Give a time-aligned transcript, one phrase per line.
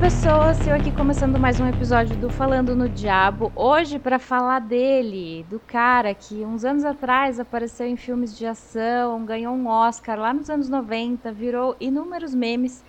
[0.00, 3.50] pessoas, eu aqui começando mais um episódio do Falando no Diabo.
[3.56, 9.24] Hoje para falar dele, do cara que uns anos atrás apareceu em filmes de ação,
[9.24, 12.84] ganhou um Oscar lá nos anos 90, virou inúmeros memes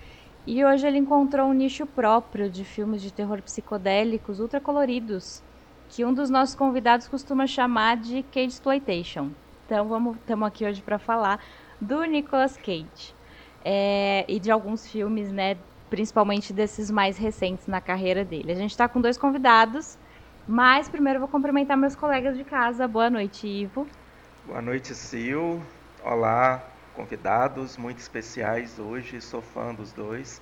[0.46, 5.42] e hoje ele encontrou um nicho próprio de filmes de terror psicodélicos ultra coloridos,
[5.88, 9.30] que um dos nossos convidados costuma chamar de Cage Exploitation.
[9.64, 11.40] Então vamos estamos aqui hoje para falar
[11.80, 13.16] do Nicolas Cage.
[13.64, 15.56] É, e de alguns filmes, né,
[15.88, 18.52] principalmente desses mais recentes na carreira dele.
[18.52, 19.98] A gente está com dois convidados,
[20.46, 22.86] mas primeiro vou cumprimentar meus colegas de casa.
[22.86, 23.86] Boa noite, Ivo.
[24.46, 25.60] Boa noite, Sil.
[26.04, 26.62] Olá,
[26.94, 30.40] convidados muito especiais hoje, sou fã dos dois.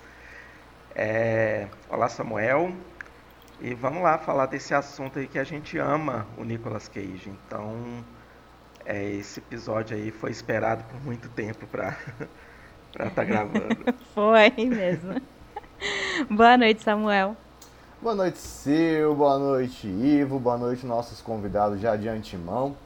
[0.95, 1.69] É...
[1.89, 2.73] Olá, Samuel.
[3.61, 7.31] E vamos lá falar desse assunto aí que a gente ama, o Nicolas Cage.
[7.31, 8.05] Então,
[8.85, 11.97] é, esse episódio aí foi esperado por muito tempo para
[12.93, 13.95] estar tá gravando.
[14.15, 15.21] foi mesmo.
[16.31, 17.37] Boa noite, Samuel.
[18.01, 19.15] Boa noite, Sil.
[19.15, 20.39] Boa noite, Ivo.
[20.39, 22.77] Boa noite, nossos convidados já de antemão.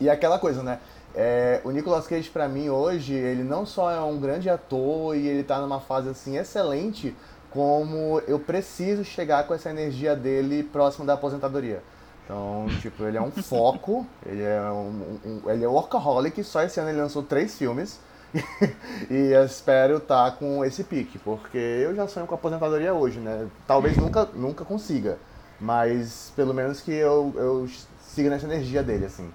[0.00, 0.78] E aquela coisa, né?
[1.14, 5.26] É, o Nicolas Cage, para mim, hoje, ele não só é um grande ator e
[5.26, 7.14] ele tá numa fase, assim, excelente,
[7.50, 11.82] como eu preciso chegar com essa energia dele próximo da aposentadoria.
[12.24, 16.80] Então, tipo, ele é um foco, ele é um, um, ele é workaholic, só esse
[16.80, 18.00] ano ele lançou três filmes.
[19.10, 23.48] e espero estar tá com esse pique, porque eu já sonho com aposentadoria hoje, né?
[23.66, 25.18] Talvez nunca, nunca consiga,
[25.60, 27.68] mas pelo menos que eu, eu
[28.00, 29.30] siga nessa energia dele, assim.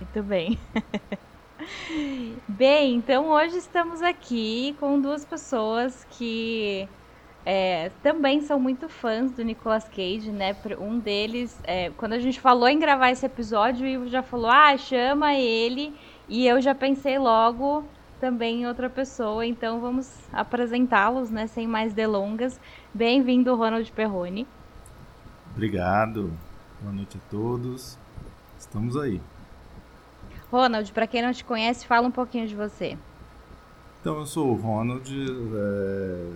[0.00, 0.58] Muito bem.
[2.46, 6.88] bem, então hoje estamos aqui com duas pessoas que
[7.44, 10.54] é, também são muito fãs do Nicolas Cage, né?
[10.78, 14.50] Um deles, é, quando a gente falou em gravar esse episódio, o Ivo já falou,
[14.50, 15.92] ah, chama ele
[16.28, 17.84] e eu já pensei logo
[18.20, 22.60] também em outra pessoa, então vamos apresentá-los, né, sem mais delongas.
[22.92, 24.46] Bem-vindo, Ronald Perrone.
[25.52, 26.32] Obrigado.
[26.80, 27.98] Boa noite a todos.
[28.58, 29.20] Estamos aí.
[30.50, 32.98] Ronald, para quem não te conhece, fala um pouquinho de você.
[34.00, 36.30] Então, eu sou o Ronald, é...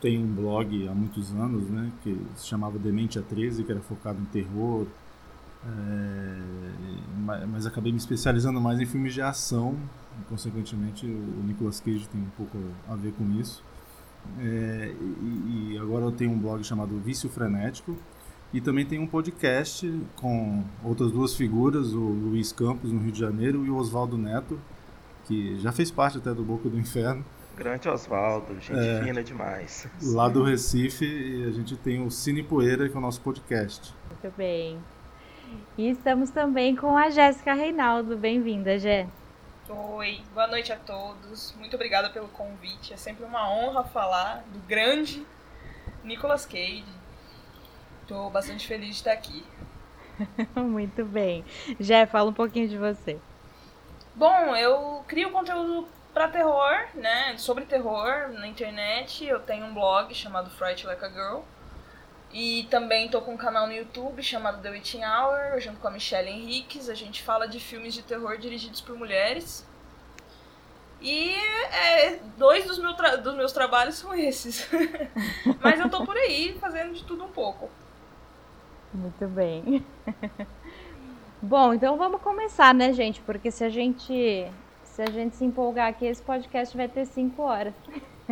[0.00, 3.80] tenho um blog há muitos anos, né, que se chamava Demente a 13, que era
[3.80, 4.86] focado em terror,
[5.66, 9.76] é, mas acabei me especializando mais em filmes de ação,
[10.20, 13.62] e, consequentemente o Nicolas Cage tem um pouco a ver com isso.
[14.38, 17.96] É, e, e, agora eu tenho um blog chamado Vício Frenético
[18.52, 23.18] e também tem um podcast com outras duas figuras, o Luiz Campos no Rio de
[23.18, 24.60] Janeiro e o Oswaldo Neto,
[25.24, 27.24] que já fez parte até do Boca do Inferno.
[27.56, 29.86] Grande Oswaldo, gente é, fina demais.
[30.02, 33.94] Lá do Recife, e a gente tem o Cine Poeira, que é o nosso podcast.
[34.08, 34.78] Muito bem.
[35.76, 38.16] E estamos também com a Jéssica Reinaldo.
[38.16, 39.06] Bem-vinda, Jé.
[39.68, 41.54] Oi, boa noite a todos.
[41.58, 42.92] Muito obrigada pelo convite.
[42.92, 45.26] É sempre uma honra falar do grande
[46.02, 46.84] Nicolas Cage.
[48.02, 49.44] Estou bastante feliz de estar aqui.
[50.56, 51.44] Muito bem.
[51.78, 53.18] Jé, fala um pouquinho de você.
[54.14, 57.36] Bom, eu crio conteúdo para terror, né?
[57.38, 59.24] Sobre terror na internet.
[59.24, 61.40] Eu tenho um blog chamado Fright Like a Girl
[62.32, 65.90] e também tô com um canal no YouTube chamado The Witching Hour, junto com a
[65.90, 66.88] Michelle Henriques.
[66.88, 69.66] A gente fala de filmes de terror dirigidos por mulheres.
[71.00, 74.68] E é, dois dos, meu dos meus trabalhos são esses.
[75.60, 77.68] Mas eu tô por aí fazendo de tudo um pouco.
[78.92, 79.84] Muito bem.
[81.42, 83.20] Bom, então vamos começar, né, gente?
[83.22, 84.46] Porque se a gente
[84.84, 87.72] se a gente se empolgar aqui, esse podcast vai ter cinco horas.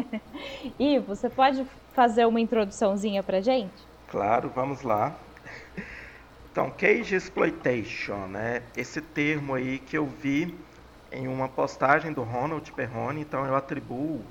[0.79, 3.87] Ivo, você pode fazer uma introduçãozinha pra gente?
[4.09, 5.17] Claro, vamos lá.
[6.51, 8.63] Então, Cage Exploitation, né?
[8.77, 10.55] Esse termo aí que eu vi
[11.13, 14.23] em uma postagem do Ronald Perrone, então eu atribuo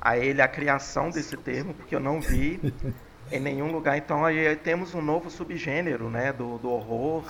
[0.00, 2.60] a ele a criação desse termo, porque eu não vi
[3.32, 3.96] em nenhum lugar.
[3.96, 7.24] Então aí temos um novo subgênero, né, do, do horror,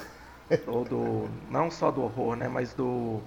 [0.67, 3.21] ou do não só do horror, né, mas do,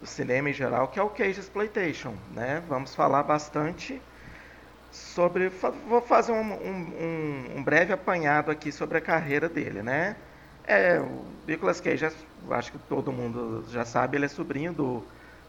[0.00, 2.62] do cinema em geral, que é o Cage Exploitation, né?
[2.68, 4.00] Vamos falar bastante
[4.92, 5.48] sobre.
[5.88, 10.16] Vou fazer um, um, um, breve apanhado aqui sobre a carreira dele, né?
[10.64, 12.08] É, o Nicolas Cage,
[12.50, 15.04] acho que todo mundo já sabe, ele é sobrinho do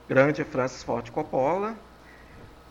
[0.08, 1.76] grande Francis Ford Coppola.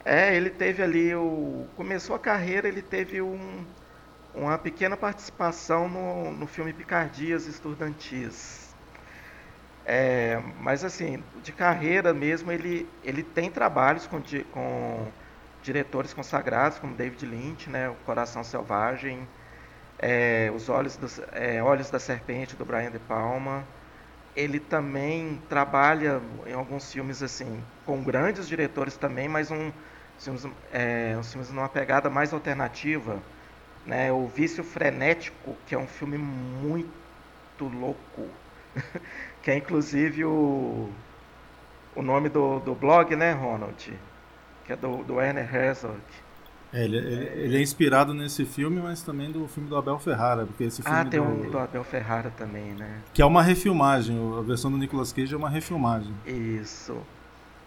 [0.04, 1.66] É, ele teve ali o.
[1.76, 3.64] Começou a carreira, ele teve um,
[4.34, 8.67] uma pequena participação no, no filme Picardias Estudantis.
[9.90, 14.20] É, mas assim, de carreira mesmo, ele, ele tem trabalhos com,
[14.52, 15.10] com
[15.62, 19.26] diretores consagrados como David Lynch, né, O Coração Selvagem,
[19.98, 23.66] é, Os Olhos, do, é, Olhos da Serpente do Brian De Palma.
[24.36, 29.72] Ele também trabalha em alguns filmes assim com grandes diretores também, mas um
[30.18, 33.22] filmes, é, uns filmes numa pegada mais alternativa.
[33.86, 34.12] Né?
[34.12, 36.88] O Vício Frenético, que é um filme muito
[37.60, 38.38] louco,
[39.48, 40.90] que é inclusive o,
[41.96, 43.98] o nome do, do blog, né, Ronald?
[44.66, 46.02] Que é do, do Werner Herzog.
[46.70, 47.14] É, ele, ele,
[47.44, 50.98] ele, é inspirado nesse filme, mas também do filme do Abel Ferrara, porque esse filme
[50.98, 53.00] Ah, tem do, um do Abel Ferrara também, né?
[53.14, 56.12] Que é uma refilmagem, a versão do Nicolas Cage é uma refilmagem.
[56.26, 56.98] Isso.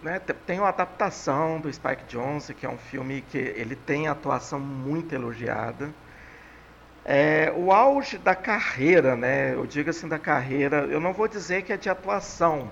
[0.03, 4.59] Né, tem uma adaptação do Spike Jonze, que é um filme que ele tem atuação
[4.59, 5.89] muito elogiada.
[7.03, 9.53] É, o auge da carreira, né?
[9.53, 12.71] Eu digo assim da carreira, eu não vou dizer que é de atuação,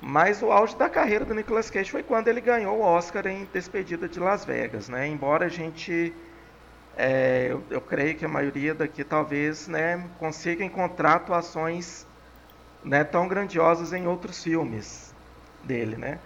[0.00, 3.48] mas o auge da carreira do Nicolas Cage foi quando ele ganhou o Oscar em
[3.52, 5.08] Despedida de Las Vegas, né?
[5.08, 6.14] Embora a gente,
[6.96, 12.06] é, eu, eu, creio que a maioria daqui talvez, né, consiga encontrar atuações,
[12.84, 15.12] né, tão grandiosas em outros filmes
[15.64, 16.20] dele, né?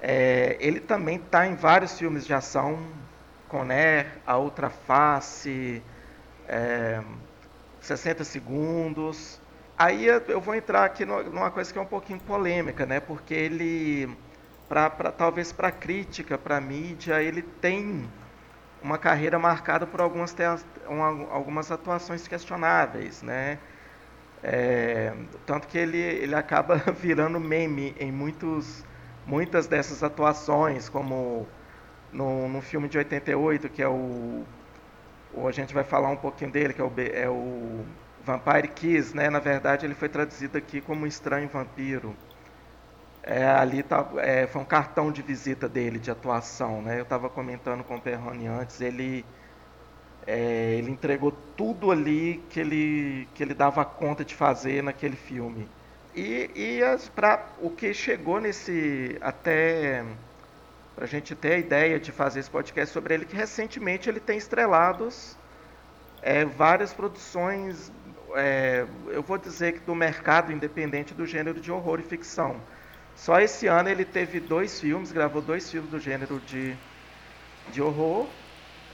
[0.00, 2.78] É, ele também está em vários filmes de ação,
[3.48, 5.82] Conner, A Outra Face,
[6.48, 7.02] é,
[7.80, 9.40] 60 Segundos,
[9.78, 12.98] Aí eu vou entrar aqui numa coisa que é um pouquinho polêmica, né?
[12.98, 14.18] Porque ele,
[14.68, 18.12] pra, pra talvez para crítica, para mídia, ele tem
[18.82, 20.34] uma carreira marcada por algumas,
[21.30, 23.60] algumas atuações questionáveis, né?
[24.42, 25.14] É,
[25.46, 28.84] tanto que ele, ele acaba virando meme em muitos,
[29.26, 31.48] muitas dessas atuações, como
[32.12, 34.44] no, no filme de 88, que é o,
[35.34, 35.46] o.
[35.48, 37.84] A gente vai falar um pouquinho dele, que é o, é o
[38.24, 39.30] Vampire Kiss, né?
[39.30, 42.14] Na verdade, ele foi traduzido aqui como Estranho Vampiro.
[43.22, 46.98] É, ali tá, é, foi um cartão de visita dele de atuação, né?
[46.98, 49.24] Eu estava comentando com o Perrone antes, ele
[50.26, 55.68] é, ele entregou tudo ali que ele que ele dava conta de fazer naquele filme.
[56.14, 56.80] E, e
[57.14, 60.04] para o que chegou nesse até
[60.98, 64.18] para a gente ter a ideia de fazer esse podcast sobre ele, que recentemente ele
[64.18, 65.36] tem estrelados
[66.20, 67.92] é, várias produções
[68.34, 72.60] é, eu vou dizer que do mercado independente do gênero de horror e ficção.
[73.14, 76.74] Só esse ano ele teve dois filmes, gravou dois filmes do gênero de,
[77.70, 78.26] de horror.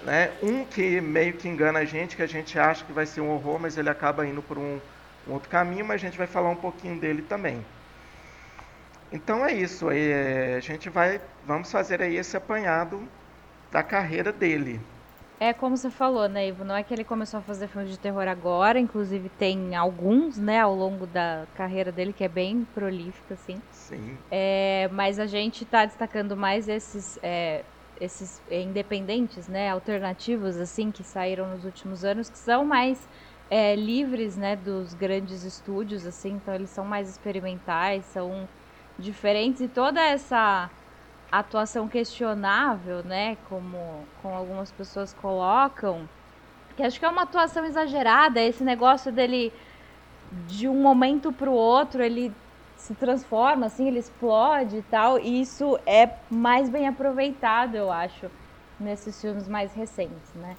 [0.02, 0.30] Né?
[0.42, 3.30] Um que meio que engana a gente, que a gente acha que vai ser um
[3.30, 4.78] horror, mas ele acaba indo por um,
[5.26, 7.64] um outro caminho, mas a gente vai falar um pouquinho dele também.
[9.14, 13.00] Então é isso, é, a gente vai, vamos fazer aí esse apanhado
[13.70, 14.80] da carreira dele.
[15.38, 16.64] É como você falou, né, Ivo?
[16.64, 20.58] Não é que ele começou a fazer filmes de terror agora, inclusive tem alguns, né,
[20.58, 23.62] ao longo da carreira dele, que é bem prolífica, assim.
[23.70, 24.18] Sim.
[24.32, 27.64] É, mas a gente tá destacando mais esses, é,
[28.00, 33.08] esses independentes, né, alternativos, assim, que saíram nos últimos anos, que são mais
[33.48, 38.48] é, livres, né, dos grandes estúdios, assim, então eles são mais experimentais, são
[38.98, 40.70] diferentes e toda essa
[41.30, 43.36] atuação questionável, né?
[43.48, 46.08] Como, como algumas pessoas colocam,
[46.76, 49.52] que acho que é uma atuação exagerada, esse negócio dele
[50.48, 52.32] de um momento para o outro ele
[52.76, 58.30] se transforma, assim, ele explode e tal, e isso é mais bem aproveitado, eu acho,
[58.78, 60.56] nesses filmes mais recentes, né?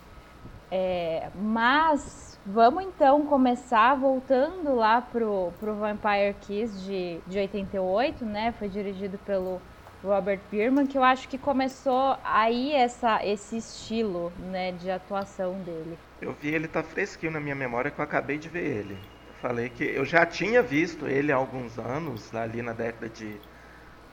[0.71, 8.53] É, mas vamos então começar voltando lá pro, pro Vampire Kiss de, de 88, né?
[8.59, 9.59] Foi dirigido pelo
[10.03, 15.97] Robert Bierman, que eu acho que começou aí essa, esse estilo né, de atuação dele.
[16.21, 18.93] Eu vi ele tá fresquinho na minha memória que eu acabei de ver ele.
[18.93, 23.35] Eu falei que eu já tinha visto ele há alguns anos, ali na década de,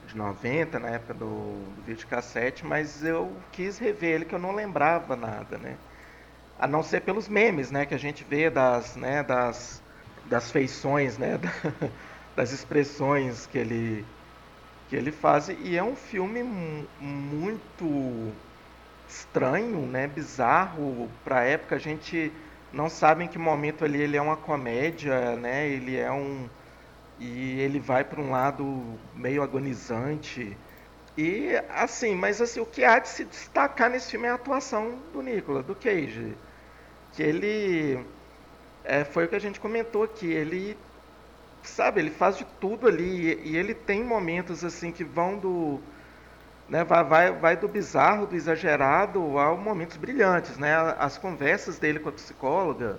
[0.06, 4.52] de 90, na época do, do videocassete, mas eu quis rever ele que eu não
[4.52, 5.76] lembrava nada, né?
[6.58, 9.82] A não ser pelos memes, né, que a gente vê das, né, das,
[10.24, 11.38] das feições, né,
[12.36, 14.06] das expressões que ele
[14.88, 16.42] que ele faz e é um filme
[16.98, 18.36] muito
[19.06, 22.32] estranho, né, bizarro para época a gente
[22.72, 25.68] não sabe em que momento ali ele é uma comédia, né?
[25.68, 26.50] Ele é um
[27.18, 30.58] e ele vai para um lado meio agonizante.
[31.16, 34.98] E assim, mas assim, o que há de se destacar nesse filme é a atuação
[35.12, 36.34] do Nicolas, do Cage.
[37.12, 38.04] Que ele
[38.84, 40.76] é, foi o que a gente comentou aqui, ele
[41.62, 45.80] sabe, ele faz de tudo ali e, ele tem momentos assim que vão do
[46.68, 50.74] né, vai, vai, vai do bizarro, do exagerado a momentos brilhantes, né?
[50.98, 52.98] As conversas dele com a psicóloga,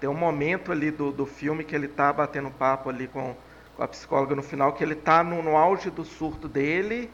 [0.00, 3.34] tem um momento ali do, do filme que ele está batendo papo ali com,
[3.76, 7.10] com a psicóloga no final, que ele está no, no auge do surto dele,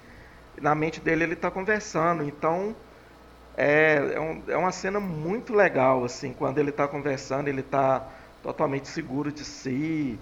[0.61, 2.75] na mente dele ele está conversando, então
[3.57, 8.07] é, é, um, é, uma cena muito legal, assim, quando ele está conversando, ele está
[8.43, 10.19] totalmente seguro de si,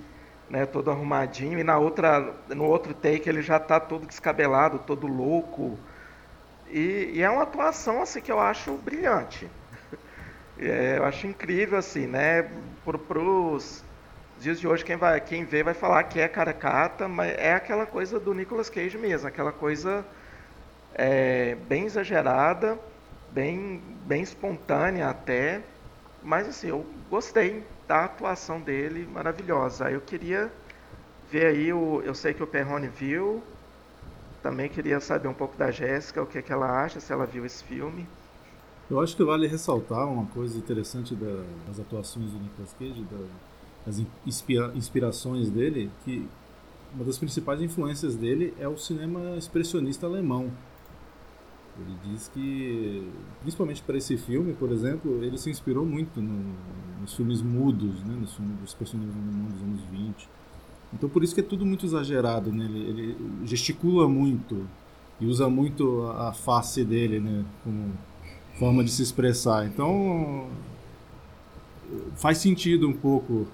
[0.50, 5.06] né, todo arrumadinho, e na outra, no outro take ele já está todo descabelado, todo
[5.06, 5.78] louco.
[6.68, 9.48] E, e, é uma atuação assim que eu acho brilhante.
[10.58, 12.48] É, eu acho incrível assim, né?
[12.84, 13.82] Pro, pros
[14.38, 17.86] dias de hoje quem vai, quem vê vai falar que é caracata, mas é aquela
[17.86, 20.04] coisa do Nicolas Cage mesmo, aquela coisa
[20.94, 22.78] é, bem exagerada,
[23.30, 25.62] bem, bem espontânea até.
[26.22, 29.90] Mas assim, eu gostei da atuação dele, maravilhosa.
[29.90, 30.50] Eu queria
[31.30, 33.42] ver aí o, eu sei que o Perrone viu,
[34.42, 37.24] também queria saber um pouco da Jéssica, o que, é que ela acha, se ela
[37.24, 38.06] viu esse filme.
[38.90, 43.26] Eu acho que vale ressaltar uma coisa interessante da, das atuações do Nicolas Cage, da,
[43.86, 46.28] das inspira, inspirações dele, que
[46.94, 50.50] uma das principais influências dele é o cinema expressionista alemão.
[51.78, 53.08] Ele diz que,
[53.40, 56.54] principalmente para esse filme, por exemplo, ele se inspirou muito no,
[57.00, 60.28] nos filmes mudos, né, nos filmes dos alemão dos anos 20
[60.92, 62.64] então por isso que é tudo muito exagerado, né?
[62.64, 64.66] Ele, ele gesticula muito
[65.20, 67.44] e usa muito a, face dele, né?
[67.64, 67.92] Como
[68.58, 69.66] forma de se expressar.
[69.66, 70.48] Então
[72.16, 73.46] faz sentido um pouco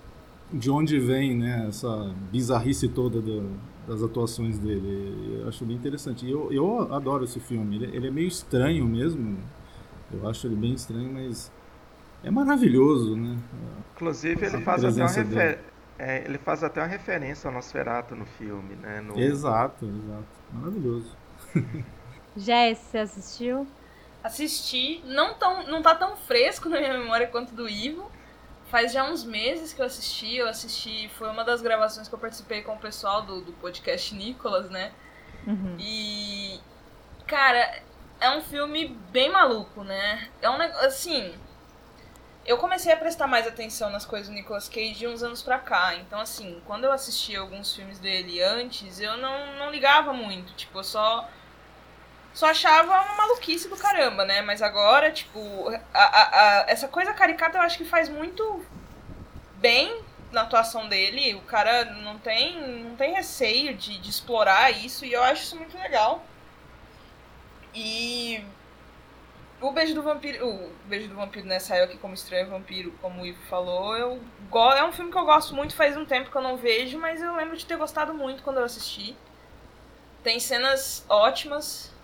[0.53, 1.67] de onde vem, né?
[1.69, 3.49] Essa bizarrice toda do,
[3.89, 5.41] das atuações dele.
[5.41, 6.27] Eu acho bem interessante.
[6.27, 7.77] E eu, eu adoro esse filme.
[7.77, 9.39] Ele, ele é meio estranho mesmo.
[10.13, 11.51] Eu acho ele bem estranho, mas
[12.23, 13.37] é maravilhoso, né?
[13.95, 18.25] Inclusive ele faz até uma referência é, ele faz até uma referência ao Nosferatu no
[18.25, 19.01] filme, né?
[19.01, 19.19] No...
[19.19, 20.29] Exato, exato.
[20.53, 21.17] Maravilhoso.
[22.37, 23.67] Jess, você assistiu?
[24.23, 25.03] Assisti.
[25.05, 28.09] Não, tão, não tá tão fresco na minha memória quanto do Ivo.
[28.71, 30.37] Faz já uns meses que eu assisti.
[30.37, 31.09] Eu assisti.
[31.17, 34.93] Foi uma das gravações que eu participei com o pessoal do, do podcast Nicolas, né?
[35.47, 35.77] Uhum.
[35.79, 36.61] E.
[37.27, 37.83] Cara,
[38.21, 40.29] é um filme bem maluco, né?
[40.41, 40.87] É um negócio.
[40.87, 41.35] Assim
[42.49, 45.59] eu comecei a prestar mais atenção nas coisas do Nicolas Cage de uns anos pra
[45.59, 45.95] cá.
[45.97, 50.55] Então, assim, quando eu assistia alguns filmes dele antes, eu não, não ligava muito.
[50.55, 51.29] Tipo, eu só.
[52.39, 54.43] Só achava uma maluquice do caramba, né?
[54.43, 55.41] Mas agora, tipo,
[55.93, 58.65] a, a, a, essa coisa caricata eu acho que faz muito
[59.57, 61.35] bem na atuação dele.
[61.35, 65.57] O cara não tem, não tem receio de, de explorar isso e eu acho isso
[65.57, 66.25] muito legal.
[67.75, 68.45] E
[69.61, 70.49] o Beijo do Vampiro.
[70.49, 71.59] O Beijo do Vampiro, né?
[71.59, 73.97] Saiu aqui como Estranho Vampiro, como o Ivo falou.
[73.97, 74.23] Eu,
[74.77, 77.21] é um filme que eu gosto muito, faz um tempo que eu não vejo, mas
[77.21, 79.17] eu lembro de ter gostado muito quando eu assisti.
[80.23, 81.98] Tem cenas ótimas.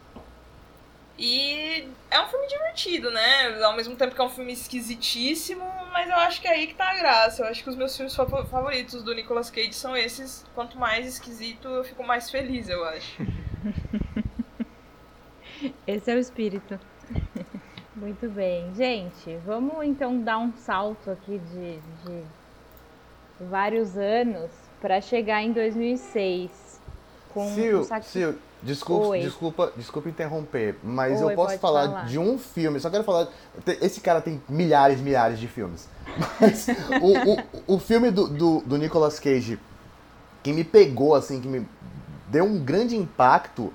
[1.17, 3.63] E é um filme divertido, né?
[3.63, 6.75] Ao mesmo tempo que é um filme esquisitíssimo, mas eu acho que é aí que
[6.75, 7.43] tá a graça.
[7.43, 10.45] Eu acho que os meus filmes favoritos do Nicolas Cage são esses.
[10.55, 13.23] Quanto mais esquisito, eu fico mais feliz, eu acho.
[15.87, 16.81] Esse é o espírito.
[17.95, 18.75] Muito bem.
[18.75, 26.81] Gente, vamos então dar um salto aqui de, de vários anos para chegar em 2006.
[27.33, 28.07] Com Sil, saque...
[28.11, 32.91] Sil, desculpa, desculpa, desculpa interromper, mas Oi, eu posso falar, falar, de um filme, só
[32.91, 33.29] quero falar.
[33.81, 35.89] Esse cara tem milhares, milhares de filmes.
[36.41, 36.67] Mas
[37.01, 39.59] o, o, o filme do, do, do Nicolas Cage
[40.43, 41.67] que me pegou, assim, que me
[42.29, 43.73] deu um grande impacto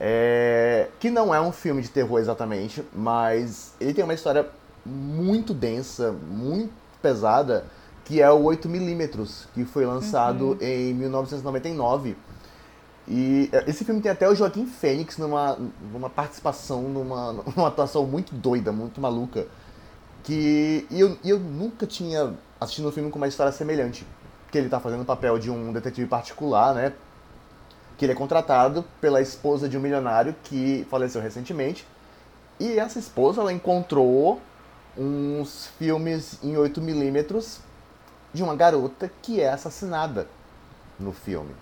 [0.00, 4.46] é, que não é um filme de terror exatamente, mas ele tem uma história
[4.84, 7.64] muito densa, muito pesada,
[8.04, 10.58] que é o 8mm, que foi lançado uhum.
[10.60, 12.16] em 1999.
[13.08, 15.58] E é, esse filme tem até o Joaquim Fênix numa,
[15.92, 19.46] numa participação, numa, numa atuação muito doida, muito maluca.
[20.22, 24.06] Que e eu, eu nunca tinha assistido um filme com uma história semelhante.
[24.50, 26.92] Que ele está fazendo o papel de um detetive particular, né?
[27.96, 31.86] que ele é contratado pela esposa de um milionário que faleceu recentemente.
[32.60, 34.40] E essa esposa ela encontrou
[34.96, 37.58] uns filmes em 8mm
[38.32, 40.26] de uma garota que é assassinada
[40.98, 41.54] no filme.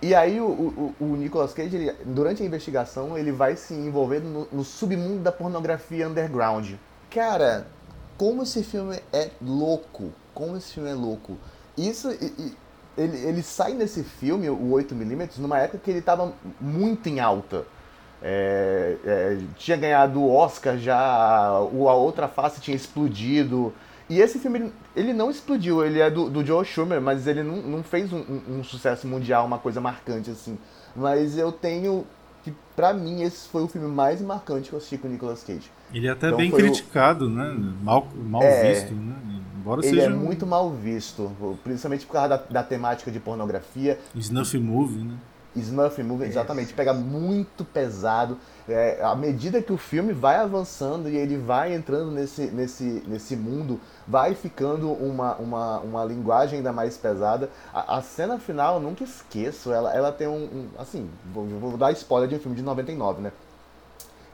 [0.00, 4.20] E aí o, o, o Nicolas Cage, ele, durante a investigação, ele vai se envolver
[4.20, 6.74] no, no, submundo da pornografia underground.
[7.10, 7.66] Cara,
[8.16, 10.12] como esse filme é louco!
[10.32, 11.36] Como esse filme é louco!
[11.76, 12.54] Isso, e,
[12.96, 17.64] ele, ele sai nesse filme, o 8mm, numa época que ele estava muito em alta.
[18.20, 23.72] É, é, tinha ganhado o Oscar já, a outra face tinha explodido.
[24.08, 27.56] E esse filme, ele, não explodiu, ele é do, do Joe Schumer, mas ele não,
[27.56, 30.58] não fez um, um, um, sucesso mundial, uma coisa marcante assim.
[30.94, 32.04] Mas eu tenho
[32.42, 35.42] que, pra mim, esse foi o filme mais marcante que eu assisti com o Nicolas
[35.44, 35.70] Cage.
[35.92, 37.30] Ele é até então, bem criticado, o...
[37.30, 37.54] né?
[37.82, 39.16] Mal, mal é, visto, né?
[39.58, 41.30] Embora ele é seja é muito mal visto,
[41.62, 43.98] principalmente por causa da, da temática de pornografia.
[44.14, 45.14] Snuff movie, né?
[45.56, 46.72] Snuff movie, exatamente.
[46.72, 48.38] Pega muito pesado.
[48.68, 53.34] É, à medida que o filme vai avançando e ele vai entrando nesse, nesse, nesse
[53.34, 57.50] mundo, vai ficando uma, uma, uma linguagem ainda mais pesada.
[57.72, 61.92] A, a cena final, nunca esqueço, ela, ela tem um, um assim, vou, vou, dar
[61.92, 63.32] spoiler de um filme de 99, né?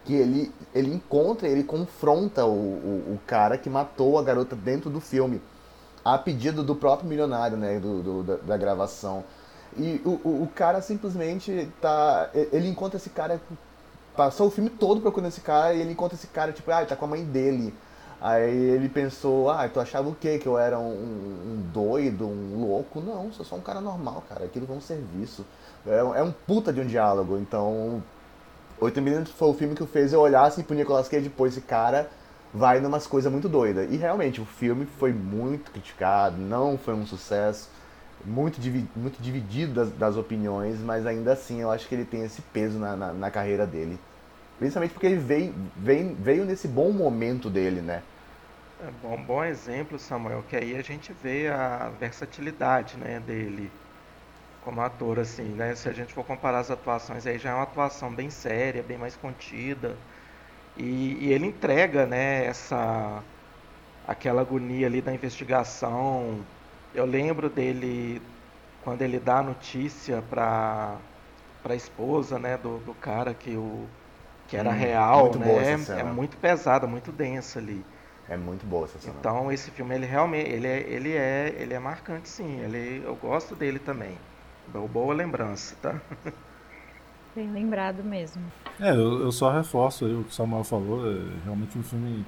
[0.05, 4.87] que ele, ele encontra, ele confronta o, o, o, cara que matou a garota dentro
[4.87, 5.41] do filme,
[6.03, 9.23] a pedido do próprio milionário, né, do, do da, da, gravação.
[9.77, 12.29] E o, o, o, cara simplesmente tá.
[12.33, 13.41] Ele encontra esse cara.
[14.15, 16.85] Passou o filme todo procurando esse cara e ele encontra esse cara, tipo, ah, ele
[16.85, 17.73] tá com a mãe dele.
[18.21, 20.39] Aí ele pensou, ah, tu achava o quê?
[20.39, 23.01] Que eu era um, um doido, um louco?
[23.01, 24.45] Não, sou só um cara normal, cara.
[24.45, 25.45] Aquilo foi um serviço.
[25.85, 27.37] É, é um puta de um diálogo.
[27.37, 28.01] Então,
[28.79, 31.61] 8 milímetros foi o filme que fez eu olhar assim pro Nicolas Cage depois esse
[31.61, 32.09] cara
[32.55, 33.91] vai numas coisas muito doidas.
[33.91, 37.69] E realmente, o filme foi muito criticado, não foi um sucesso,
[38.25, 38.59] muito,
[38.95, 42.79] muito dividido das, das opiniões, mas ainda assim eu acho que ele tem esse peso
[42.79, 43.99] na, na, na carreira dele.
[44.57, 48.03] Principalmente porque ele veio, veio, veio nesse bom momento dele, né?
[48.77, 53.71] É bom, bom exemplo, Samuel, que aí a gente vê a versatilidade né, dele
[54.59, 55.75] como ator, assim, né?
[55.75, 58.97] Se a gente for comparar as atuações, aí já é uma atuação bem séria, bem
[58.97, 60.03] mais contida.
[60.75, 63.25] E, e ele entrega, né, essa
[64.03, 66.47] aquela agonia ali da investigação.
[66.95, 68.21] Eu lembro dele
[68.83, 70.97] quando ele dá a notícia para
[71.61, 73.87] para a esposa, né, do, do cara que o
[74.47, 75.73] que era hum, real, né?
[75.97, 77.83] É muito pesada, muito densa ali.
[78.29, 79.15] É muito boa essa cena.
[79.19, 82.59] Então esse filme ele realmente ele é, ele é ele é marcante sim.
[82.61, 84.17] Ele eu gosto dele também.
[84.91, 85.99] Boa lembrança, tá?
[87.35, 88.41] Bem lembrado mesmo.
[88.79, 91.11] É, eu, eu só reforço o que o Samuel falou.
[91.11, 92.25] É realmente um filme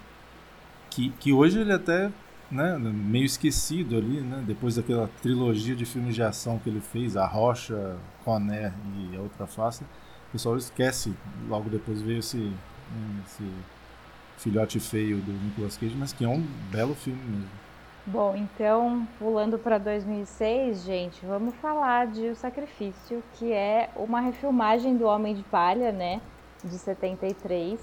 [0.90, 2.12] que, que hoje ele até
[2.50, 4.44] né, meio esquecido ali, né?
[4.46, 9.22] Depois daquela trilogia de filmes de ação que ele fez, A Rocha, Conner e A
[9.22, 11.14] Outra Face, o pessoal esquece.
[11.48, 13.44] Logo depois veio esse, né, esse
[14.38, 17.68] filhote feio do Nicolas Cage, mas que é um belo filme mesmo.
[18.06, 24.96] Bom, então, pulando para 2006, gente, vamos falar de O Sacrifício, que é uma refilmagem
[24.96, 26.22] do Homem de Palha, né,
[26.64, 27.78] de 73.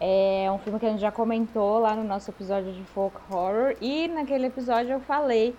[0.00, 3.74] É um filme que a gente já comentou lá no nosso episódio de folk horror
[3.80, 5.56] e naquele episódio eu falei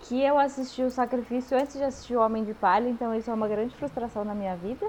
[0.00, 3.34] que eu assisti O Sacrifício antes de assistir O Homem de Palha, então isso é
[3.34, 4.86] uma grande frustração na minha vida.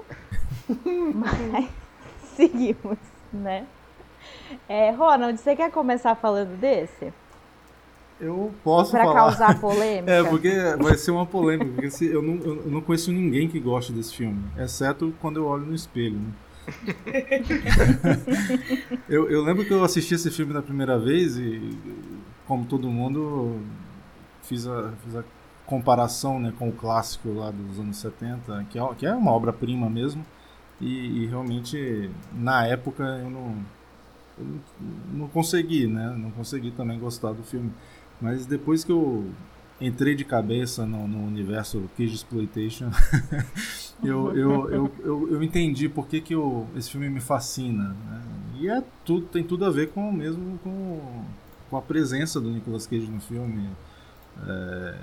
[1.14, 1.68] Mas
[2.36, 2.98] seguimos,
[3.32, 3.66] né?
[4.68, 7.12] É, Ronald, você quer começar falando desse?
[8.20, 9.14] Eu posso pra falar.
[9.14, 10.12] causar polêmica?
[10.12, 11.70] É, porque vai ser uma polêmica.
[11.72, 15.46] Porque se, eu, não, eu não conheço ninguém que goste desse filme, exceto quando eu
[15.46, 16.18] olho no espelho.
[16.18, 16.32] Né?
[19.08, 21.76] eu, eu lembro que eu assisti esse filme da primeira vez e,
[22.46, 23.60] como todo mundo,
[24.42, 25.24] fiz a, fiz a
[25.66, 29.88] comparação né, com o clássico lá dos anos 70, que é, que é uma obra-prima
[29.88, 30.24] mesmo.
[30.80, 33.56] E, e, realmente, na época, eu não,
[34.38, 34.46] eu
[35.12, 36.14] não consegui, né?
[36.16, 37.70] Não consegui também gostar do filme.
[38.20, 39.30] Mas depois que eu
[39.80, 42.90] entrei de cabeça no, no universo Cage Exploitation,
[44.04, 47.88] eu, eu, eu, eu, eu, entendi por que, que eu, esse filme me fascina.
[47.88, 48.22] Né?
[48.60, 51.24] E é tudo, tem tudo a ver com mesmo com,
[51.70, 53.68] com a presença do Nicolas Cage no filme.
[54.46, 54.94] É,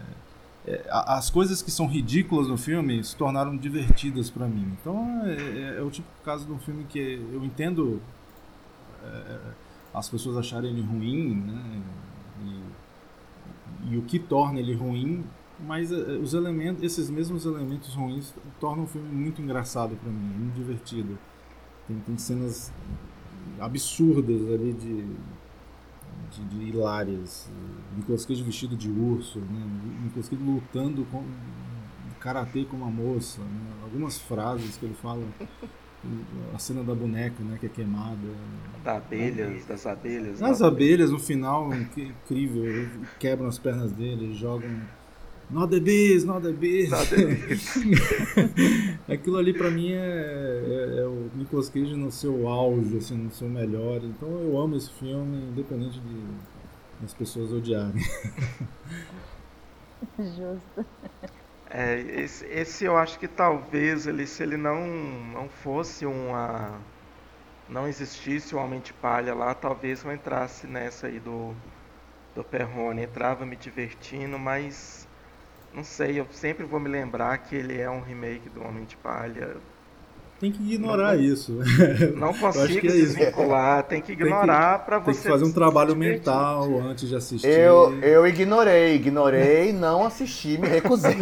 [0.68, 4.78] é, as coisas que são ridículas no filme se tornaram divertidas para mim.
[4.80, 7.00] Então é, é, é, o tipo de caso de um filme que
[7.32, 8.02] eu entendo
[9.04, 9.40] é,
[9.94, 11.82] as pessoas acharem ele ruim, né?
[12.46, 12.77] E,
[13.86, 15.24] e o que torna ele ruim,
[15.60, 20.20] mas uh, os elementos, esses mesmos elementos ruins tornam o filme muito engraçado para mim,
[20.20, 21.18] muito divertido.
[21.88, 22.72] Tem, tem cenas
[23.60, 25.06] absurdas ali de,
[26.32, 27.50] de, de hilárias.
[27.96, 29.66] Nicolas Cage vestido de urso, né?
[30.04, 31.24] Nicolas Cage lutando com
[32.20, 33.74] karatê com uma moça, né?
[33.84, 35.24] algumas frases que ele fala
[36.54, 38.18] a cena da boneca, né, que é queimada.
[38.84, 40.42] Da abelhas, das abelhas.
[40.42, 42.88] As abelhas no final, incrível,
[43.20, 44.70] quebram as pernas dele, jogam.
[45.50, 46.90] Not the bees, not the bees.
[46.90, 47.78] Not the bees.
[49.08, 53.32] Aquilo ali pra mim é, é, é, o Nicolas Cage no seu auge, assim, no
[53.32, 54.02] seu melhor.
[54.04, 56.22] Então eu amo esse filme, independente de
[57.06, 58.02] as pessoas odiarem.
[60.20, 60.86] Justo.
[61.78, 64.88] É, esse, esse, eu acho que talvez ele, se ele não,
[65.32, 66.82] não fosse uma.
[67.70, 71.54] não existisse o Homem de Palha lá, talvez eu entrasse nessa aí do,
[72.34, 73.04] do Perrone.
[73.04, 75.08] Entrava me divertindo, mas
[75.72, 78.98] não sei, eu sempre vou me lembrar que ele é um remake do Homem de
[78.98, 79.58] Palha.
[80.40, 81.58] Tem que ignorar não, isso.
[82.16, 85.14] Não consigo é desvincular, tem que ignorar para você.
[85.14, 87.48] Tem que fazer um trabalho mental antes de assistir.
[87.48, 91.18] Eu, eu ignorei, ignorei, não assisti, me recusei.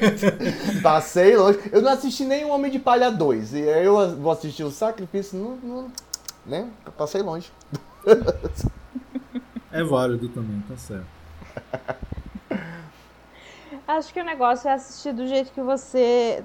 [0.82, 1.58] Passei longe.
[1.72, 3.54] Eu não assisti nem o Homem de Palha 2.
[3.54, 5.92] E eu vou assistir o Sacrifício, não, não,
[6.44, 6.68] né?
[6.98, 7.50] Passei longe.
[9.72, 11.06] É válido também, tá certo.
[13.88, 16.44] Acho que o negócio é assistir do jeito que você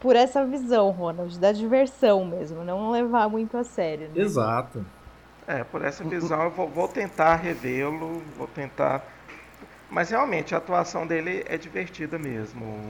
[0.00, 4.08] por essa visão, Ronald, da diversão mesmo, não levar muito a sério.
[4.08, 4.22] Né?
[4.22, 4.84] Exato.
[5.46, 9.04] É, por essa visão eu vou, vou tentar revê-lo, vou tentar.
[9.90, 12.80] Mas realmente a atuação dele é divertida mesmo.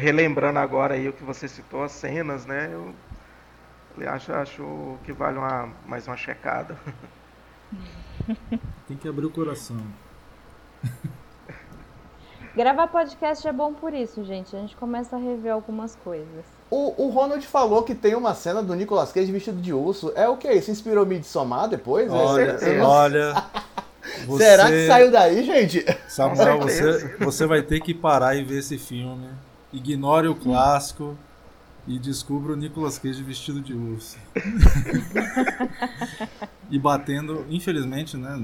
[0.00, 2.70] Relembrando agora aí o que você citou, as cenas, né?
[2.72, 2.94] Eu
[4.10, 6.76] acho, acho que vale uma, mais uma checada.
[8.86, 9.80] Tem que abrir o coração.
[12.58, 14.56] Gravar podcast é bom por isso, gente.
[14.56, 16.44] A gente começa a rever algumas coisas.
[16.68, 20.12] O, o Ronald falou que tem uma cena do Nicolas Cage vestido de urso.
[20.16, 20.50] É o que?
[20.50, 22.10] Isso inspirou Midsommar depois?
[22.10, 23.44] Olha, é, olha.
[24.26, 24.42] Você...
[24.42, 25.86] Será que saiu daí, gente?
[26.08, 29.28] Samuel, você, você vai ter que parar e ver esse filme.
[29.72, 31.16] Ignore o clássico
[31.86, 34.18] e descubra o Nicolas Cage vestido de urso.
[36.68, 38.36] e batendo, infelizmente, né,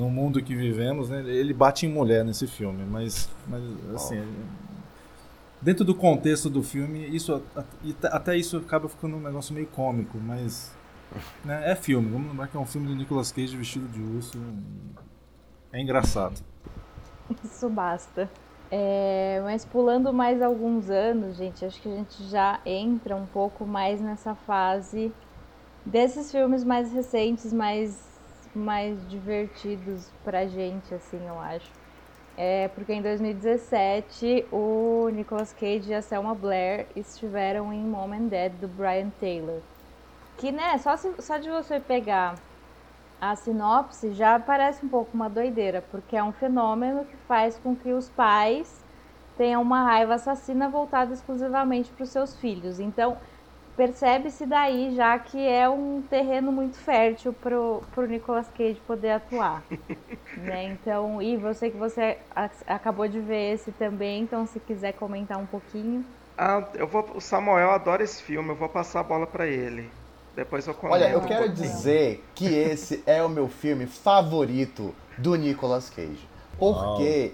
[0.00, 3.62] no mundo que vivemos, né, ele bate em mulher nesse filme, mas, mas
[3.94, 5.60] assim, oh.
[5.60, 7.42] dentro do contexto do filme, isso
[8.04, 10.74] até isso acaba ficando um negócio meio cômico, mas
[11.44, 12.10] né, é filme.
[12.10, 14.38] Vamos lembrar que é um filme do Nicolas Cage vestido de urso.
[15.72, 16.40] É engraçado.
[17.44, 18.28] Isso basta.
[18.72, 23.66] É, mas pulando mais alguns anos, gente, acho que a gente já entra um pouco
[23.66, 25.12] mais nessa fase
[25.84, 28.09] desses filmes mais recentes, mais
[28.54, 31.70] mais divertidos pra gente, assim, eu acho.
[32.36, 38.28] É porque em 2017 o Nicolas Cage e a Selma Blair estiveram em Mom and
[38.28, 39.60] Dad do Brian Taylor.
[40.38, 42.36] Que, né, só, se, só de você pegar
[43.20, 47.76] a sinopse já parece um pouco uma doideira, porque é um fenômeno que faz com
[47.76, 48.82] que os pais
[49.36, 52.80] tenham uma raiva assassina voltada exclusivamente para os seus filhos.
[52.80, 53.18] Então,
[53.80, 59.62] percebe-se daí já que é um terreno muito fértil pro, pro Nicolas Cage poder atuar.
[60.36, 60.64] né?
[60.64, 62.18] Então, e você que você
[62.66, 66.04] acabou de ver esse também, então se quiser comentar um pouquinho.
[66.36, 69.90] Ah, eu vou, o Samuel adora esse filme, eu vou passar a bola para ele.
[70.36, 71.02] Depois eu comento.
[71.02, 76.28] Olha, eu quero um dizer que esse é o meu filme favorito do Nicolas Cage.
[76.58, 77.32] Porque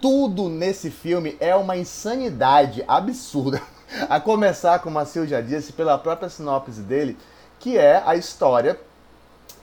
[0.00, 3.60] tudo nesse filme é uma insanidade absurda.
[4.08, 7.16] A começar, como a Sil já disse, pela própria sinopse dele,
[7.58, 8.78] que é a história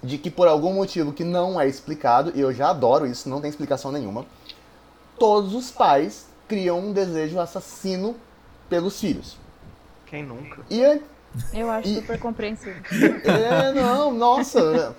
[0.02, 3.42] de que por algum motivo que não é explicado, e eu já adoro isso, não
[3.42, 4.26] tem explicação nenhuma,
[5.18, 8.16] todos os pais criam um desejo assassino
[8.70, 9.38] pelos filhos.
[10.06, 10.62] Quem nunca?
[10.70, 11.02] E
[11.54, 12.82] eu acho e, super compreensível.
[13.24, 14.96] É, não, nossa.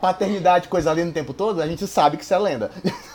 [0.00, 2.72] Paternidade, coisa linda o tempo todo, a gente sabe que isso é lenda.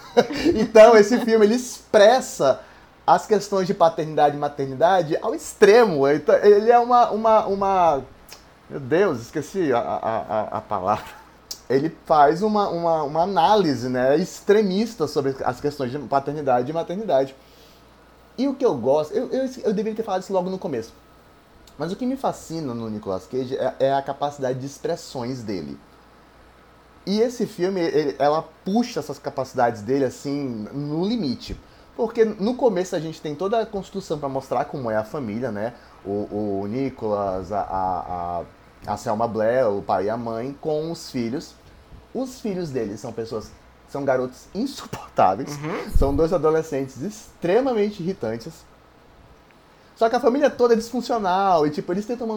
[0.56, 2.62] então, esse filme ele expressa
[3.08, 6.06] as questões de paternidade e maternidade ao extremo.
[6.06, 7.10] Ele é uma.
[7.10, 8.04] uma, uma
[8.70, 11.06] meu Deus, esqueci a, a, a palavra.
[11.70, 17.34] Ele faz uma, uma, uma análise né, extremista sobre as questões de paternidade e maternidade.
[18.38, 20.93] E o que eu gosto, eu, eu, eu deveria ter falado isso logo no começo.
[21.78, 25.78] Mas o que me fascina no Nicolas Cage é, é a capacidade de expressões dele.
[27.06, 31.58] E esse filme, ele, ela puxa essas capacidades dele assim no limite.
[31.97, 35.51] Porque no começo a gente tem toda a construção para mostrar como é a família,
[35.51, 35.73] né?
[36.05, 38.43] O, o Nicholas, a, a,
[38.93, 41.55] a Selma Blair, o pai e a mãe, com os filhos.
[42.13, 43.51] Os filhos deles são pessoas,
[43.89, 45.57] são garotos insuportáveis.
[45.57, 45.89] Uhum.
[45.97, 48.63] São dois adolescentes extremamente irritantes.
[49.97, 52.27] Só que a família toda é disfuncional e, tipo, eles tentam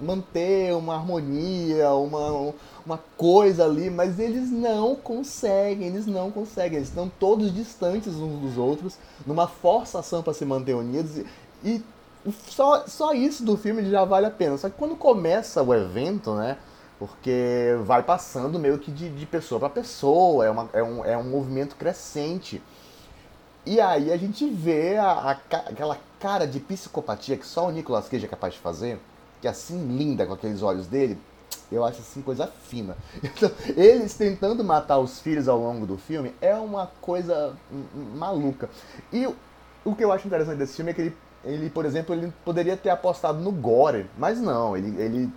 [0.00, 2.54] manter uma harmonia, uma,
[2.86, 6.76] uma coisa ali, mas eles não conseguem, eles não conseguem.
[6.76, 11.16] Eles estão todos distantes uns dos outros, numa forçação para se manter unidos.
[11.64, 11.82] E,
[12.24, 14.56] e, só, só isso do filme já vale a pena.
[14.56, 16.56] Só que quando começa o evento, né?
[17.00, 21.18] Porque vai passando meio que de, de pessoa para pessoa, é, uma, é, um, é
[21.18, 22.62] um movimento crescente.
[23.64, 28.08] E aí a gente vê a, a, aquela cara de psicopatia que só o Nicolas
[28.08, 28.98] Cage é capaz de fazer,
[29.40, 31.18] que é assim linda com aqueles olhos dele,
[31.70, 32.96] eu acho assim coisa fina.
[33.22, 37.56] Então, eles tentando matar os filhos ao longo do filme é uma coisa
[38.14, 38.68] maluca.
[39.12, 39.26] E
[39.84, 42.76] o, que eu acho interessante desse filme é que ele, ele, por exemplo, ele poderia
[42.76, 45.32] ter apostado no gore, mas não, ele, ele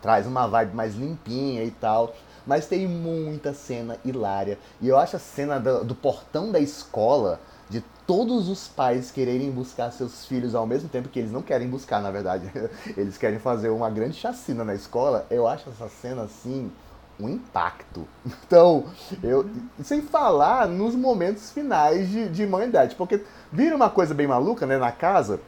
[0.00, 2.14] traz uma vibe mais limpinha e tal.
[2.48, 4.58] Mas tem muita cena hilária.
[4.80, 9.50] E eu acho a cena do, do portão da escola de todos os pais quererem
[9.50, 12.50] buscar seus filhos ao mesmo tempo que eles não querem buscar, na verdade.
[12.96, 15.26] Eles querem fazer uma grande chacina na escola.
[15.28, 16.72] Eu acho essa cena assim
[17.20, 18.08] um impacto.
[18.46, 18.86] Então,
[19.22, 19.44] eu
[19.82, 24.78] sem falar nos momentos finais de, de humanidade, porque vira uma coisa bem maluca, né,
[24.78, 25.38] na casa,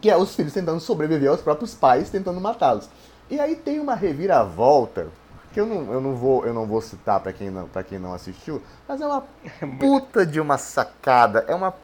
[0.00, 2.88] que é os filhos tentando sobreviver aos próprios pais, tentando matá-los.
[3.28, 5.08] E aí tem uma reviravolta
[5.52, 7.98] que eu não, eu não vou eu não vou citar para quem não para quem
[7.98, 9.24] não assistiu, mas é uma
[9.78, 11.74] puta de uma sacada, é uma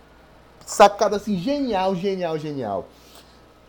[0.65, 2.89] sacada assim, genial, genial, genial.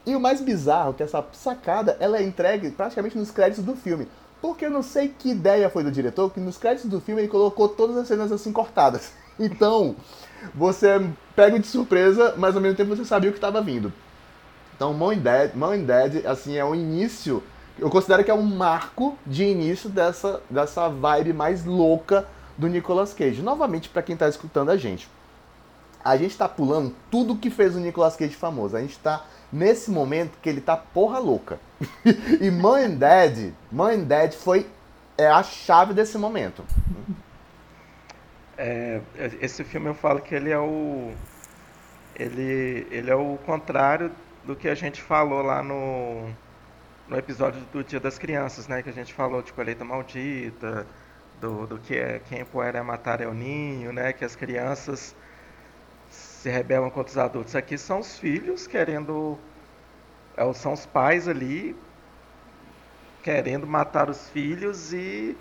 [0.05, 3.75] E o mais bizarro é que essa sacada ela é entregue praticamente nos créditos do
[3.75, 4.07] filme.
[4.41, 7.27] Porque eu não sei que ideia foi do diretor, que nos créditos do filme ele
[7.27, 9.11] colocou todas as cenas assim cortadas.
[9.41, 9.95] Então,
[10.53, 10.99] você
[11.33, 13.93] pega de surpresa, mas ao mesmo tempo você sabia o que estava vindo.
[14.75, 17.41] Então, and Dad, Mom and Dad, assim, é o início,
[17.79, 23.13] eu considero que é um marco de início dessa, dessa vibe mais louca do Nicolas
[23.13, 23.41] Cage.
[23.41, 25.09] Novamente, para quem está escutando a gente.
[26.03, 28.75] A gente está pulando tudo que fez o Nicolas Cage famoso.
[28.75, 31.59] A gente está nesse momento que ele tá porra louca.
[32.39, 34.67] e Mãe and Dad, Mãe and Dad foi
[35.17, 36.63] é a chave desse momento.
[38.57, 39.01] É,
[39.41, 41.11] esse filme eu falo que ele é o
[42.15, 44.11] ele, ele é o contrário
[44.45, 46.29] do que a gente falou lá no,
[47.09, 48.83] no episódio do Dia das Crianças, né?
[48.83, 50.85] Que a gente falou de colheita maldita,
[51.41, 54.13] do, do que é quem puder matar é o ninho, né?
[54.13, 55.15] Que as crianças
[56.09, 57.55] se rebelam contra os adultos.
[57.55, 59.37] Aqui são os filhos querendo.
[60.37, 61.75] É, são os pais ali
[63.23, 65.35] querendo matar os filhos e.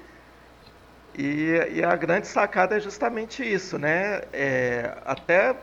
[1.15, 4.23] E, e a grande sacada é justamente isso, né?
[4.33, 5.57] É, até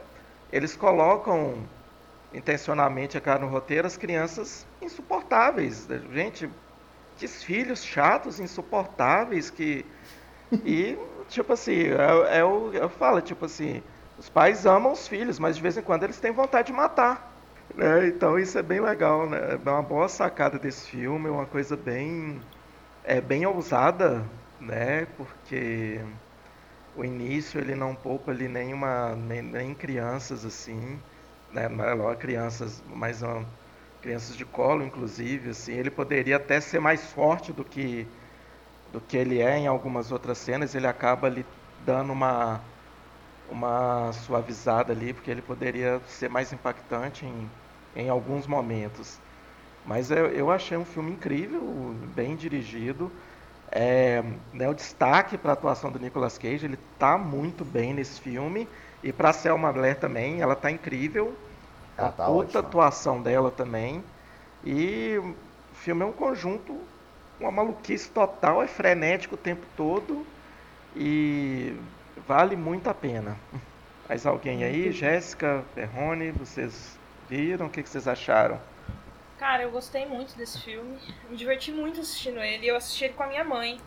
[0.52, 1.64] eles colocam
[2.36, 5.88] intencionalmente aqui no roteiro as crianças insuportáveis.
[6.12, 6.50] Gente,
[7.18, 9.86] que filhos chatos, insuportáveis que.
[10.64, 11.88] E, tipo assim,
[12.30, 12.72] é o.
[12.74, 13.82] Eu falo, tipo assim,
[14.18, 17.32] os pais amam os filhos, mas de vez em quando eles têm vontade de matar.
[17.74, 18.08] Né?
[18.08, 19.60] Então isso é bem legal, né?
[19.66, 22.40] É uma boa sacada desse filme, uma coisa bem,
[23.04, 24.24] é bem ousada,
[24.60, 25.08] né?
[25.18, 26.00] Porque
[26.96, 31.00] o início ele não poupa ali nenhuma, nem, nem crianças assim,
[31.56, 31.70] né?
[32.20, 33.08] Crianças, uma,
[34.02, 35.74] crianças de colo, inclusive, assim.
[35.74, 38.08] Ele poderia até ser mais forte do que
[38.92, 40.76] do que ele é em algumas outras cenas.
[40.76, 41.46] Ele acaba ali
[41.86, 42.62] dando uma
[43.50, 47.52] uma suavizada ali, porque ele poderia ser mais impactante em,
[47.96, 49.22] em alguns momentos.
[49.86, 51.62] Mas eu, eu achei um filme incrível,
[52.16, 53.12] bem dirigido.
[53.72, 58.20] É, né, o destaque para a atuação do Nicolas Cage, ele está muito bem nesse
[58.22, 58.68] filme.
[59.04, 61.38] E para a Selma Blair também, ela está incrível.
[61.98, 64.04] Ela tá outra atuação dela também.
[64.64, 65.36] E o
[65.76, 66.80] filme é um conjunto,
[67.40, 70.26] uma maluquice total, é frenético o tempo todo.
[70.96, 71.76] E
[72.28, 73.38] vale muito a pena.
[74.08, 74.92] Mais alguém aí?
[74.92, 77.66] Jéssica, Perrone, vocês viram?
[77.66, 78.60] O que, vocês acharam?
[79.40, 80.98] Cara, eu gostei muito desse filme.
[81.30, 82.68] Me diverti muito assistindo ele.
[82.68, 83.80] Eu assisti ele com a minha mãe.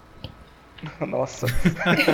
[1.06, 1.46] Nossa.
[1.46, 2.10] Porque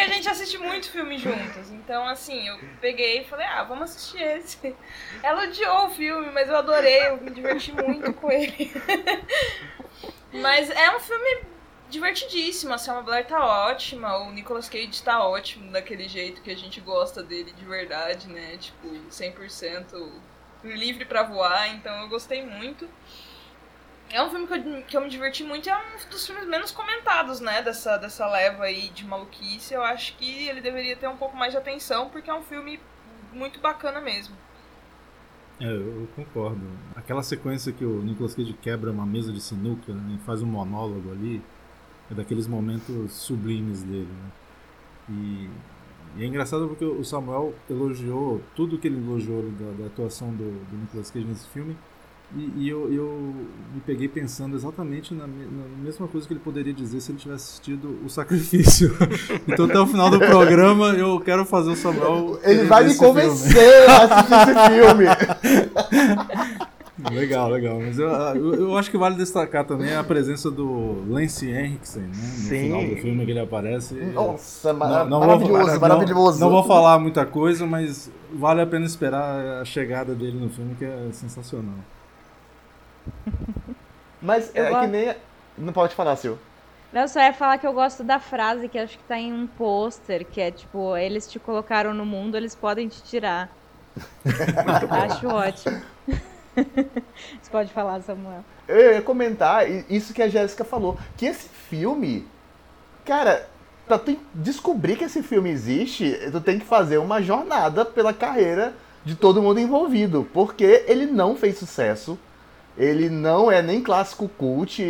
[0.00, 1.70] a gente assiste muito filme juntos.
[1.70, 4.74] Então, assim, eu peguei e falei, ah, vamos assistir esse.
[5.22, 8.72] Ela odiou o filme, mas eu adorei, eu me diverti muito com ele.
[10.32, 11.40] mas é um filme
[11.88, 12.76] divertidíssima.
[12.76, 16.80] A Selma Blair tá ótima, o Nicolas Cage tá ótimo daquele jeito que a gente
[16.80, 18.56] gosta dele de verdade, né?
[18.58, 20.10] Tipo, 100%
[20.64, 22.88] livre para voar, então eu gostei muito.
[24.10, 26.46] É um filme que eu, que eu me diverti muito e é um dos filmes
[26.46, 27.62] menos comentados, né?
[27.62, 29.74] Dessa, dessa leva aí de maluquice.
[29.74, 32.78] Eu acho que ele deveria ter um pouco mais de atenção, porque é um filme
[33.32, 34.34] muito bacana mesmo.
[35.60, 36.60] É, eu concordo.
[36.94, 40.46] Aquela sequência que o Nicolas Cage quebra uma mesa de sinuca né, e faz um
[40.46, 41.42] monólogo ali,
[42.10, 44.08] é daqueles momentos sublimes dele.
[44.08, 44.30] Né?
[45.08, 45.50] E,
[46.18, 50.64] e, é engraçado porque o Samuel elogiou tudo que ele elogiou da, da atuação do,
[50.66, 51.76] do Nicolas Cage nesse filme.
[52.34, 53.34] E, e eu, eu,
[53.72, 57.44] me peguei pensando exatamente na, na, mesma coisa que ele poderia dizer se ele tivesse
[57.44, 58.96] assistido O Sacrifício.
[59.46, 62.40] então, até o final do programa, eu quero fazer o Samuel.
[62.42, 63.86] Ele vai me convencer filme.
[63.86, 65.06] a assistir esse filme.
[67.12, 67.78] Legal, legal.
[67.78, 72.08] Mas eu, eu, eu, acho que vale destacar também a presença do Lance Henriksen, né?
[72.08, 72.62] No Sim.
[72.62, 73.94] final do filme que ele aparece.
[73.94, 76.40] Nossa, não, não maravilhoso, vou, maravilhoso.
[76.40, 80.48] Não, não, vou falar muita coisa, mas vale a pena esperar a chegada dele no
[80.48, 81.74] filme, que é sensacional.
[84.20, 85.14] Mas é que nem.
[85.56, 86.36] Não pode falar, Sil.
[86.92, 89.46] Não, só ia falar que eu gosto da frase que acho que tá em um
[89.46, 93.50] pôster, que é tipo, eles te colocaram no mundo, eles podem te tirar.
[95.04, 95.82] acho ótimo.
[96.56, 98.44] Você pode falar, Samuel.
[98.66, 102.26] Eu ia comentar isso que a Jéssica falou, que esse filme,
[103.04, 103.48] cara,
[103.86, 108.74] pra tu descobrir que esse filme existe, tu tem que fazer uma jornada pela carreira
[109.04, 112.18] de todo mundo envolvido, porque ele não fez sucesso,
[112.76, 114.82] ele não é nem clássico cult,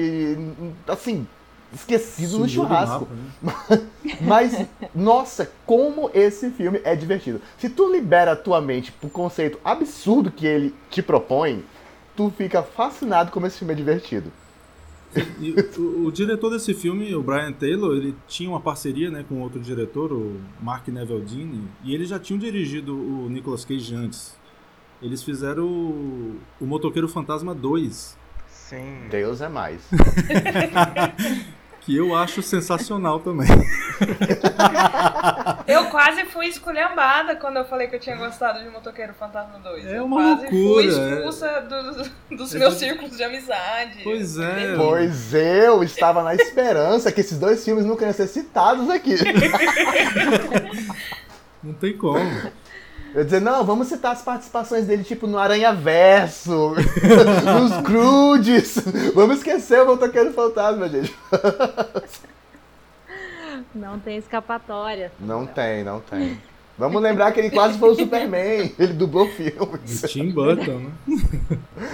[0.87, 1.27] assim,
[1.73, 3.09] esquecido Sumiu no churrasco.
[3.41, 3.87] Mapa, né?
[4.23, 7.41] Mas, nossa, como esse filme é divertido.
[7.59, 11.65] Se tu libera a tua mente pro conceito absurdo que ele te propõe,
[12.17, 14.33] tu fica fascinado como esse filme é divertido.
[15.41, 19.41] E o, o, diretor desse filme, o Brian Taylor, ele tinha uma parceria né, com
[19.41, 24.37] outro diretor, o Mark Neveldine, e eles já tinham dirigido o Nicolas Cage antes.
[25.03, 28.17] Eles fizeram o, o Motoqueiro Fantasma 2.
[28.49, 29.07] Sim.
[29.11, 29.81] Deus é mais.
[31.87, 33.47] que eu acho sensacional também.
[35.69, 39.87] eu quase fui esculhambada quando eu falei que eu tinha gostado de Motoqueiro Fantasma 2.
[39.87, 40.83] É eu uma quase loucura.
[40.83, 41.61] fui expulsa é...
[41.61, 41.93] do,
[42.37, 44.01] dos é meus círculos de amizade.
[44.03, 44.75] Pois é.
[44.77, 49.15] Pois eu estava na esperança que esses dois filmes nunca iam ser citados aqui.
[51.63, 52.19] Não tem como.
[53.17, 56.75] Eu dizer, não, vamos citar as participações dele, tipo, no Aranha Verso,
[57.43, 58.77] nos Crudes.
[59.15, 61.17] Vamos esquecer o Motoqueiro Fantasma, gente.
[63.75, 65.11] Não tem escapatória.
[65.19, 66.39] Não tem, não tem.
[66.77, 68.75] Vamos lembrar que ele quase foi o Superman.
[68.79, 70.03] Ele dublou filmes.
[70.09, 70.93] Tim Burton, né?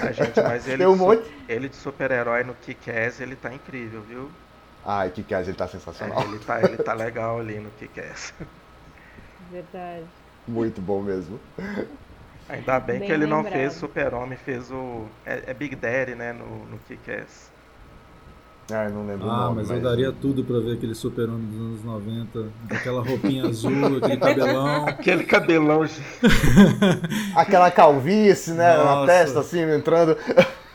[0.03, 1.23] A gente, mas ele, um monte...
[1.49, 4.29] ele de super-herói no Kick-Ass, ele tá incrível, viu?
[4.85, 6.21] Ai, Kick-Ass, ele tá sensacional.
[6.21, 8.35] É, ele, tá, ele tá legal ali no Kick-Ass.
[9.53, 10.22] Verdade.
[10.47, 11.39] Muito bom mesmo.
[12.49, 13.45] Ainda bem, bem que ele lembrado.
[13.45, 15.07] não fez Super-Homem, fez o.
[15.25, 16.33] É, é, Big Daddy, né?
[16.33, 17.51] No, no Kick-Ass.
[18.71, 20.95] Ah, eu não lembro ah, o nome, mas, mas eu daria tudo pra ver aquele
[20.95, 24.87] super-homem dos anos 90, aquela roupinha azul, aquele cabelão.
[24.87, 25.83] Aquele cabelão.
[27.35, 28.77] Aquela calvície, né?
[28.77, 29.01] Nossa.
[29.01, 30.17] Na testa, assim, entrando.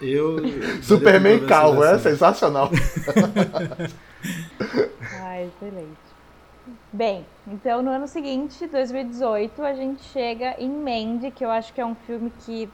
[0.01, 0.37] Eu.
[0.81, 2.69] Superman calvo, é sensacional.
[5.21, 6.06] Ai, excelente.
[6.97, 11.79] Bem, então no ano seguinte, 2018, a gente chega em Mandy, que eu acho que
[11.79, 12.73] é um filme que,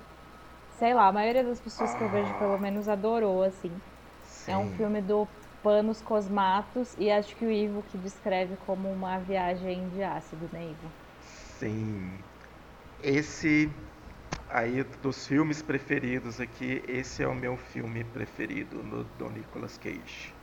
[0.70, 3.82] sei lá, a maioria das pessoas que eu vejo pelo menos adorou, assim.
[4.22, 4.44] Sim.
[4.48, 5.28] É um filme do
[5.62, 10.72] Panos Cosmatos e acho que o Ivo que descreve como uma viagem de ácido, né,
[10.72, 10.94] Ivo?
[11.20, 12.24] Sim.
[13.00, 13.72] Esse
[14.50, 20.36] aí dos filmes preferidos aqui, esse é o meu filme preferido no, do Nicolas Cage.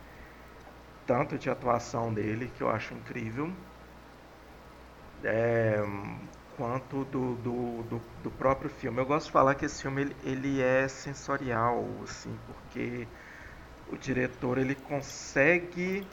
[1.05, 3.55] Tanto de atuação dele, que eu acho incrível,
[5.23, 5.83] é,
[6.57, 8.99] quanto do, do, do, do, próprio filme.
[8.99, 13.07] Eu gosto de falar que esse filme ele, ele é sensorial, assim, porque
[13.91, 16.05] o diretor ele consegue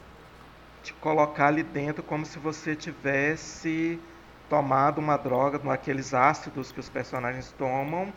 [0.82, 4.00] te colocar ali dentro como se você tivesse
[4.48, 8.12] tomado uma droga, aqueles ácidos que os personagens tomam,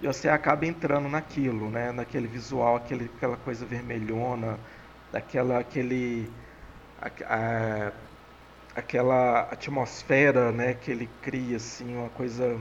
[0.00, 1.92] e você acaba entrando naquilo, né?
[1.92, 4.58] Naquele visual, aquele, aquela coisa vermelhona,
[5.12, 6.30] daquela aquele
[7.00, 7.92] a, a,
[8.74, 12.58] aquela atmosfera né, que ele cria, assim, uma coisa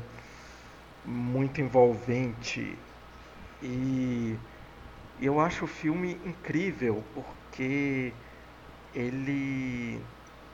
[1.05, 2.77] muito envolvente.
[3.63, 4.35] E
[5.21, 8.11] eu acho o filme incrível porque
[8.93, 10.01] ele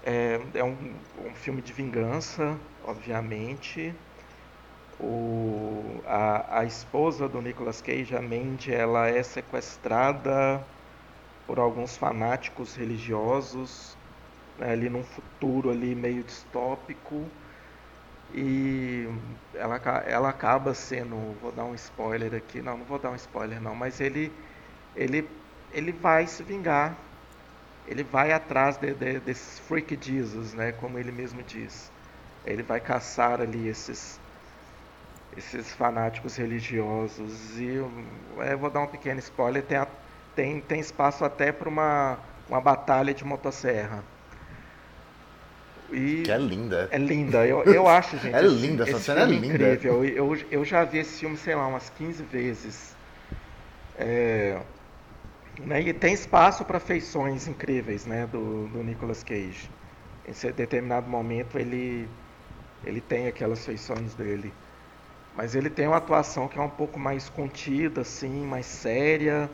[0.04, 3.94] é, é um, um, filme de vingança, obviamente.
[5.00, 10.64] O, a, a esposa do Nicolas Cage, a Mandy, ela é sequestrada
[11.46, 13.97] por alguns fanáticos religiosos
[14.62, 17.26] ali num futuro ali meio distópico.
[18.34, 19.08] E
[19.54, 23.62] ela, ela acaba sendo, vou dar um spoiler aqui, não, não vou dar um spoiler
[23.62, 24.32] não, mas ele
[24.96, 25.30] ele
[25.72, 26.96] ele vai se vingar,
[27.88, 31.92] ele vai atrás de, de, desses freak Jesus, né, como ele mesmo diz,
[32.46, 34.20] ele vai caçar ali esses
[35.38, 37.58] esses fanáticos religiosos.
[37.60, 37.78] E
[38.40, 39.80] é, vou dar um pequeno spoiler, tem,
[40.36, 44.04] tem, tem espaço até para uma, uma batalha de motosserra.
[45.92, 46.88] E que é linda.
[46.92, 48.36] É linda, eu, eu acho, gente.
[48.36, 49.48] É linda, essa cena é linda.
[49.48, 50.04] incrível.
[50.04, 52.96] Eu, eu já vi esse filme, sei lá, umas 15 vezes.
[53.98, 54.60] É,
[55.60, 59.70] né, e tem espaço para feições incríveis né, do, do Nicolas Cage.
[60.28, 62.08] Em determinado momento ele,
[62.84, 64.54] ele tem aquelas feições dele.
[65.36, 69.50] Mas ele tem uma atuação que é um pouco mais contida, assim, mais séria.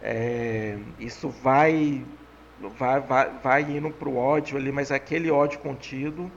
[0.00, 2.04] É, isso vai
[2.78, 6.30] vai, vai, vai indo para o ódio ali, mas aquele ódio contido,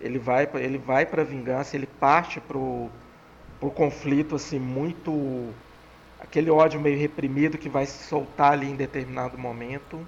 [0.00, 2.90] ele vai, ele vai para a vingança, ele parte para o
[3.74, 5.52] conflito assim muito
[6.20, 10.06] aquele ódio meio reprimido que vai se soltar ali em determinado momento.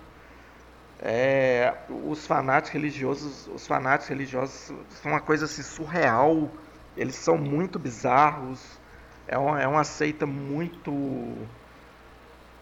[0.98, 6.50] É, os fanáticos religiosos, os fanáticos religiosos são uma coisa assim surreal.
[6.96, 8.80] Eles são muito bizarros.
[9.28, 10.92] É uma, é uma seita muito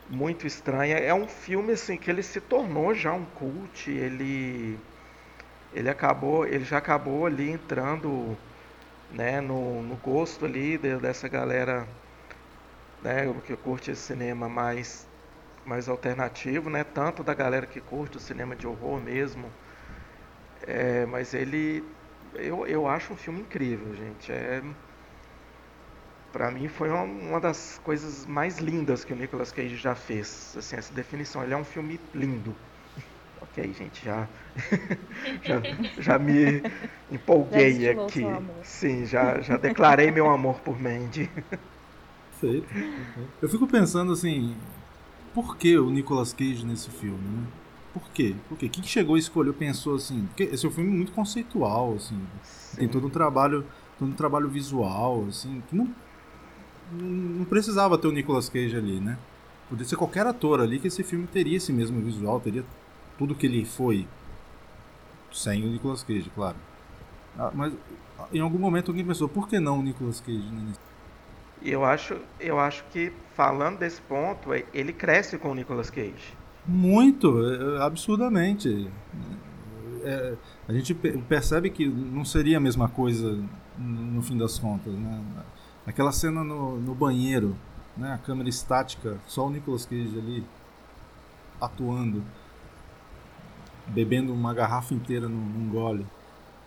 [0.09, 0.97] muito estranha.
[0.97, 4.79] É um filme assim que ele se tornou já um cult, ele
[5.73, 8.39] ele acabou, ele já acabou ali entrando,
[9.11, 11.89] né, no, no gosto ali de, dessa galera,
[13.03, 15.09] né, que curte esse cinema mais
[15.65, 19.55] mais alternativo, né, tanto da galera que curte o cinema de horror mesmo.
[20.67, 21.97] É, mas ele
[22.35, 24.33] eu, eu acho um filme incrível, gente.
[24.33, 24.63] É
[26.35, 30.53] Para mim foi uma, uma, das coisas mais lindas que o Nicolas Cage já fez.
[30.59, 32.53] Assim, essa definição, ele é um filme lindo.
[33.41, 34.27] ok, gente, já
[35.45, 35.63] já,
[35.97, 36.61] já, me
[37.09, 38.25] empolguei já aqui.
[38.65, 41.31] Sim, já, já declarei meu amor por Mandy.
[42.41, 42.67] Perfeito.
[43.41, 44.57] Eu fico pensando assim,
[45.33, 47.47] por que o Nicolas Cage nesse filme, né?
[47.93, 48.35] Por quê?
[48.49, 48.69] Por quê?
[48.69, 50.27] Quem chegou e escolheu, pensou assim?
[50.27, 52.21] Porque esse é um filme muito conceitual, assim.
[52.43, 52.77] Sim.
[52.79, 53.65] Tem todo um trabalho,
[54.01, 55.95] todo um trabalho visual, assim, que não
[57.03, 59.19] não precisava ter o Nicolas Cage ali, né?
[59.69, 62.65] Podia ser qualquer ator ali que esse filme teria esse mesmo visual, teria
[63.19, 64.07] tudo que ele foi.
[65.33, 66.57] Sem o Nicolas Cage, claro.
[67.39, 67.73] Ah, mas
[68.33, 70.39] em algum momento alguém pensou, por que não o Nicolas Cage?
[70.39, 70.73] Né?
[71.63, 76.35] Eu acho, eu acho que falando desse ponto, é, ele cresce com o Nicolas Cage.
[76.67, 78.89] Muito, é, absurdamente.
[80.03, 80.35] É,
[80.69, 83.43] a gente percebe que não seria a mesma coisa
[83.79, 85.21] no fim das contas, né?
[85.87, 87.57] Aquela cena no, no banheiro,
[87.97, 88.13] né?
[88.13, 90.45] A câmera estática, só o Nicolas Cage ali
[91.61, 92.23] atuando,
[93.87, 96.07] bebendo uma garrafa inteira num, num gole.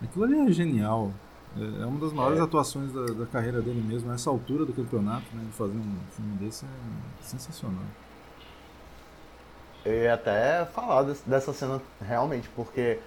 [0.02, 1.12] Aquilo ali é genial.
[1.56, 2.42] É, é uma das maiores é.
[2.42, 4.12] atuações da, da, carreira dele mesmo.
[4.12, 5.44] Essa altura do campeonato, né?
[5.44, 7.84] De fazer um filme desse é sensacional.
[9.84, 12.98] Eu ia até falar dessa cena realmente, porque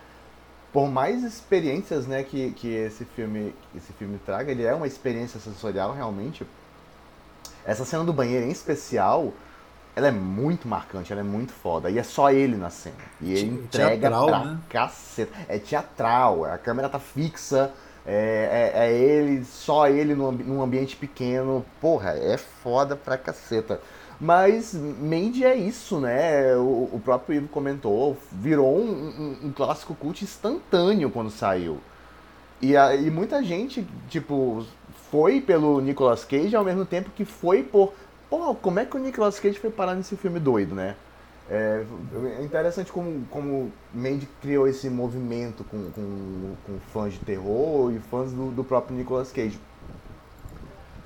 [0.72, 5.40] por mais experiências né, que, que esse, filme, esse filme traga, ele é uma experiência
[5.40, 6.46] sensorial realmente.
[7.66, 9.34] Essa cena do banheiro em especial,
[9.96, 11.90] ela é muito marcante, ela é muito foda.
[11.90, 12.96] E é só ele na cena.
[13.20, 14.60] E ele entrega teatral, pra né?
[14.70, 15.34] caceta.
[15.48, 17.72] É teatral, a câmera tá fixa,
[18.06, 21.66] é, é, é ele, só ele num, num ambiente pequeno.
[21.80, 23.80] Porra, é foda pra caceta.
[24.22, 26.56] Mas Mandy é isso, né?
[26.56, 31.80] O, o próprio Ivo comentou, virou um, um, um, clássico cult instantâneo quando saiu.
[32.62, 34.64] E, a, e muita gente, tipo,
[35.10, 37.94] foi pelo Nicolas Cage ao mesmo tempo que foi por.
[38.30, 40.96] Pô, como é que o Nicolas Cage foi parar nesse filme doido, né?
[41.50, 41.84] É,
[42.38, 47.98] é interessante como, como Mandy criou esse movimento com, com, com fãs de terror e
[47.98, 49.60] fãs do, do próprio Nicolas Cage.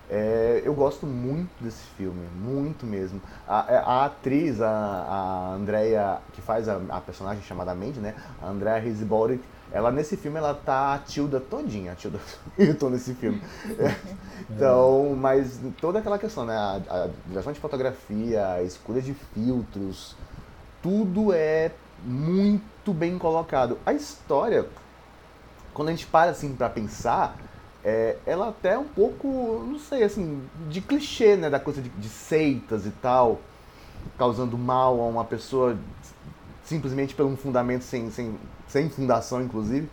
[0.09, 3.21] É, eu gosto muito desse filme, muito mesmo.
[3.47, 8.13] A, é, a atriz, a, a Andrea, que faz a, a, personagem chamada Mandy, né?
[8.41, 9.39] A Andrea Riseborough,
[9.71, 12.19] ela nesse filme ela tá a Tilda todinha, a Tilda
[12.79, 13.41] tô nesse filme.
[13.79, 13.95] É,
[14.49, 16.55] então, mas toda aquela questão, né?
[16.55, 20.15] A, a direção de fotografia, a escolha de filtros,
[20.83, 21.71] tudo é
[22.03, 23.79] muito bem colocado.
[23.83, 24.67] A história,
[25.73, 27.35] quando a gente para assim para pensar,
[27.85, 31.51] é, ela até é um pouco, não sei, assim, de clichê, né?
[31.51, 33.39] Da coisa de, de seitas e tal,
[34.17, 35.77] causando mal a uma pessoa
[36.63, 38.35] simplesmente por um fundamento sem, sem,
[38.67, 39.87] sem fundação, inclusive.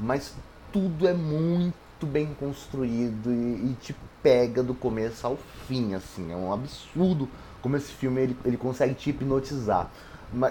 [0.00, 0.32] Mas
[0.72, 5.36] tudo é muito bem construído e, e, te pega do começo ao
[5.66, 6.32] fim, assim.
[6.32, 7.28] É um absurdo
[7.68, 9.90] como esse filme ele, ele consegue te hipnotizar.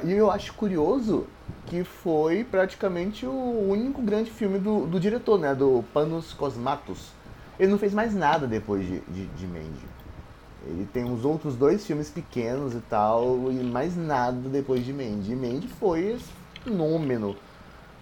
[0.04, 1.26] E eu acho curioso
[1.66, 5.56] que foi praticamente o único grande filme do, do diretor, né?
[5.56, 7.10] Do Panos Cosmatos.
[7.60, 9.88] Ele não fez mais nada depois de, de, de Mandy.
[10.68, 15.32] Ele tem uns outros dois filmes pequenos e tal, e mais nada depois de Mandy.
[15.32, 16.30] E Mandy foi esse
[16.64, 17.36] fenômeno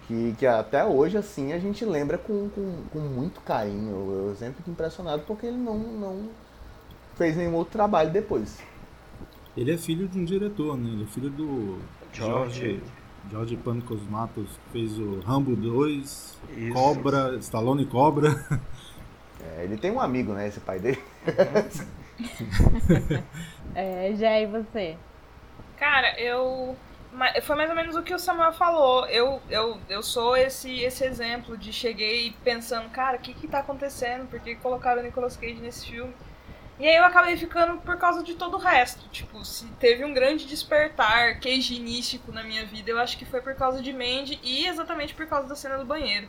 [0.06, 4.28] que, que até hoje, assim, a gente lembra com, com, com muito carinho.
[4.28, 6.28] Eu, sempre fico impressionado porque ele não, não
[7.16, 8.58] fez nenhum outro trabalho depois.
[9.56, 10.90] Ele é filho de um diretor, né?
[10.90, 11.78] Ele é filho do
[12.12, 12.82] George,
[13.30, 16.72] George Pancos Matos, que fez o Rambo 2, Isso.
[16.72, 18.30] Cobra, Stallone Cobra.
[19.38, 20.48] É, ele tem um amigo, né?
[20.48, 20.98] Esse pai dele.
[23.74, 24.96] é, já e você?
[25.76, 26.74] Cara, eu
[27.42, 29.06] foi mais ou menos o que o Samuel falou.
[29.06, 33.60] Eu, eu, eu sou esse, esse exemplo de cheguei pensando, cara, o que que tá
[33.60, 34.28] acontecendo?
[34.28, 36.12] Por que colocaram o Nicolas Cage nesse filme?
[36.78, 39.08] E aí eu acabei ficando por causa de todo o resto.
[39.08, 43.54] Tipo, se teve um grande despertar queijinístico na minha vida, eu acho que foi por
[43.54, 46.28] causa de Mandy e exatamente por causa da cena do banheiro.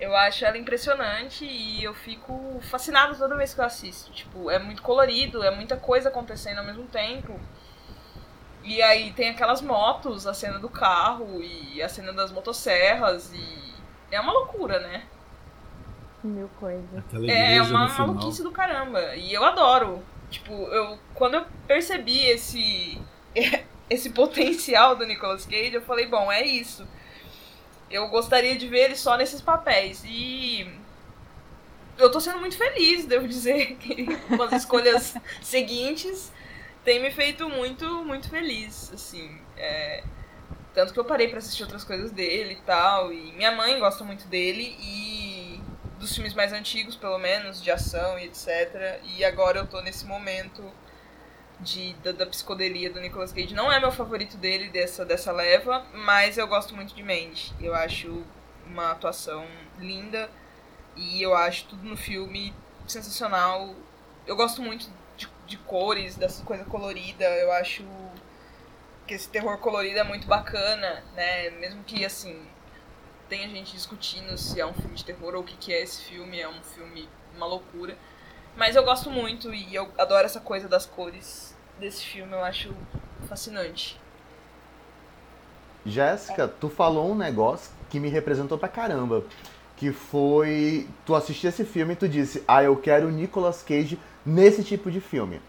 [0.00, 4.10] Eu acho ela impressionante e eu fico fascinado toda vez que eu assisto.
[4.12, 7.38] Tipo, é muito colorido, é muita coisa acontecendo ao mesmo tempo.
[8.64, 13.74] E aí tem aquelas motos, a cena do carro e a cena das motosserras e
[14.10, 15.04] é uma loucura, né?
[16.22, 16.84] Mil coisas.
[17.28, 19.14] É, é uma maluquice do caramba.
[19.14, 20.02] E eu adoro.
[20.30, 23.00] Tipo, eu quando eu percebi esse
[23.88, 26.86] esse potencial do Nicolas Cage, eu falei, bom, é isso.
[27.90, 30.02] Eu gostaria de ver ele só nesses papéis.
[30.04, 30.68] E
[31.96, 34.06] eu tô sendo muito feliz, devo dizer, que
[34.36, 36.32] com as escolhas seguintes
[36.84, 39.40] tem me feito muito, muito feliz, assim.
[39.56, 40.04] É...
[40.74, 43.12] Tanto que eu parei para assistir outras coisas dele e tal.
[43.12, 44.76] E minha mãe gosta muito dele.
[44.78, 45.45] E
[45.98, 49.00] dos filmes mais antigos, pelo menos, de ação e etc.
[49.16, 50.62] E agora eu tô nesse momento
[51.60, 53.54] de, da, da, psicodelia do Nicolas Cage.
[53.54, 57.52] Não é meu favorito dele dessa, dessa leva, mas eu gosto muito de Mandy.
[57.60, 58.24] Eu acho
[58.66, 59.46] uma atuação
[59.78, 60.30] linda
[60.94, 62.54] e eu acho tudo no filme
[62.86, 63.74] sensacional.
[64.26, 67.24] Eu gosto muito de, de cores, dessa coisa colorida.
[67.24, 67.84] Eu acho
[69.06, 71.50] que esse terror colorido é muito bacana, né?
[71.50, 72.46] Mesmo que, assim,
[73.28, 76.02] tenha gente discutindo se é um filme de terror ou o que, que é esse
[76.02, 76.40] filme.
[76.40, 77.96] É um filme, uma loucura.
[78.56, 82.74] Mas eu gosto muito e eu adoro essa coisa das cores desse filme, eu acho
[83.28, 84.00] fascinante.
[85.84, 89.24] Jéssica, tu falou um negócio que me representou pra caramba.
[89.76, 90.88] Que foi.
[91.04, 95.00] Tu assistiu esse filme e tu disse, ah, eu quero Nicolas Cage nesse tipo de
[95.00, 95.40] filme.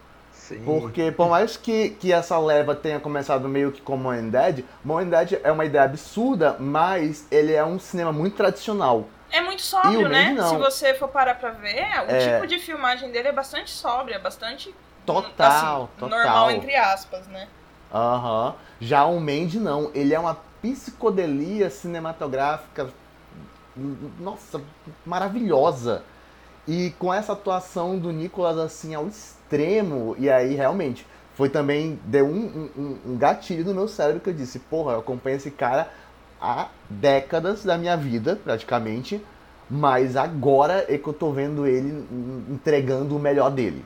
[0.47, 0.63] Sim.
[0.63, 5.03] Porque por mais que, que essa leva tenha começado meio que como Mom Dead, Mom
[5.03, 9.09] Dead é uma ideia absurda, mas ele é um cinema muito tradicional.
[9.29, 10.31] É muito sóbrio, né?
[10.31, 10.49] Não.
[10.49, 12.33] Se você for parar pra ver, o é...
[12.33, 14.73] tipo de filmagem dele é bastante sóbrio, é bastante.
[15.05, 16.17] Total, assim, total.
[16.17, 17.49] Normal, entre aspas, né?
[17.93, 18.47] Aham.
[18.47, 18.53] Uhum.
[18.79, 19.91] Já o Mandy não.
[19.93, 22.89] Ele é uma psicodelia cinematográfica.
[23.75, 24.61] Nossa,
[25.05, 26.03] maravilhosa.
[26.65, 29.36] E com essa atuação do Nicolas assim ao extremo,
[30.17, 34.33] e aí realmente foi também, deu um, um, um gatilho no meu cérebro que eu
[34.33, 35.87] disse, porra, eu acompanho esse cara
[36.41, 39.23] há décadas da minha vida, praticamente,
[39.69, 42.05] mas agora é que eu tô vendo ele
[42.49, 43.85] entregando o melhor dele.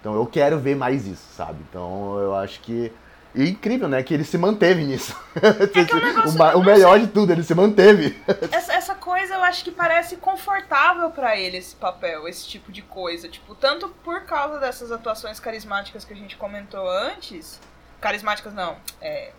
[0.00, 1.58] Então eu quero ver mais isso, sabe?
[1.68, 2.92] Então eu acho que.
[3.34, 4.02] E incrível, né?
[4.02, 5.16] Que ele se manteve nisso.
[5.36, 8.20] É o, o, melhor de tudo, ele se manteve.
[8.50, 12.82] Essa, essa coisa eu acho que parece confortável para ele, esse papel, esse tipo de
[12.82, 13.28] coisa.
[13.28, 17.60] Tipo, tanto por causa dessas atuações carismáticas que a gente comentou antes.
[18.00, 19.32] Carismáticas não, é,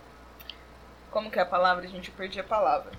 [1.10, 1.86] como que é a palavra?
[1.88, 2.92] Gente, eu perdi a palavra.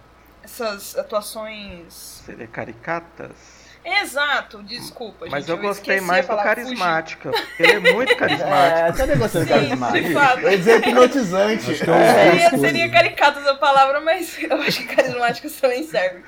[0.43, 2.23] Essas atuações.
[2.27, 3.62] Seria caricatas?
[3.85, 5.27] Exato, desculpa.
[5.29, 7.31] Mas gente, eu, eu gostei mais do carismática.
[7.59, 8.79] Ele é muito carismático.
[8.79, 10.09] É, você gostando do carismático.
[10.43, 11.73] Eu ia dizer hipnotizante.
[11.73, 16.23] É seria, seria caricatas a palavra, mas eu acho que carismático também serve.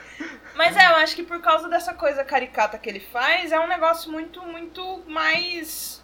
[0.57, 3.67] Mas é, eu acho que por causa dessa coisa caricata que ele faz, é um
[3.67, 6.04] negócio muito, muito mais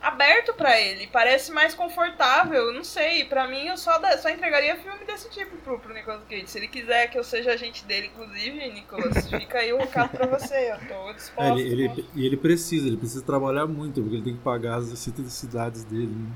[0.00, 4.76] aberto para ele, parece mais confortável, não sei, para mim eu só, da, só entregaria
[4.76, 6.46] filme desse tipo pro, pro Nicolas Cage.
[6.46, 10.26] Se ele quiser que eu seja agente dele, inclusive, Nicolas, fica aí o recado pra
[10.26, 11.58] você, eu tô disposto.
[11.58, 14.76] É, ele, ele, e ele precisa, ele precisa trabalhar muito, porque ele tem que pagar
[14.76, 16.30] as excentricidades dele, né?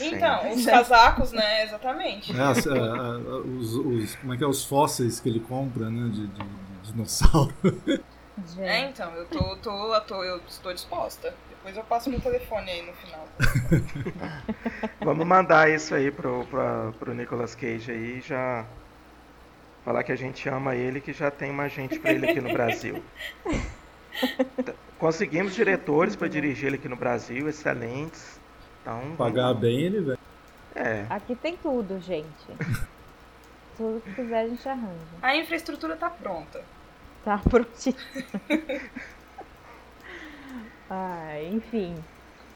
[0.00, 2.32] Então, os casacos, né, exatamente.
[2.34, 6.26] É, a, os, os, como é que é, os fósseis que ele compra, né, de,
[6.28, 7.54] de, de dinossauro.
[8.58, 11.32] É, então, eu tô, tô, tô, eu estou disposta.
[11.64, 13.26] Depois eu passo meu telefone aí no final.
[15.00, 18.66] Vamos mandar isso aí pro, pro, pro Nicolas Cage aí já.
[19.82, 22.52] Falar que a gente ama ele que já tem uma gente pra ele aqui no
[22.52, 23.02] Brasil.
[24.98, 28.38] Conseguimos diretores para dirigir ele aqui no Brasil, excelentes.
[28.82, 29.60] Então, Pagar vamos...
[29.60, 30.18] bem ele, velho.
[30.74, 31.06] É.
[31.08, 32.28] Aqui tem tudo, gente.
[33.74, 35.16] tudo que quiser a gente arranja.
[35.22, 36.62] A infraestrutura tá pronta.
[37.24, 37.96] Tá prontinho.
[40.88, 41.94] Ah, enfim.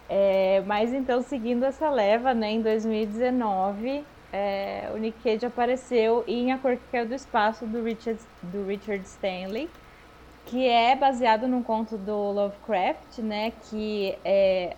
[0.09, 6.53] É, mas então, seguindo essa leva, né, em 2019, é, o Nick Cage apareceu em
[6.53, 9.71] A Cor que Caiu do Espaço, do Richard, do Richard Stanley,
[10.47, 14.77] que é baseado num conto do Lovecraft, né, que é,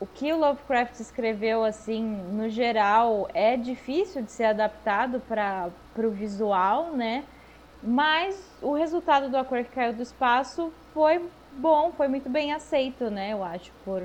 [0.00, 6.10] o que o Lovecraft escreveu, assim, no geral, é difícil de ser adaptado para o
[6.10, 7.24] visual, né,
[7.82, 12.52] mas o resultado do A Cor que Caiu do Espaço foi bom, foi muito bem
[12.52, 13.32] aceito, né?
[13.32, 14.02] Eu acho, por,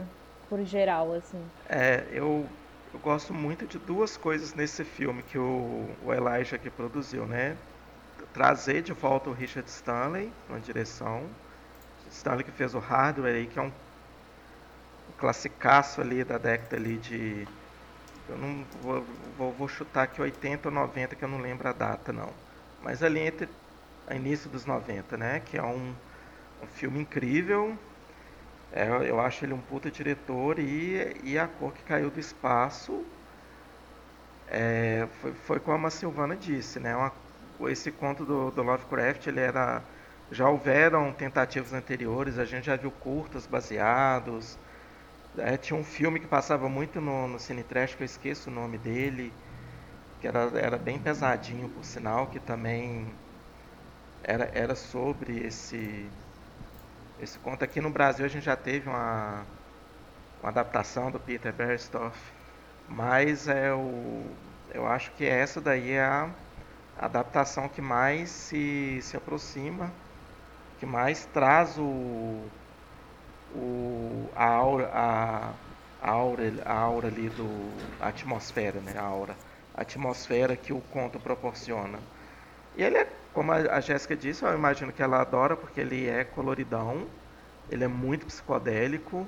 [0.49, 1.41] por geral, assim.
[1.69, 2.45] É, eu,
[2.93, 7.55] eu gosto muito de duas coisas nesse filme que o, o Elijah aqui produziu, né?
[8.33, 11.23] Trazer de volta o Richard Stanley na direção.
[12.11, 16.97] Stanley que fez o Hardware aí, que é um, um classicaço ali da década ali
[16.97, 17.47] de...
[18.27, 19.05] Eu não vou,
[19.37, 22.29] vou, vou chutar aqui 80 ou 90, que eu não lembro a data, não.
[22.81, 23.49] Mas ali entre
[24.11, 25.41] início dos 90, né?
[25.45, 25.93] Que é um,
[26.63, 27.77] um filme incrível.
[28.71, 33.05] É, eu acho ele um puta diretor e, e a cor que caiu do espaço
[34.47, 36.95] é, foi, foi como a Silvana disse, né?
[36.95, 37.11] Uma,
[37.69, 39.83] esse conto do, do Lovecraft, ele era
[40.31, 44.57] já houveram tentativas anteriores, a gente já viu curtas baseados.
[45.37, 48.53] É, tinha um filme que passava muito no, no Cine Trash, que eu esqueço o
[48.53, 49.37] nome dele,
[50.19, 53.17] que era, era bem pesadinho, por sinal, que também
[54.23, 56.11] era, era sobre esse
[57.19, 59.45] esse conto aqui no Brasil a gente já teve uma,
[60.41, 62.17] uma adaptação do Peter Berstoff,
[62.87, 64.23] mas é o
[64.73, 66.29] eu acho que essa daí é a
[66.97, 69.91] adaptação que mais se, se aproxima
[70.79, 72.51] que mais traz o,
[73.55, 75.53] o a aura a,
[76.01, 78.93] a aura a aura ali do a atmosfera, né?
[78.97, 79.37] A aura,
[79.73, 81.99] a atmosfera que o conto proporciona.
[82.75, 86.23] E ele é, como a Jéssica disse, eu imagino que ela adora porque ele é
[86.23, 87.05] coloridão,
[87.69, 89.27] ele é muito psicodélico.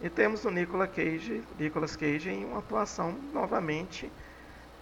[0.00, 4.10] E temos o Nicolas Cage, Nicolas Cage em uma atuação novamente.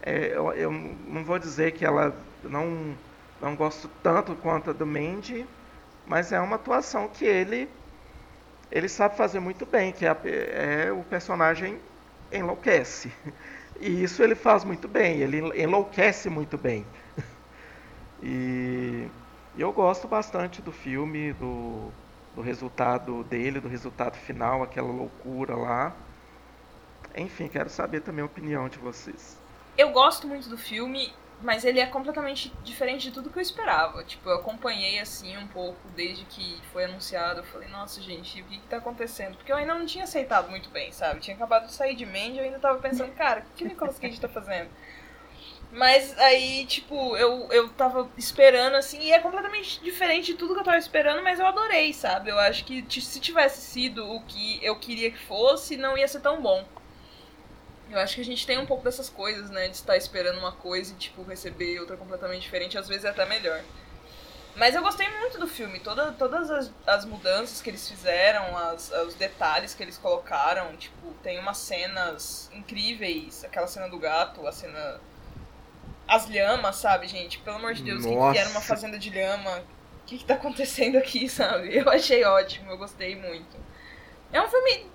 [0.02, 2.94] É, eu, eu, não vou dizer que ela não
[3.40, 5.46] não gosto tanto quanto a do Mandy,
[6.06, 7.68] mas é uma atuação que ele
[8.70, 10.16] ele sabe fazer muito bem, que é,
[10.86, 11.78] é o personagem
[12.30, 13.12] enlouquece.
[13.82, 16.84] E isso ele faz muito bem, ele enlouquece muito bem.
[18.22, 19.08] E
[19.56, 21.90] eu gosto bastante do filme, do,
[22.34, 25.94] do resultado dele, do resultado final, aquela loucura lá.
[27.16, 29.38] Enfim, quero saber também a opinião de vocês.
[29.76, 31.12] Eu gosto muito do filme,
[31.42, 34.04] mas ele é completamente diferente de tudo que eu esperava.
[34.04, 37.40] Tipo, eu acompanhei assim um pouco desde que foi anunciado.
[37.40, 39.36] Eu falei, nossa, gente, o que, que tá acontecendo?
[39.36, 41.16] Porque eu ainda não tinha aceitado muito bem, sabe?
[41.16, 43.64] Eu tinha acabado de sair de Mandy e eu ainda tava pensando, cara, o que
[43.64, 44.70] o Nicolas Cage tá fazendo?
[45.72, 50.60] Mas aí, tipo, eu, eu tava esperando, assim, e é completamente diferente de tudo que
[50.60, 52.30] eu tava esperando, mas eu adorei, sabe?
[52.30, 56.20] Eu acho que se tivesse sido o que eu queria que fosse, não ia ser
[56.20, 56.66] tão bom.
[57.88, 59.68] Eu acho que a gente tem um pouco dessas coisas, né?
[59.68, 63.24] De estar esperando uma coisa e, tipo, receber outra completamente diferente, às vezes é até
[63.26, 63.62] melhor.
[64.56, 68.90] Mas eu gostei muito do filme, Toda, todas as, as mudanças que eles fizeram, as,
[69.06, 74.52] os detalhes que eles colocaram, tipo, tem umas cenas incríveis, aquela cena do gato, a
[74.52, 75.00] cena
[76.10, 77.38] as lhamas, sabe, gente?
[77.38, 78.32] Pelo amor de Deus, Nossa.
[78.32, 79.58] que era uma fazenda de lhama.
[80.02, 81.74] O que, que tá acontecendo aqui, sabe?
[81.76, 83.56] Eu achei ótimo, eu gostei muito.
[84.32, 84.86] É um filme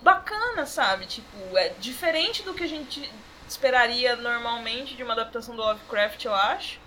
[0.00, 1.06] bacana, sabe?
[1.06, 3.12] Tipo, é diferente do que a gente
[3.48, 6.80] esperaria normalmente de uma adaptação do Lovecraft, eu acho.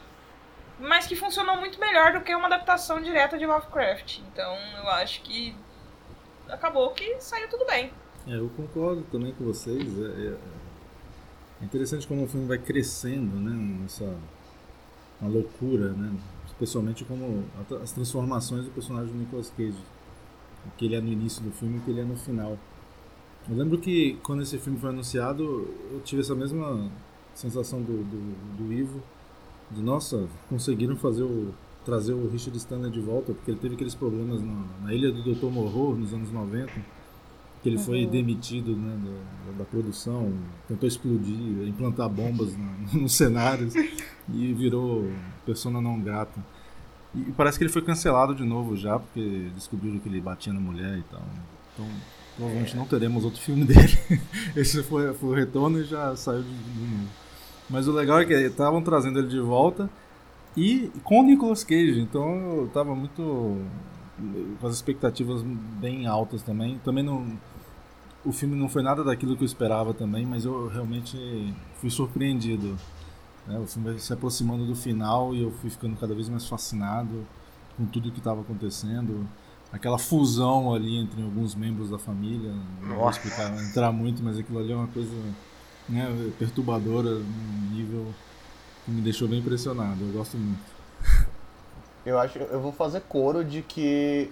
[0.80, 4.20] Mas que funcionou muito melhor do que uma adaptação direta de Lovecraft.
[4.20, 5.54] Então eu acho que
[6.48, 7.92] acabou que saiu tudo bem.
[8.28, 9.84] É, eu concordo também com vocês.
[10.00, 10.55] É, é
[11.66, 13.52] é interessante como o filme vai crescendo, né?
[13.82, 14.16] Nessa
[15.20, 16.14] uma loucura, né?
[16.46, 17.44] Especialmente como
[17.82, 19.78] as transformações do personagem do Nicolas Cage.
[20.78, 22.58] Que ele é no início do filme e que ele é no final.
[23.50, 25.44] Eu lembro que quando esse filme foi anunciado,
[25.92, 26.90] eu tive essa mesma
[27.34, 29.02] sensação do, do, do Ivo.
[29.72, 31.54] De, nossa, conseguiram fazer o,
[31.84, 35.24] trazer o Richard Stanley de volta, porque ele teve aqueles problemas na, na ilha do
[35.24, 35.48] Dr.
[35.48, 36.72] Morro nos anos 90
[37.66, 38.12] que ele foi uhum.
[38.12, 38.96] demitido né,
[39.48, 40.32] da, da, produção,
[40.68, 45.10] tentou explodir, implantar bombas no, nos cenários e virou
[45.48, 46.40] persona não grata.
[47.16, 50.60] E parece que ele foi cancelado de novo já, porque descobriram que ele batia na
[50.60, 51.24] mulher e tal.
[51.74, 51.88] Então,
[52.36, 52.78] provavelmente é.
[52.78, 53.98] não teremos outro filme dele.
[54.56, 57.10] Esse foi, foi o retorno e já saiu de, de novo.
[57.68, 59.90] Mas o legal é que estavam trazendo ele de volta
[60.56, 63.58] e com o Nicolas Cage, então eu tava muito
[64.60, 66.80] com as expectativas bem altas também.
[66.84, 67.26] Também não
[68.26, 72.76] o filme não foi nada daquilo que eu esperava também, mas eu realmente fui surpreendido.
[73.46, 73.60] Né?
[73.60, 77.26] O filme se aproximando do final e eu fui ficando cada vez mais fascinado
[77.78, 79.28] com tudo que estava acontecendo.
[79.72, 82.54] Aquela fusão ali entre alguns membros da família.
[82.82, 85.16] Não vou explicar, entrar muito, mas aquilo ali é uma coisa
[85.88, 88.08] né, perturbadora num nível
[88.84, 90.02] que me deixou bem impressionado.
[90.02, 90.76] Eu gosto muito.
[92.06, 94.32] Eu acho eu vou fazer coro de que.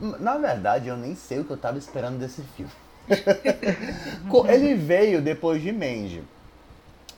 [0.00, 2.72] Na verdade, eu nem sei o que eu estava esperando desse filme.
[4.48, 6.22] ele veio depois de Mandy.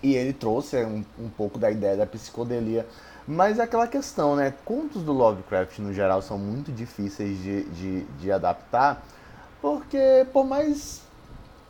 [0.03, 2.87] E ele trouxe um, um pouco da ideia da psicodelia.
[3.26, 4.55] Mas é aquela questão, né?
[4.64, 9.05] Contos do Lovecraft, no geral, são muito difíceis de, de, de adaptar.
[9.61, 11.03] Porque, por mais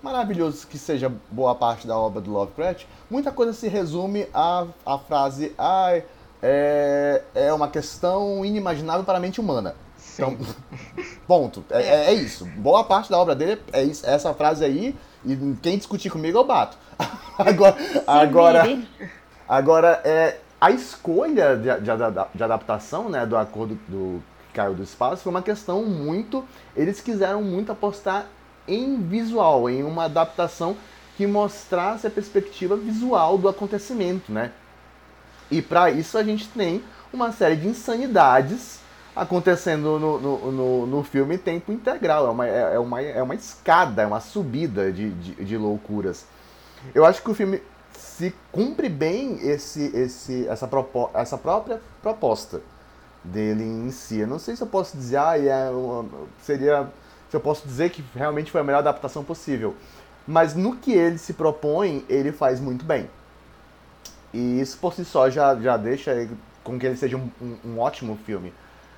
[0.02, 4.98] maravilhoso que seja boa parte da obra do Lovecraft, muita coisa se resume à, à
[4.98, 5.98] frase ah,
[6.42, 9.74] é, é uma questão inimaginável para a mente humana.
[10.16, 10.36] Então,
[11.26, 11.64] ponto.
[11.70, 12.46] É, é, é, isso.
[12.56, 14.96] Boa parte da obra dele é isso, é essa frase aí.
[15.24, 16.76] E quem discutir comigo eu bato.
[17.38, 18.78] agora, agora,
[19.46, 21.90] agora é, a escolha de, de,
[22.34, 24.22] de, adaptação, né, do acordo do
[24.54, 26.44] caiu do espaço, foi uma questão muito.
[26.74, 28.26] Eles quiseram muito apostar
[28.66, 30.76] em visual, em uma adaptação
[31.16, 34.52] que mostrasse a perspectiva visual do acontecimento, né?
[35.50, 38.80] E para isso a gente tem uma série de insanidades
[39.16, 42.26] acontecendo no, no, no, no, filme em tempo integral.
[42.26, 46.26] É uma, é, é, uma, é uma escada, é uma subida de, de, de, loucuras.
[46.94, 47.62] Eu acho que o filme
[47.96, 52.60] se cumpre bem esse, esse, essa, propo, essa própria proposta
[53.24, 54.18] dele em si.
[54.18, 55.70] Eu não sei se eu posso dizer, ah, é
[56.42, 56.88] seria.
[57.30, 59.74] Se eu posso dizer que realmente foi a melhor adaptação possível.
[60.28, 63.08] Mas no que ele se propõe, ele faz muito bem.
[64.32, 66.28] E isso por si só já, já deixa
[66.62, 68.52] com que ele seja um, um, um ótimo filme.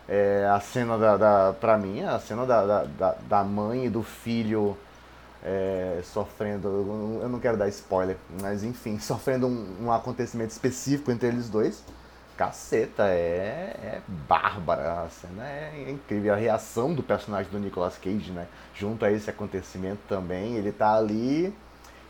[0.09, 1.53] É, a cena da, da.
[1.61, 4.77] Pra mim, a cena da, da, da mãe e do filho
[5.43, 7.21] é, sofrendo.
[7.23, 11.85] Eu não quero dar spoiler, mas enfim, sofrendo um, um acontecimento específico entre eles dois.
[12.37, 15.03] Caceta, é, é bárbara.
[15.03, 16.33] A cena é incrível.
[16.33, 18.47] A reação do personagem do Nicolas Cage, né?
[18.75, 21.53] Junto a esse acontecimento também, ele tá ali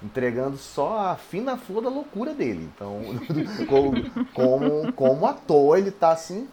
[0.03, 2.69] entregando só a fina flor da loucura dele.
[2.75, 3.01] Então,
[3.67, 6.47] como, como ator, ele tá assim,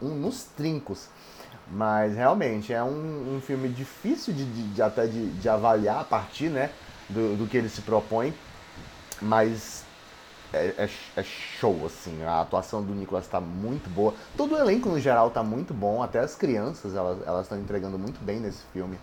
[0.00, 1.08] um, nos trincos.
[1.70, 6.04] Mas realmente é um, um filme difícil de, de, de até de, de, avaliar a
[6.04, 6.70] partir né,
[7.08, 8.32] do, do que ele se propõe.
[9.20, 9.84] Mas
[10.52, 12.22] é, é, é, show, assim.
[12.22, 14.14] A atuação do Nicolas está muito boa.
[14.36, 16.02] Todo o elenco, no geral, está muito bom.
[16.02, 18.98] Até as crianças, elas estão entregando muito bem nesse filme.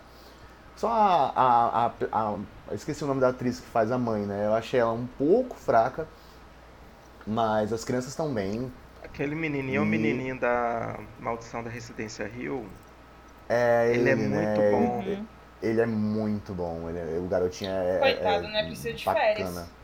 [0.76, 4.46] Só a, a, a, a, Esqueci o nome da atriz que faz a mãe, né?
[4.46, 6.08] Eu achei ela um pouco fraca.
[7.26, 8.70] Mas as crianças estão bem.
[9.06, 12.66] Aquele menininho é o menininho da Maldição da Residência Rio.
[13.48, 14.46] É, ele, ele é né?
[14.46, 15.02] muito bom.
[15.02, 15.22] Ele,
[15.62, 16.88] ele, é muito bom.
[16.90, 17.98] Ele, é, o garotinho é.
[17.98, 18.64] Coitado, é, né?
[18.66, 19.24] Precisa de bacana.
[19.26, 19.76] férias.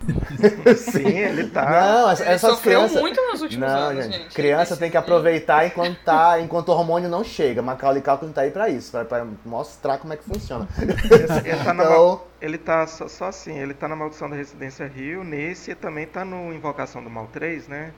[0.78, 1.68] Sim, ele tá.
[1.70, 3.00] Não, Ele essas sofreu crianças.
[3.02, 4.16] muito nos últimos Não, anos, gente.
[4.16, 4.34] gente.
[4.34, 7.60] Criança tem que aproveitar enquanto tá, enquanto o hormônio não chega.
[7.60, 10.66] Macaulay Culkin tá aí pra isso, pra, pra mostrar como é que funciona.
[10.78, 14.86] Esse- ele tá, Então, ele tá só, só assim, ele tá na Maldição da Residência
[14.86, 17.92] Rio, nesse e também tá no Invocação do Mal 3, né?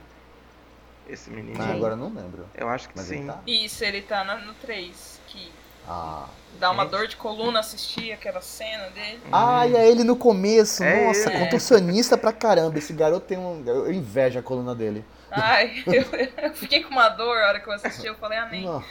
[1.07, 1.61] Esse menininho.
[1.61, 2.45] ah, agora eu não lembro.
[2.55, 3.17] Eu acho que Mas sim.
[3.19, 3.39] ele tá.
[3.45, 5.51] Isso, ele tá na- no 3, que
[5.87, 6.25] Ah.
[6.59, 6.91] dá uma Gente.
[6.91, 9.19] dor de coluna assistir aquela cena dele.
[9.31, 10.83] Ah, e é ele no começo.
[10.83, 11.39] É Nossa, ele.
[11.39, 12.77] contorcionista pra caramba.
[12.77, 13.63] Esse garoto tem um.
[13.65, 15.03] Eu invejo a coluna dele.
[15.29, 16.05] Ai, eu,
[16.43, 18.63] eu fiquei com uma dor a hora que eu assisti, eu falei, amém.
[18.65, 18.83] Não.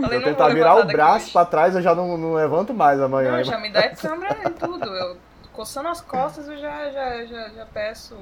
[0.00, 3.32] Falei, eu tentar virar o braço pra trás, eu já não, não levanto mais amanhã.
[3.36, 4.86] Não, já me dá câmera em tudo.
[4.86, 5.18] Eu
[5.52, 8.16] coçando as costas eu já, já, já, já peço.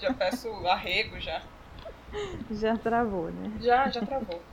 [0.00, 1.42] Já peço arrego já.
[2.50, 3.52] Já travou, né?
[3.60, 4.40] Já, já travou.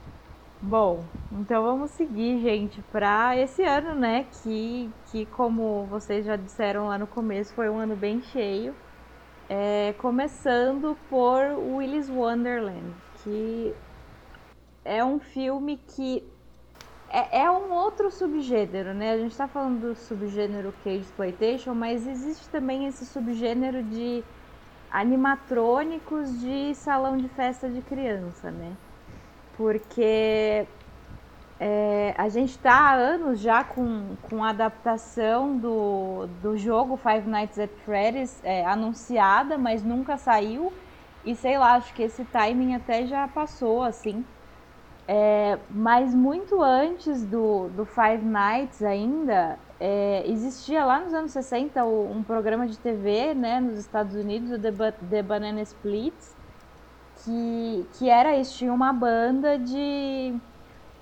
[0.62, 1.02] Bom,
[1.32, 4.26] então vamos seguir, gente, para esse ano, né?
[4.42, 8.74] Que, que, como vocês já disseram lá no começo, foi um ano bem cheio.
[9.48, 12.94] É, começando por Willy's Wonderland,
[13.24, 13.74] que
[14.84, 16.22] é um filme que
[17.08, 19.12] é, é um outro subgênero, né?
[19.12, 24.22] A gente tá falando do subgênero Cage Exploitation, mas existe também esse subgênero de
[24.90, 28.76] animatrônicos de salão de festa de criança, né?
[29.56, 30.66] Porque
[31.58, 37.28] é, a gente está há anos já com, com a adaptação do, do jogo Five
[37.28, 40.72] Nights at Freddy's é, anunciada, mas nunca saiu.
[41.24, 44.24] E sei lá, acho que esse timing até já passou, assim.
[45.12, 51.84] É, mas muito antes do, do Five Nights ainda, é, existia lá nos anos 60
[51.84, 56.36] o- um programa de TV né, nos Estados Unidos, o The, Ba- The Banana Splits,
[57.24, 60.40] que, que era isso, tinha uma banda de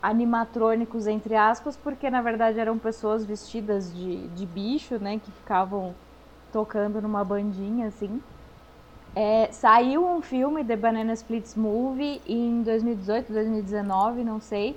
[0.03, 5.97] animatrônicos, entre aspas, porque na verdade eram pessoas vestidas de, de bicho, né, que ficavam
[6.53, 8.23] tocando numa bandinha, assim.
[9.21, 14.77] É, saiu um filme, The Banana Splits Movie, em 2018, 2019, não sei,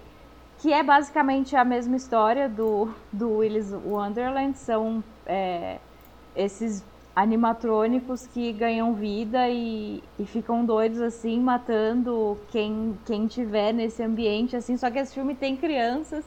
[0.57, 5.77] que é basicamente a mesma história do, do Willy's Wonderland, são é,
[6.35, 6.83] esses
[7.15, 14.55] animatrônicos que ganham vida e, e ficam doidos assim, matando quem, quem tiver nesse ambiente,
[14.55, 16.25] assim, só que esse filme tem crianças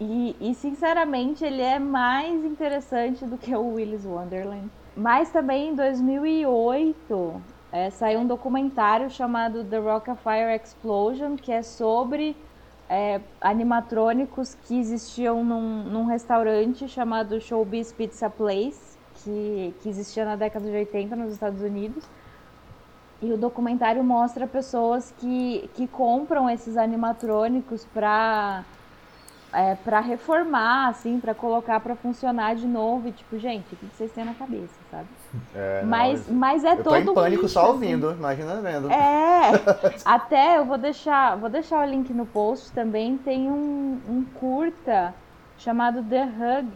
[0.00, 4.70] e, e sinceramente ele é mais interessante do que o Willy's Wonderland.
[4.96, 7.42] Mas também em 2008
[7.72, 12.36] é, saiu um documentário chamado The Rockafire Explosion, que é sobre
[12.88, 20.36] é, animatrônicos que existiam num, num restaurante chamado Showbiz Pizza Place, que, que existia na
[20.36, 22.04] década de 80 nos Estados Unidos.
[23.20, 28.64] E o documentário mostra pessoas que, que compram esses animatrônicos para
[29.54, 33.08] é, para reformar, assim, para colocar para funcionar de novo.
[33.08, 35.06] E tipo, gente, o que vocês têm na cabeça, sabe?
[35.54, 38.56] É, não, mas, mas é eu tô todo em pânico um só nicho, ouvindo, imagina
[38.60, 38.88] vendo.
[38.90, 39.00] assim.
[39.00, 39.50] É,
[40.04, 43.16] até eu vou deixar, vou deixar o link no post também.
[43.16, 45.14] Tem um, um curta
[45.56, 46.68] chamado The Hug,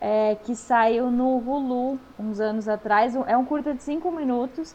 [0.00, 3.14] é, que saiu no Hulu uns anos atrás.
[3.26, 4.74] É um curta de 5 minutos,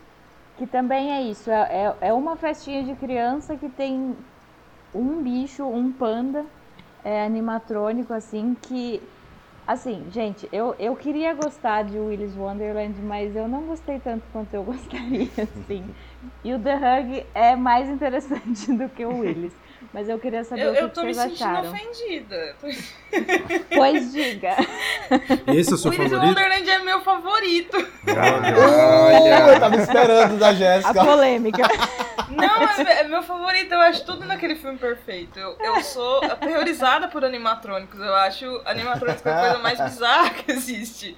[0.57, 1.51] que também é isso.
[1.51, 4.15] É, é, é uma festinha de criança que tem
[4.95, 6.45] um bicho, um panda
[7.03, 9.01] é, animatrônico, assim, que.
[9.65, 14.53] Assim, gente, eu, eu queria gostar de Willy's Wonderland, mas eu não gostei tanto quanto
[14.55, 15.93] eu gostaria, assim.
[16.43, 19.55] E o The Hug é mais interessante do que o Willy's.
[19.91, 21.71] Mas eu queria saber Eu, o que, eu que tô me vocês sentindo acharam.
[21.71, 22.55] ofendida.
[23.75, 24.55] Pois diga.
[25.55, 26.27] Esse é o seu Willy's favorito?
[26.37, 27.77] Wonderland é meu favorito.
[27.77, 30.93] Uh, eu tava esperando da A Jéssica.
[31.03, 31.63] polêmica.
[32.29, 33.73] Não, é, é meu favorito.
[33.73, 35.39] Eu acho tudo naquele filme perfeito.
[35.39, 37.99] Eu, eu sou aterrorizada por animatrônicos.
[37.99, 41.17] Eu acho animatrônicos a coisa mais bizarra que existe.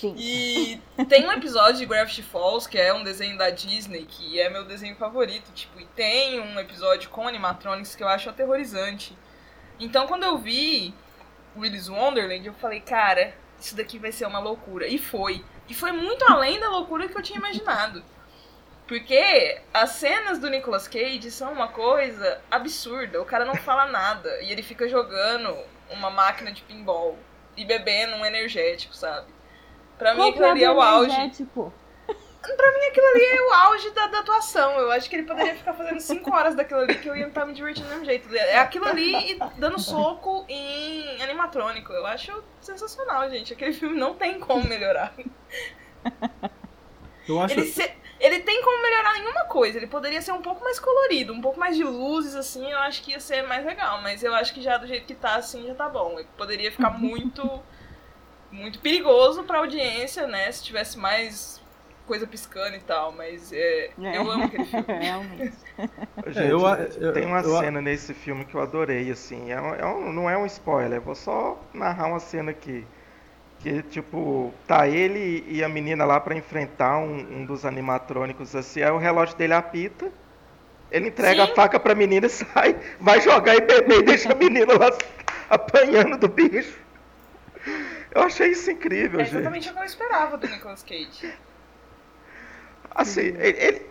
[0.00, 0.14] Sim.
[0.16, 4.48] E tem um episódio de Gravity Falls, que é um desenho da Disney, que é
[4.48, 9.14] meu desenho favorito, tipo, e tem um episódio com animatronics que eu acho aterrorizante.
[9.78, 10.94] Então quando eu vi
[11.54, 14.88] Willy's Wonderland, eu falei, cara, isso daqui vai ser uma loucura.
[14.88, 15.44] E foi.
[15.68, 18.02] E foi muito além da loucura que eu tinha imaginado.
[18.88, 23.20] Porque as cenas do Nicolas Cage são uma coisa absurda.
[23.20, 24.40] O cara não fala nada.
[24.40, 25.54] E ele fica jogando
[25.90, 27.18] uma máquina de pinball
[27.54, 29.26] e bebendo um energético, sabe?
[30.00, 31.10] Pra mim aquilo ali é o auge.
[31.12, 31.72] Energético.
[32.56, 34.72] Pra mim aquilo ali é o auge da, da atuação.
[34.72, 37.44] Eu acho que ele poderia ficar fazendo 5 horas daquilo ali que eu ia estar
[37.46, 38.34] me divertindo do mesmo jeito.
[38.34, 41.92] É aquilo ali e dando soco em animatrônico.
[41.92, 43.52] Eu acho sensacional, gente.
[43.52, 45.12] Aquele filme não tem como melhorar.
[47.28, 47.54] Eu acho.
[47.54, 49.76] Ele, se- ele tem como melhorar em uma coisa.
[49.78, 52.70] Ele poderia ser um pouco mais colorido, um pouco mais de luzes, assim.
[52.70, 54.00] Eu acho que ia ser mais legal.
[54.02, 56.18] Mas eu acho que já do jeito que tá, assim, já tá bom.
[56.18, 57.62] Ele poderia ficar muito,
[58.50, 60.50] muito perigoso pra audiência, né?
[60.52, 61.60] Se tivesse mais
[62.06, 63.12] coisa piscando e tal.
[63.12, 64.84] Mas é, eu amo aquele filme.
[65.00, 65.56] Realmente.
[66.26, 66.60] Gente, eu-
[67.00, 69.50] eu- tem uma eu- cena nesse filme que eu adorei, assim.
[69.52, 72.84] É um- é um- não é um spoiler, vou só narrar uma cena aqui.
[73.60, 78.82] Que, tipo, tá ele e a menina lá pra enfrentar um, um dos animatrônicos, assim.
[78.82, 80.10] Aí o relógio dele apita.
[80.90, 81.52] Ele entrega Sim.
[81.52, 82.76] a faca pra menina e sai.
[82.98, 84.90] Vai jogar e beber e deixa a menina lá
[85.50, 86.76] apanhando do bicho.
[88.12, 89.36] Eu achei isso incrível, É gente.
[89.36, 91.32] exatamente o que eu esperava do Nicolas Cage.
[92.92, 93.82] Assim, ele, ele,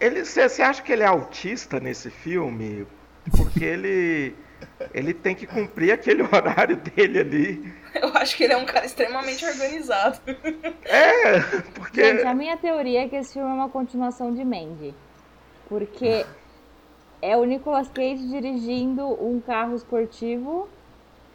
[0.00, 2.86] ele- você, você acha que ele é autista nesse filme?
[3.36, 4.34] Porque ele,
[4.92, 7.74] ele tem que cumprir aquele horário dele ali.
[7.94, 10.20] Eu acho que ele é um cara extremamente organizado.
[10.84, 11.40] É,
[11.74, 12.04] porque.
[12.04, 14.94] Gente, a minha teoria é que esse filme é uma continuação de Mandy.
[15.68, 16.24] Porque
[17.22, 20.68] é o Nicolas Cage dirigindo um carro esportivo.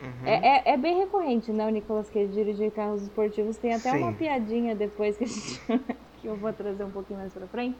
[0.01, 0.25] Uhum.
[0.27, 1.65] É, é, é bem recorrente, né?
[1.65, 3.57] O Nicolas Cage dirigir carros esportivos.
[3.57, 3.97] Tem até Sim.
[3.97, 5.59] uma piadinha depois que, a gente-
[6.21, 7.75] que eu vou trazer um pouquinho mais pra frente.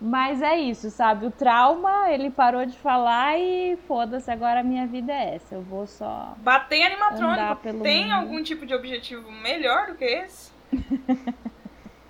[0.00, 1.24] Mas é isso, sabe?
[1.26, 5.54] O trauma, ele parou de falar e foda-se, agora a minha vida é essa.
[5.54, 6.34] Eu vou só.
[6.38, 8.12] Bater animatrônico pelo tem mundo.
[8.12, 10.52] algum tipo de objetivo melhor do que esse?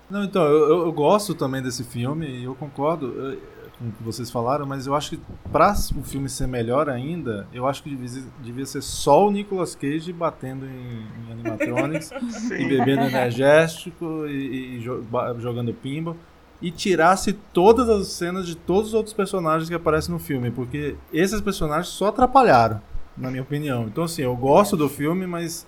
[0.09, 3.37] Não, então, eu, eu- eu gosto também desse filme e eu concordo eh,
[3.79, 5.19] com o que vocês falaram, mas eu acho que
[5.51, 9.75] pra o filme ser melhor ainda, eu acho que devia, devia ser só o Nicolas
[9.75, 12.11] Cage batendo em, em animatronics
[12.51, 16.15] e bebendo energético e, e ba- jogando pinball
[16.61, 20.95] e tirasse todas as cenas de todos os outros personagens que aparecem no filme, porque
[21.13, 22.81] esses personagens só atrapalharam,
[23.15, 23.83] na minha opinião.
[23.83, 25.67] Então, assim, eu gosto do filme, mas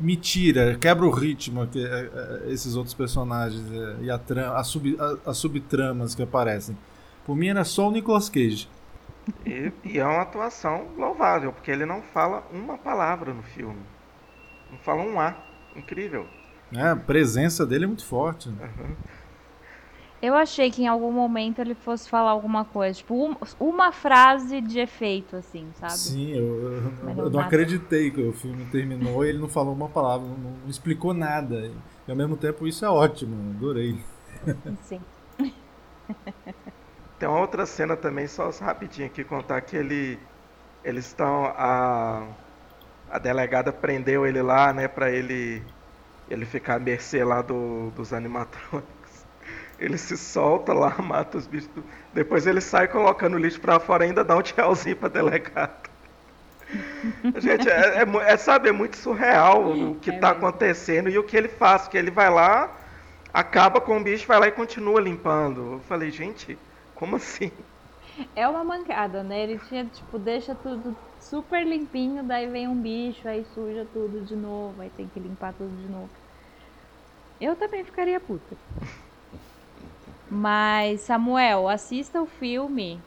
[0.00, 2.10] me tira, quebra o ritmo que é,
[2.46, 6.76] é, esses outros personagens é, e a sub- a- as subtramas que aparecem.
[7.24, 8.68] Por mim era só o Nicolas Cage.
[9.46, 13.80] E, e é uma atuação louvável, porque ele não fala uma palavra no filme.
[14.70, 15.36] Não fala um A.
[15.76, 16.26] Incrível.
[16.70, 16.90] Né?
[16.90, 18.50] A presença dele é muito forte.
[20.22, 22.96] Eu achei que em algum momento ele fosse falar alguma coisa.
[22.98, 25.98] Tipo, um- uma frase de efeito, assim, sabe?
[25.98, 27.40] Sim, eu, eu- eu não não nada.
[27.40, 31.66] acreditei que o filme terminou e ele não falou uma palavra, não, não explicou nada.
[32.06, 33.98] E ao mesmo tempo isso é ótimo, adorei.
[34.82, 35.00] Sim.
[37.18, 40.18] Tem uma outra cena também, só rapidinho aqui contar que ele.
[40.84, 41.46] Eles estão.
[41.46, 42.26] A,
[43.10, 45.62] a delegada prendeu ele lá, né, pra ele.
[46.28, 49.01] Ele ficar à mercê lá do, dos animatrônicos.
[49.78, 51.70] Ele se solta lá, mata os bichos.
[52.12, 55.90] Depois ele sai colocando o lixo pra fora e ainda dá um tchauzinho pra delegado.
[57.34, 60.30] Gente, é, é é, sabe, é muito surreal o que É tá mesmo.
[60.30, 62.78] acontecendo e o que ele faz, que ele vai lá,
[63.32, 65.74] acaba com o bicho, vai lá e continua limpando.
[65.74, 66.58] Eu falei, gente,
[66.94, 67.50] como assim?
[68.34, 69.40] É uma mancada, né?
[69.42, 74.36] Ele tinha, tipo, deixa tudo super limpinho, daí vem um bicho, aí suja tudo de
[74.36, 76.12] novo, aí tem que limpar tudo de novo.
[77.38, 78.58] Eu também ficaria puta.
[80.34, 82.98] Mas, Samuel, assista o filme,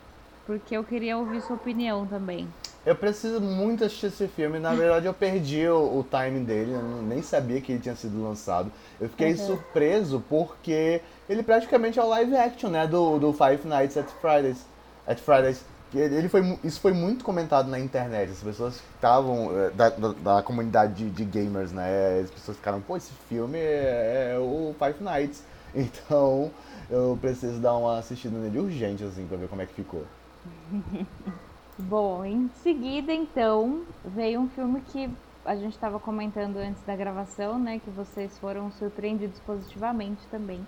[0.45, 2.47] porque eu queria ouvir sua opinião também.
[2.85, 4.59] Eu preciso muito assistir esse filme.
[4.59, 6.73] Na verdade, eu perdi o, o time dele.
[6.73, 8.71] Eu nem sabia que ele tinha sido lançado.
[9.01, 9.37] Eu fiquei Uhum.
[9.37, 12.85] surpreso porque ele praticamente é o live action, né?
[12.85, 14.63] Do, do Five Nights at Fridays.
[15.07, 15.65] At Fridays.
[15.95, 18.31] Ele foi, isso foi muito comentado na internet.
[18.33, 22.19] As pessoas que estavam eh, da, da, da comunidade de, de gamers, né?
[22.23, 25.41] As pessoas ficaram, pô, esse filme é, é o Five Nights.
[25.77, 26.51] Então,
[26.89, 30.05] eu preciso dar uma assistida nele urgente, assim, pra ver como é que ficou.
[31.77, 35.09] Bom, em seguida, então, veio um filme que
[35.43, 37.79] a gente estava comentando antes da gravação, né?
[37.79, 40.65] Que vocês foram surpreendidos positivamente também.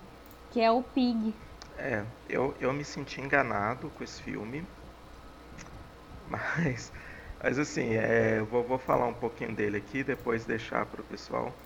[0.50, 1.34] Que é o Pig.
[1.78, 4.66] É, eu, eu me senti enganado com esse filme.
[6.26, 6.92] Mas,
[7.42, 11.04] mas assim, é, eu vou, vou falar um pouquinho dele aqui, depois deixar para o
[11.04, 11.58] pessoal.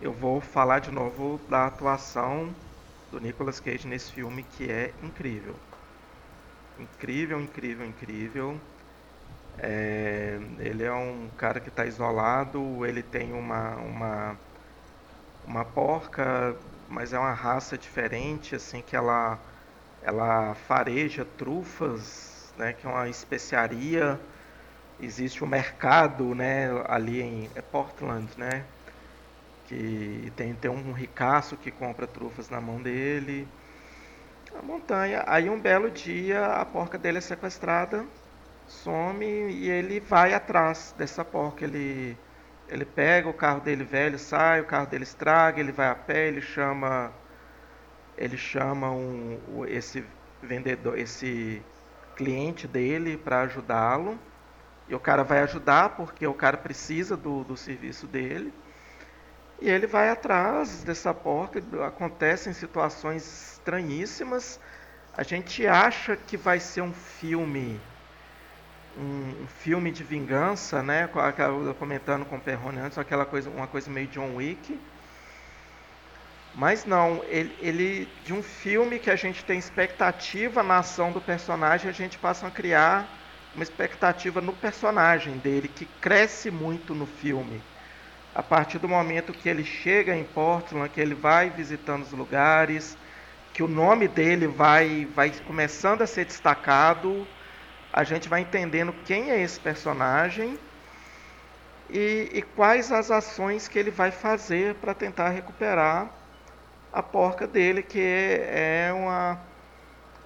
[0.00, 2.54] Eu vou falar de novo da atuação
[3.10, 5.54] do Nicolas Cage nesse filme, que é incrível.
[6.78, 8.60] Incrível, incrível, incrível.
[9.58, 14.36] É, ele é um cara que está isolado, ele tem uma, uma,
[15.46, 16.56] uma porca,
[16.88, 19.38] mas é uma raça diferente, assim, que ela,
[20.02, 24.18] ela fareja trufas, né, que é uma especiaria.
[25.00, 28.64] Existe um mercado né, ali em é Portland, né,
[29.70, 33.46] que tem, tem um ricaço que compra trufas na mão dele.
[34.58, 35.22] A montanha.
[35.28, 38.04] Aí um belo dia a porca dele é sequestrada
[38.66, 41.64] some e ele vai atrás dessa porca.
[41.64, 42.18] Ele,
[42.68, 46.26] ele pega o carro dele velho, sai, o carro dele estraga, ele vai a pé,
[46.26, 47.12] ele chama
[48.18, 50.04] ele chama um, esse
[50.42, 51.62] vendedor, esse
[52.16, 54.18] cliente dele para ajudá-lo.
[54.88, 58.52] E o cara vai ajudar porque o cara precisa do, do serviço dele.
[59.60, 61.62] E ele vai atrás dessa porca.
[61.86, 64.58] Acontecem situações estranhíssimas.
[65.16, 67.80] A gente acha que vai ser um filme
[68.98, 71.08] um, filme de vingança, né?
[71.78, 74.78] Comentando com o Perrone antes, aquela coisa, uma coisa meio John Wick.
[76.54, 81.20] Mas não, ele, ele, de um filme que a gente tem expectativa na ação do
[81.20, 83.08] personagem, a gente passa a criar
[83.54, 87.62] uma expectativa no personagem dele, que cresce muito no filme.
[88.34, 92.96] A partir do momento que ele chega em Portland, que ele vai visitando os lugares,
[93.52, 97.26] que o nome dele vai, vai começando a ser destacado,
[97.92, 100.58] a gente vai entendendo quem é esse personagem
[101.88, 106.08] e, e quais as ações que ele vai fazer para tentar recuperar
[106.92, 109.40] a porca dele, que é uma.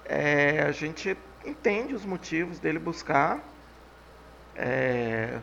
[0.05, 3.39] É, a gente entende os motivos dele buscar,
[4.55, 5.39] é,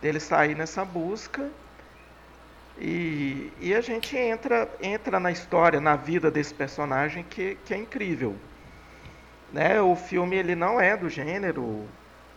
[0.00, 1.50] dele sair nessa busca.
[2.80, 7.76] E, e, a gente entra, entra na história, na vida desse personagem que, que é
[7.76, 8.36] incrível.
[9.52, 9.80] Né?
[9.80, 11.88] O filme ele não é do gênero.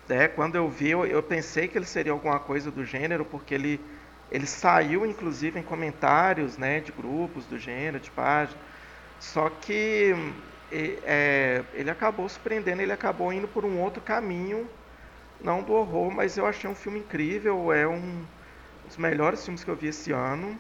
[0.09, 0.27] Né?
[0.27, 3.79] Quando eu vi, eu, eu pensei que ele seria alguma coisa do gênero, porque ele,
[4.31, 8.59] ele saiu inclusive em comentários né, de grupos do gênero, de página.
[9.19, 10.15] Só que
[10.71, 14.67] é, ele acabou surpreendendo, ele acabou indo por um outro caminho,
[15.39, 18.23] não do horror, mas eu achei um filme incrível, é um
[18.91, 20.59] dos melhores filmes que eu vi esse ano.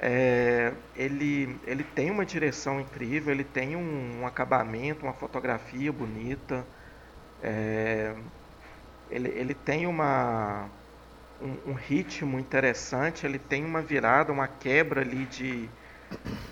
[0.00, 6.64] É, ele, ele tem uma direção incrível, ele tem um, um acabamento, uma fotografia bonita.
[7.42, 8.14] É,
[9.10, 10.68] ele, ele tem uma,
[11.40, 15.68] um, um, ritmo interessante, ele tem uma virada, uma quebra ali de,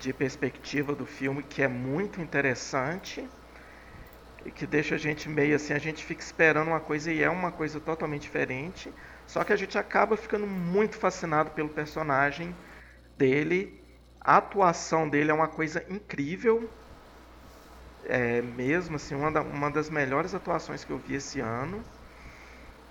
[0.01, 3.27] de perspectiva do filme que é muito interessante
[4.45, 7.31] e que deixa a gente meio assim, a gente fica esperando uma coisa e é
[7.31, 8.93] uma coisa totalmente diferente,
[9.31, 12.53] só que a gente acaba ficando muito fascinado pelo personagem
[13.16, 13.81] dele,
[14.20, 16.68] a atuação dele é uma coisa incrível,
[18.07, 21.81] é, mesmo assim, uma, da, uma das melhores atuações que eu vi esse ano.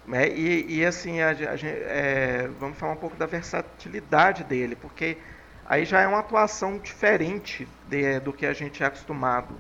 [0.07, 0.29] Né?
[0.29, 5.17] E, e assim, a, a, é, vamos falar um pouco da versatilidade dele, porque
[5.65, 9.59] aí já é uma atuação diferente de, do que a gente é acostumado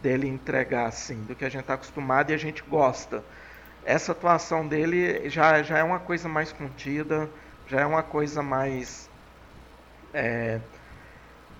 [0.00, 3.24] dele entregar, assim, do que a gente está acostumado e a gente gosta.
[3.82, 7.32] Essa atuação dele já, já é uma coisa mais contida,
[7.66, 9.10] já é uma coisa mais
[10.12, 10.60] é,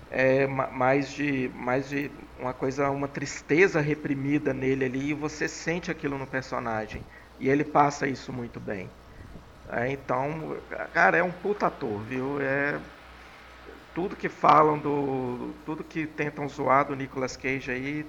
[0.09, 5.89] é mais de mais de uma coisa uma tristeza reprimida nele ali e você sente
[5.91, 7.05] aquilo no personagem.
[7.39, 8.91] E ele passa isso muito bem.
[9.67, 10.61] É, então
[10.93, 12.39] cara é um puta ator viu?
[12.41, 12.81] É
[13.93, 18.03] tudo que falam do tudo que tentam zoar do Nicolas Cage aí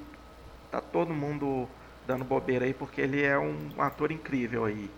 [0.70, 1.70] tá todo mundo
[2.06, 4.90] dando bobeira aí porque ele é um ator incrível aí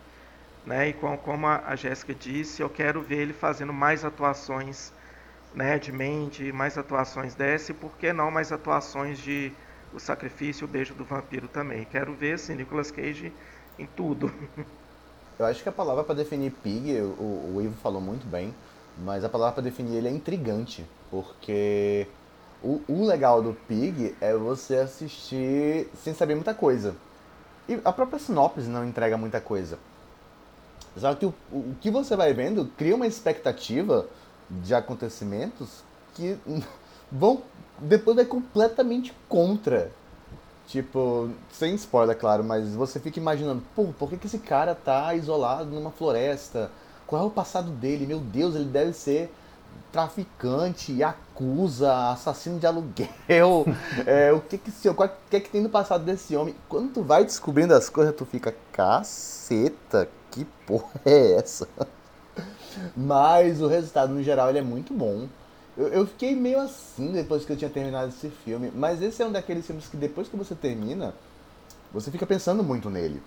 [0.65, 4.93] né e como a Jéssica disse eu quero ver ele fazendo mais atuações
[5.57, 9.51] né, de mente, mais atuações desse, e por que não mais atuações de
[9.95, 11.87] O Sacrifício, O Beijo do Vampiro também.
[11.91, 13.33] Quero ver assim, Nicolas Cage
[13.79, 14.31] em tudo.
[15.39, 18.55] Eu acho que a palavra para definir Pig, o, o Ivo falou muito bem,
[19.05, 22.07] mas a palavra para definir ele é intrigante, porque
[22.63, 26.95] o, o, legal do Pig é você assistir sem saber muita coisa.
[27.69, 29.79] E a própria sinopse não entrega muita coisa.
[30.97, 34.07] Só que o, o que você vai vendo cria uma expectativa
[34.51, 35.83] de acontecimentos
[36.15, 36.39] que
[37.11, 37.43] vão
[37.79, 39.91] depois vai completamente contra.
[40.67, 45.15] Tipo, sem spoiler, claro, mas você fica imaginando, pô, por que, que esse cara tá
[45.15, 46.71] isolado numa floresta?
[47.07, 48.05] Qual é o passado dele?
[48.05, 49.33] Meu Deus, ele deve ser
[49.93, 50.93] traficante,
[51.37, 53.67] acusa, assassino de aluguel.
[54.07, 54.95] é, o que que, se, o
[55.31, 56.55] que que tem no passado desse homem?
[56.69, 61.69] Quando tu vai descobrindo as coisas, tu fica, caceta, que porra é essa?
[62.97, 65.29] Mas o resultado, no geral, ele é muito bom.
[65.77, 68.73] Eu, eu, fiquei meio assim depois que eu tinha terminado esse filme.
[68.75, 71.15] Mas esse é um daqueles filmes que depois que você termina,
[71.93, 73.23] você fica pensando muito nele.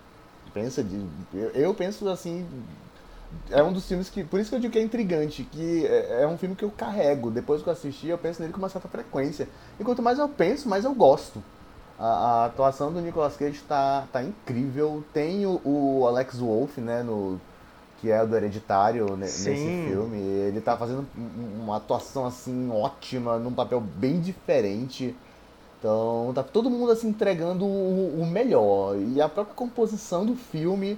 [0.52, 1.00] Pensa de.
[1.54, 2.48] Eu penso assim.
[3.52, 4.24] É um dos filmes que.
[4.24, 6.72] Por isso que eu digo que é intrigante, que é, é um filme que eu
[6.72, 7.30] carrego.
[7.32, 9.48] Depois que eu assisti, eu penso nele com uma certa frequência.
[9.80, 11.44] E quanto mais eu penso, mais eu gosto.
[11.98, 15.04] A, a atuação do Nicolas Cage está tá incrível.
[15.14, 17.40] Tem o, o Alex Wolff, né, no
[18.00, 20.18] que é do Hereditário nesse filme.
[20.18, 25.16] Ele tá fazendo uma atuação assim ótima, num papel bem diferente.
[25.78, 28.96] Então tá todo mundo assim entregando o, o melhor.
[28.98, 30.98] E a própria composição do filme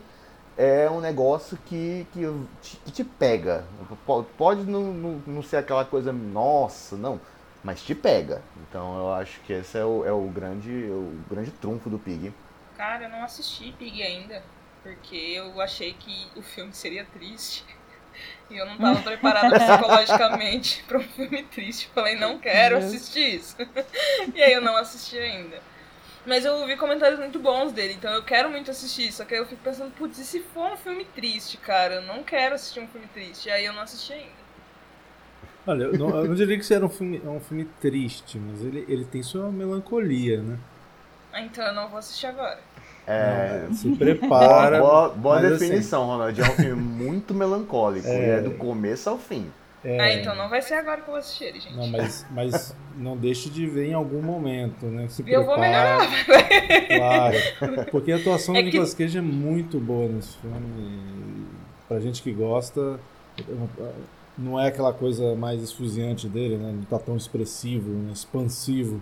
[0.57, 2.21] é um negócio que, que,
[2.61, 3.65] te, que te pega.
[4.37, 7.19] Pode não, não, não, ser aquela coisa, nossa, não,
[7.63, 8.41] mas te pega.
[8.67, 12.33] Então eu acho que esse é o, é o, grande, o grande trunfo do Pig.
[12.77, 14.41] Cara, eu não assisti Pig ainda
[14.83, 17.63] porque eu achei que o filme seria triste.
[18.49, 21.89] E eu não estava preparada psicologicamente para um filme triste.
[21.93, 23.55] Falei, não quero assistir isso.
[24.33, 25.61] e aí eu não assisti ainda.
[26.25, 29.11] Mas eu ouvi comentários muito bons dele, então eu quero muito assistir.
[29.11, 31.95] Só que aí eu fico pensando, putz, e se for um filme triste, cara?
[31.95, 33.49] Eu não quero assistir um filme triste.
[33.49, 34.41] E aí eu não assisti ainda.
[35.65, 38.39] Olha, eu não, eu não diria que isso era um filme, é um filme triste,
[38.39, 40.57] mas ele, ele tem sua melancolia, né?
[41.31, 42.59] Ah, então eu não vou assistir agora.
[43.07, 44.79] É, se prepara.
[44.79, 46.41] Boa, boa assim, definição, assim, Ronald.
[46.41, 48.07] É um filme muito melancólico.
[48.07, 49.51] É, é do começo ao fim.
[49.83, 49.99] É...
[49.99, 51.75] Ah, então não vai ser agora que eu vou assistir ele, gente.
[51.75, 55.07] Não, mas, mas não deixe de ver em algum momento, né?
[55.07, 56.07] Se eu vou melhorar.
[56.87, 57.37] Claro.
[57.89, 61.47] Porque a atuação é do Nicolas Cage é muito boa nesse filme.
[61.87, 62.99] Pra gente que gosta,
[64.37, 66.71] não é aquela coisa mais esfuziante dele, né?
[66.71, 68.11] Não tá tão expressivo, né?
[68.13, 69.01] expansivo.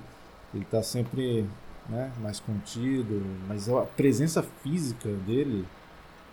[0.54, 1.46] Ele tá sempre
[1.90, 5.66] né, mais contido, mas a presença física dele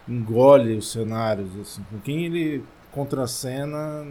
[0.09, 1.49] engole os cenários.
[1.61, 1.83] Assim.
[1.91, 2.65] Com quem ele
[2.97, 4.07] contracena,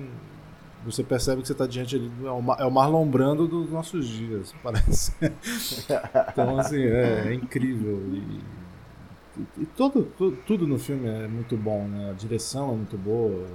[0.85, 4.53] você percebe que você está diante ali, é o, é Marlon Brando dos nossos dias,
[4.63, 5.13] parece.
[6.31, 8.01] então, assim, é, é incrível.
[8.13, 8.41] E,
[9.37, 12.11] e, e todo, tudo, tudo no filme é muito bom, né?
[12.11, 13.45] A direção é muito boa,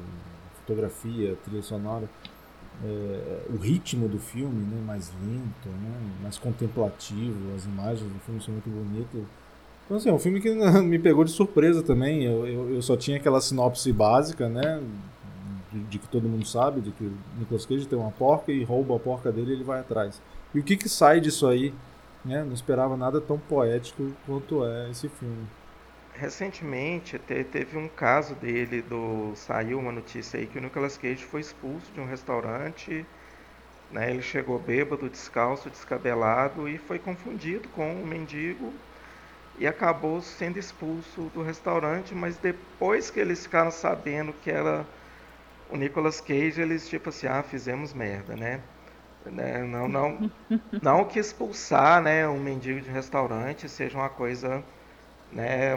[0.58, 2.08] fotografia, trilha sonora
[2.84, 8.40] é, o ritmo do filme, né, mais lento, né, mais contemplativo, as imagens do filme
[8.40, 9.22] são muito bonitas.
[9.84, 10.50] Então, assim, é um filme que
[10.82, 12.24] me pegou de surpresa também.
[12.24, 14.82] Eu, eu, eu só tinha aquela sinopse básica, né,
[15.72, 18.96] de, que todo mundo sabe, de que o Nicolas Cage tem uma porca e rouba
[18.96, 20.20] a porca dele e ele vai atrás.
[20.54, 21.74] E o que que sai disso aí?
[22.24, 22.42] Né?
[22.44, 25.46] Não esperava nada tão poético quanto é esse filme
[26.20, 31.24] recentemente te, teve um caso dele, do saiu uma notícia aí que o Nicolas Cage
[31.24, 33.06] foi expulso de um restaurante.
[33.90, 38.72] Né, ele chegou bêbado, descalço, descabelado e foi confundido com um mendigo
[39.58, 42.14] e acabou sendo expulso do restaurante.
[42.14, 44.86] Mas depois que eles ficaram sabendo que era
[45.70, 48.60] o Nicolas Cage, eles tipo assim, ah, fizemos merda, né?
[49.26, 50.30] né não, não,
[50.82, 54.62] não que expulsar, né, um mendigo de restaurante seja uma coisa
[55.32, 55.76] né,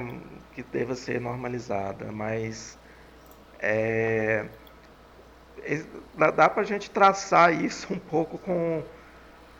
[0.53, 2.77] que deva ser normalizada, mas
[3.59, 4.45] é,
[6.35, 8.83] dá para a gente traçar isso um pouco com,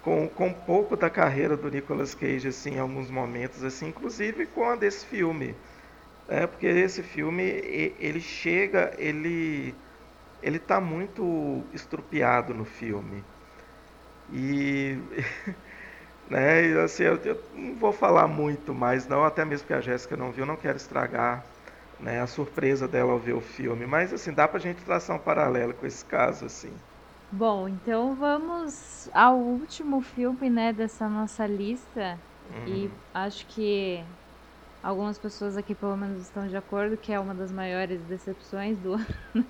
[0.02, 4.46] com, com um pouco da carreira do Nicolas Cage assim, em alguns momentos, assim, inclusive
[4.48, 5.56] com a desse filme.
[6.28, 9.76] É, porque esse filme, ele chega, ele
[10.44, 13.24] ele está muito estrupiado no filme.
[14.32, 14.98] E
[16.30, 16.82] Né?
[16.82, 20.32] Assim, eu, eu, não vou falar muito mais, não, até mesmo que a Jéssica não
[20.32, 21.44] viu, não quero estragar
[22.00, 23.86] né, a surpresa dela ao ver o filme.
[23.86, 26.72] Mas assim, dá pra gente traçar um paralelo com esse caso, assim.
[27.32, 32.18] Bom, então vamos ao último filme, né, dessa nossa lista.
[32.68, 32.74] Uhum.
[32.74, 34.04] E acho que
[34.82, 38.94] algumas pessoas aqui pelo menos estão de acordo que é uma das maiores decepções do
[39.36, 39.46] ano.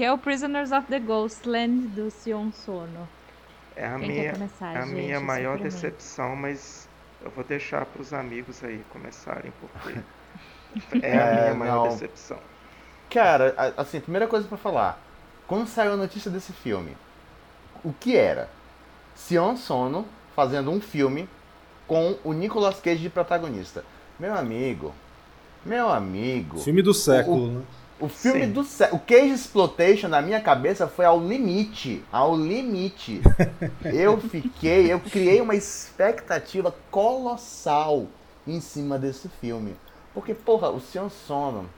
[0.00, 3.06] Que é o Prisoners of the Ghostland do Sion Sono.
[3.76, 6.88] É a Quem minha, começar, a gente, minha maior decepção, mas
[7.22, 9.98] eu vou deixar para os amigos aí começarem, porque
[11.04, 11.88] é a minha é, maior não.
[11.90, 12.38] decepção.
[13.10, 14.98] Cara, assim, primeira coisa para falar.
[15.46, 16.96] Quando saiu a notícia desse filme,
[17.84, 18.48] o que era?
[19.14, 21.28] Sion Sono fazendo um filme
[21.86, 23.84] com o Nicolas Cage de protagonista.
[24.18, 24.94] Meu amigo,
[25.62, 26.58] meu amigo.
[26.58, 27.64] Filme do século, o, né?
[28.00, 28.52] O filme Sim.
[28.52, 28.60] do
[28.92, 33.20] o Cage Exploitation na minha cabeça foi ao limite, ao limite.
[33.84, 38.06] eu fiquei, eu criei uma expectativa colossal
[38.46, 39.76] em cima desse filme.
[40.14, 41.68] Porque, porra, o Sion Sono,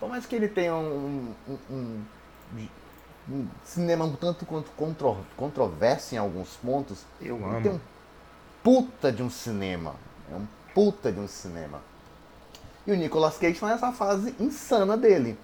[0.00, 6.18] por mais que ele tenha um, um, um cinema um tanto quanto contro, controverso em
[6.18, 7.04] alguns pontos.
[7.20, 7.62] Eu amo.
[7.62, 7.80] Tem um
[8.62, 9.94] puta de um cinema.
[10.30, 11.80] É um puta de um cinema.
[12.86, 15.36] E o Nicolas Cage está nessa fase insana dele.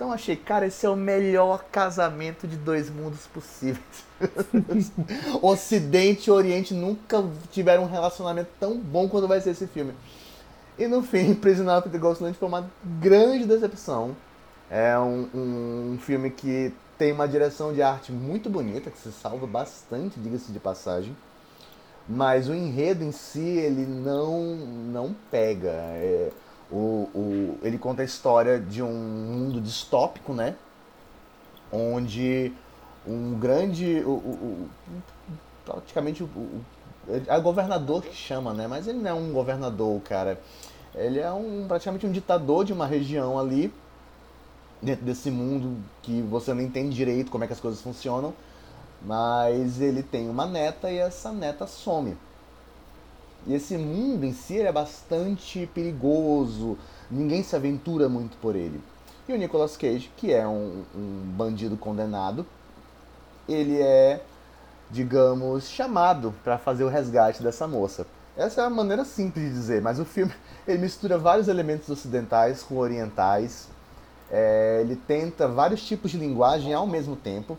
[0.00, 3.84] Então achei, cara, esse é o melhor casamento de dois mundos possíveis.
[5.42, 7.22] Ocidente e Oriente nunca
[7.52, 9.92] tiveram um relacionamento tão bom quanto vai ser esse filme.
[10.78, 14.16] E no fim, Prisoner of the Ghostland foi uma grande decepção.
[14.70, 19.12] É um, um, um filme que tem uma direção de arte muito bonita, que se
[19.12, 21.14] salva bastante, diga-se de passagem.
[22.08, 25.68] Mas o enredo em si, ele não, não pega.
[25.68, 26.30] É,
[26.70, 30.54] o, o, ele conta a história de um mundo distópico, né?
[31.72, 32.52] Onde
[33.06, 34.02] um grande.
[34.04, 34.68] O, o,
[35.64, 36.28] praticamente o,
[37.26, 38.66] é o governador que chama, né?
[38.66, 40.40] Mas ele não é um governador, cara.
[40.94, 43.72] Ele é um praticamente um ditador de uma região ali,
[44.82, 48.32] dentro desse mundo que você não entende direito como é que as coisas funcionam.
[49.02, 52.16] Mas ele tem uma neta e essa neta some.
[53.46, 56.76] E esse mundo em si é bastante perigoso,
[57.10, 58.80] ninguém se aventura muito por ele.
[59.28, 62.44] E o Nicolas Cage, que é um, um bandido condenado,
[63.48, 64.22] ele é,
[64.90, 68.06] digamos, chamado para fazer o resgate dessa moça.
[68.36, 70.32] Essa é a maneira simples de dizer, mas o filme
[70.68, 73.68] ele mistura vários elementos ocidentais com orientais.
[74.30, 77.58] É, ele tenta vários tipos de linguagem ao mesmo tempo.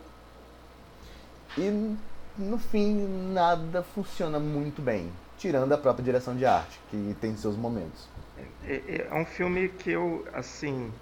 [1.58, 1.96] E
[2.38, 5.12] no fim nada funciona muito bem
[5.42, 8.08] tirando a própria direção de arte, que tem seus momentos.
[8.64, 10.94] É, é, é um filme que eu, assim,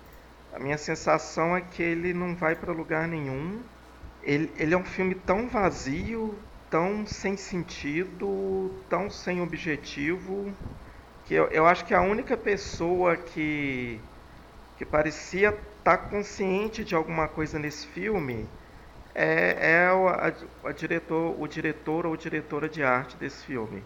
[0.53, 3.59] a minha sensação é que ele não vai para lugar nenhum.
[4.23, 6.33] Ele, ele é um filme tão vazio,
[6.69, 10.53] tão sem sentido, tão sem objetivo,
[11.25, 13.99] que eu, eu acho que a única pessoa que,
[14.77, 18.47] que parecia estar tá consciente de alguma coisa nesse filme
[19.13, 20.33] é, é o, a,
[20.63, 23.83] a diretor, o diretor ou diretora de arte desse filme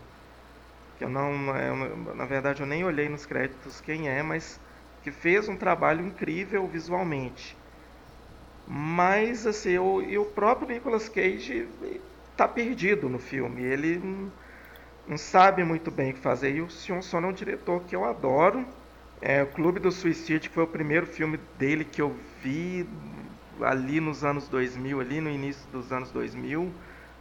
[0.97, 4.59] que eu não, eu, na verdade eu nem olhei nos créditos quem é, mas
[5.03, 7.55] que fez um trabalho incrível visualmente.
[8.67, 11.67] Mas assim, o, e o próprio Nicolas Cage
[12.31, 13.61] está perdido no filme.
[13.61, 14.01] Ele
[15.07, 16.55] não, sabe muito bem o que fazer.
[16.55, 18.65] E o Sion Son é um diretor que eu adoro.
[19.21, 22.87] É, o Clube do Suicídio, que foi o primeiro filme dele que eu vi
[23.61, 26.73] ali nos anos 2000, ali no início dos anos 2000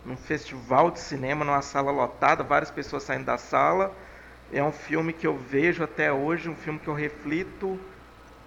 [0.04, 3.94] num festival de cinema, numa sala lotada, várias pessoas saindo da sala.
[4.52, 7.78] É um filme que eu vejo até hoje, um filme que eu reflito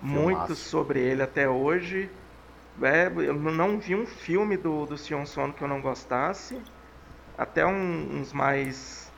[0.01, 2.09] muito sobre ele até hoje.
[2.81, 6.61] É, eu não vi um filme do, do Sion Sono que eu não gostasse.
[7.37, 9.11] Até um, uns mais.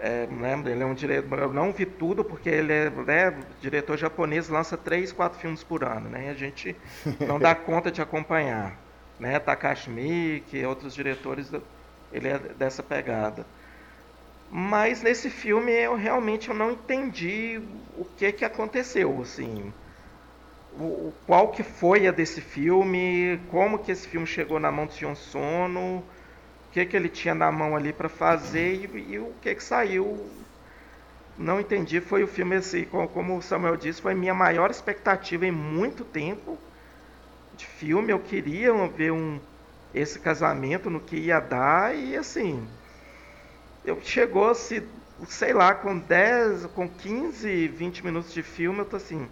[0.00, 1.38] É, lembra, ele é um diretor.
[1.38, 3.30] Eu não vi tudo porque ele é, é
[3.60, 6.30] diretor japonês, lança três, quatro filmes por ano, né?
[6.30, 6.76] A gente
[7.20, 8.82] não dá conta de acompanhar
[9.22, 9.38] né?
[9.38, 11.48] Takashi Miike, outros diretores,
[12.12, 13.46] ele é dessa pegada.
[14.50, 17.62] Mas nesse filme eu realmente eu não entendi
[17.96, 19.72] o que que aconteceu, assim.
[20.76, 24.92] O, qual que foi a desse filme, como que esse filme chegou na mão do
[24.92, 26.04] Sion Sono, o
[26.72, 30.28] que que ele tinha na mão ali para fazer e, e, o que que saiu.
[31.38, 35.52] Não entendi, foi o filme assim, como o Samuel disse, foi minha maior expectativa em
[35.52, 36.58] muito tempo
[37.56, 39.40] de filme, eu queria ver um,
[39.94, 42.66] esse casamento no que ia dar e assim.
[43.84, 44.82] Eu chegou se
[45.28, 49.28] sei lá, com 10, com 15, 20 minutos de filme, eu tô assim,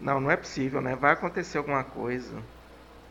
[0.00, 0.96] não, não é possível, né?
[0.96, 2.42] Vai acontecer alguma coisa.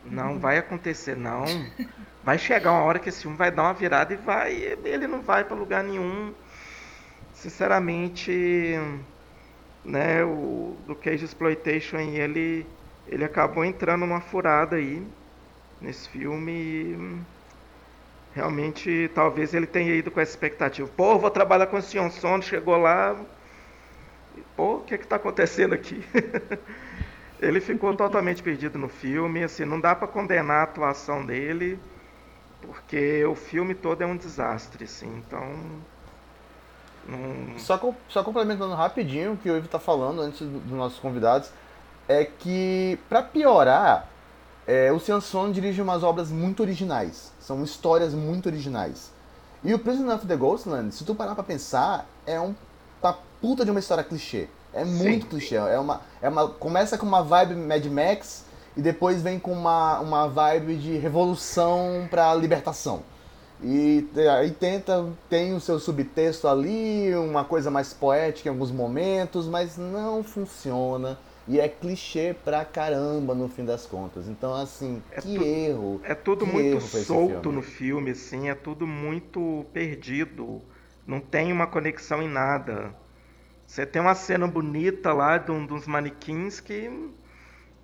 [0.04, 0.38] Não uhum.
[0.38, 1.44] vai acontecer, não.
[2.24, 5.22] Vai chegar uma hora que esse filme vai dar uma virada e vai, ele não
[5.22, 6.34] vai para lugar nenhum.
[7.32, 8.78] Sinceramente,
[9.82, 12.66] né, o do Cage Exploitation ele
[13.08, 15.06] ele acabou entrando numa furada aí
[15.80, 17.18] nesse filme e
[18.34, 20.88] realmente talvez ele tenha ido com essa expectativa.
[20.96, 23.16] Pô, vou trabalhar com o Sion Son, chegou lá.
[24.54, 26.04] Pô, o que é que tá acontecendo aqui?
[27.40, 31.78] ele ficou totalmente perdido no filme, assim, não dá para condenar a atuação dele,
[32.62, 35.54] porque o filme todo é um desastre, assim, então.
[37.56, 41.50] Só, só complementando rapidinho o que o Ivo tá falando antes dos nossos convidados
[42.08, 44.08] é que, para piorar,
[44.66, 47.30] é, o Sanson dirige umas obras muito originais.
[47.38, 49.10] São histórias muito originais.
[49.62, 52.54] E o Prisoner of the Ghostland, se tu parar pra pensar, é um,
[53.02, 54.48] uma puta de uma história clichê.
[54.72, 55.28] É muito Sim.
[55.28, 55.56] clichê.
[55.56, 58.44] É uma, é uma, começa com uma vibe Mad Max
[58.76, 63.02] e depois vem com uma, uma vibe de revolução pra libertação.
[63.60, 64.06] E
[64.38, 69.76] aí tenta, tem o seu subtexto ali, uma coisa mais poética em alguns momentos, mas
[69.76, 71.18] não funciona
[71.48, 74.28] E é clichê pra caramba no fim das contas.
[74.28, 76.00] Então, assim, É que tu- erro.
[76.04, 77.56] É tudo Que muito solto filme.
[77.56, 80.60] no filme, assim, é tudo muito perdido.
[81.06, 82.94] Não tem uma conexão em nada.
[83.66, 86.90] Você tem uma cena bonita lá de um dos manequins que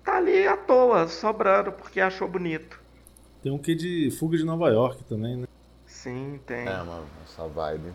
[0.03, 2.79] tá ali à toa, sobrando, porque achou bonito.
[3.41, 5.47] Tem um quê de Fuga de Nova York também, né?
[5.87, 6.67] Sim, tem.
[6.67, 7.93] É, uma, essa vibe.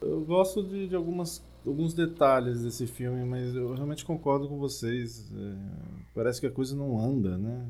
[0.00, 5.30] Eu gosto de, de algumas, alguns detalhes desse filme, mas eu realmente concordo com vocês.
[5.36, 5.56] É,
[6.14, 7.66] parece que a coisa não anda, né?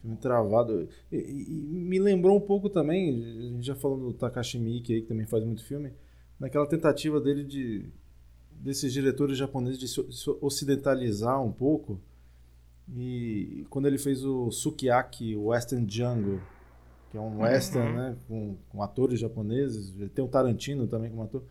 [0.00, 0.88] Filme travado.
[1.10, 5.02] E, e- me lembrou um pouco também, a gente já falou do Takashi Miike aí,
[5.02, 5.92] que também faz muito filme,
[6.40, 7.86] naquela tentativa dele de
[8.50, 12.00] desses diretores japoneses de se se ocidentalizar um pouco.
[12.94, 16.40] E quando ele fez o Sukiyaki Western Jungle,
[17.10, 17.94] que é um western, Uhum.
[17.96, 21.42] né, com, com atores japoneses, ele tem o Tarantino também como ator.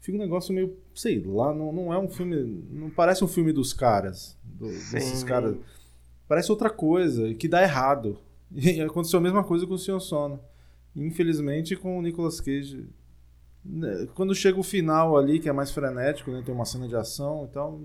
[0.00, 3.52] Fica um negócio meio, sei lá, não, não é um filme, não parece um filme
[3.52, 5.56] dos caras, do- desses caras.
[6.26, 8.18] Parece outra coisa, que dá errado.
[8.52, 10.40] E aconteceu a mesma coisa com o Senhor Sono.
[10.96, 12.84] Infelizmente com o Nicolas Cage.
[13.64, 16.96] né, Quando chega o final ali, que é mais frenético, né, tem uma cena de
[16.96, 17.80] ação e tal,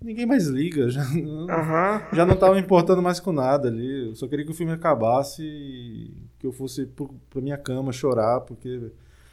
[0.00, 2.02] ninguém mais liga, já, não- Aham.
[2.14, 4.08] já não tava importando mais com nada ali.
[4.08, 7.92] Eu só queria que o filme acabasse e que eu fosse pro, pra minha cama
[7.92, 8.90] chorar, porque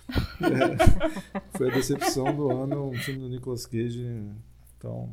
[0.10, 4.06] é, foi a decepção do ano, um filme do Nicolas Cage.
[4.78, 5.10] Então,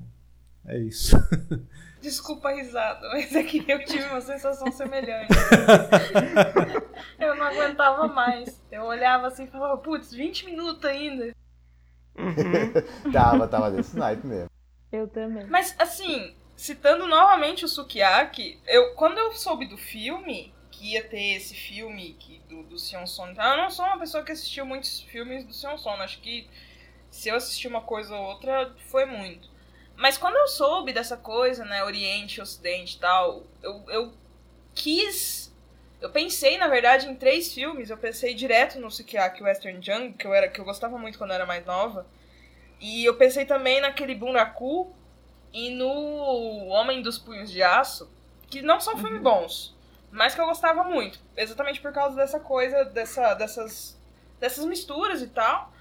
[0.67, 1.17] é isso.
[2.01, 5.33] Desculpa a risada, mas é que eu tive uma sensação semelhante.
[7.19, 8.63] eu não aguentava mais.
[8.71, 11.35] Eu olhava assim e falava, putz, 20 minutos ainda.
[12.17, 13.11] Uhum.
[13.11, 14.51] Tava, tava desse naipe mesmo.
[14.93, 15.47] Eu também.
[15.47, 21.35] Mas assim, citando novamente o Sukiyaki, eu, quando eu soube do filme, que ia ter
[21.35, 24.67] esse filme que, do, do Sion Sono, tal, eu não sou uma pessoa que assistiu
[24.67, 26.03] muitos filmes do Sion Sono.
[26.03, 26.49] Acho que
[27.11, 29.49] se eu assistir uma coisa ou outra, foi muito.
[29.97, 34.13] Mas quando eu soube dessa coisa, né, Oriente, Ocidente e tal, eu, eu
[34.75, 35.55] quis.
[36.01, 37.89] Eu pensei, na verdade, em três filmes.
[37.89, 41.31] Eu pensei direto no Sukiyaki Western Jungle, que eu, era, que eu gostava muito quando
[41.31, 42.07] eu era mais nova.
[42.81, 44.93] E eu pensei também naquele Bunraku
[45.53, 48.11] e no Homem dos Punhos de Aço,
[48.51, 49.74] que não são filmes bons,
[50.15, 51.19] mas que eu gostava muito.
[51.37, 54.01] Exatamente por causa dessa coisa, dessa, dessas,
[54.39, 55.73] dessas misturas e tal.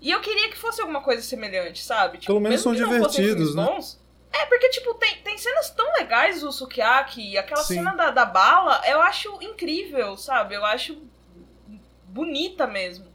[0.00, 2.18] E eu queria que fosse alguma coisa semelhante, sabe?
[2.18, 3.64] Tipo, Pelo menos são divertidos, né?
[3.64, 4.00] bons,
[4.32, 7.76] é, porque, tipo, tem, tem cenas tão legais do Sukiyaki, aquela Sim.
[7.76, 10.54] cena da, da bala, eu acho incrível, sabe?
[10.54, 11.02] Eu acho
[12.04, 13.06] bonita mesmo.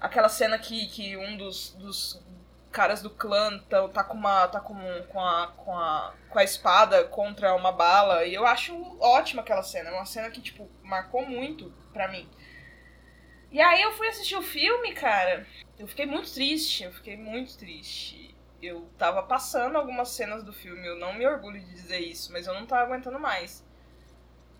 [0.00, 2.22] Aquela cena que, que um dos, dos
[2.70, 4.48] caras do clã tá, tá com uma.
[4.48, 4.76] tá com,
[5.08, 8.24] com, a, com, a, com a espada contra uma bala.
[8.24, 9.90] E eu acho ótima aquela cena.
[9.90, 12.28] É uma cena que, tipo, marcou muito pra mim.
[13.50, 15.46] E aí eu fui assistir o filme, cara.
[15.78, 16.84] Eu fiquei muito triste.
[16.84, 18.34] Eu fiquei muito triste.
[18.62, 20.86] Eu tava passando algumas cenas do filme.
[20.86, 23.66] Eu não me orgulho de dizer isso, mas eu não tava aguentando mais.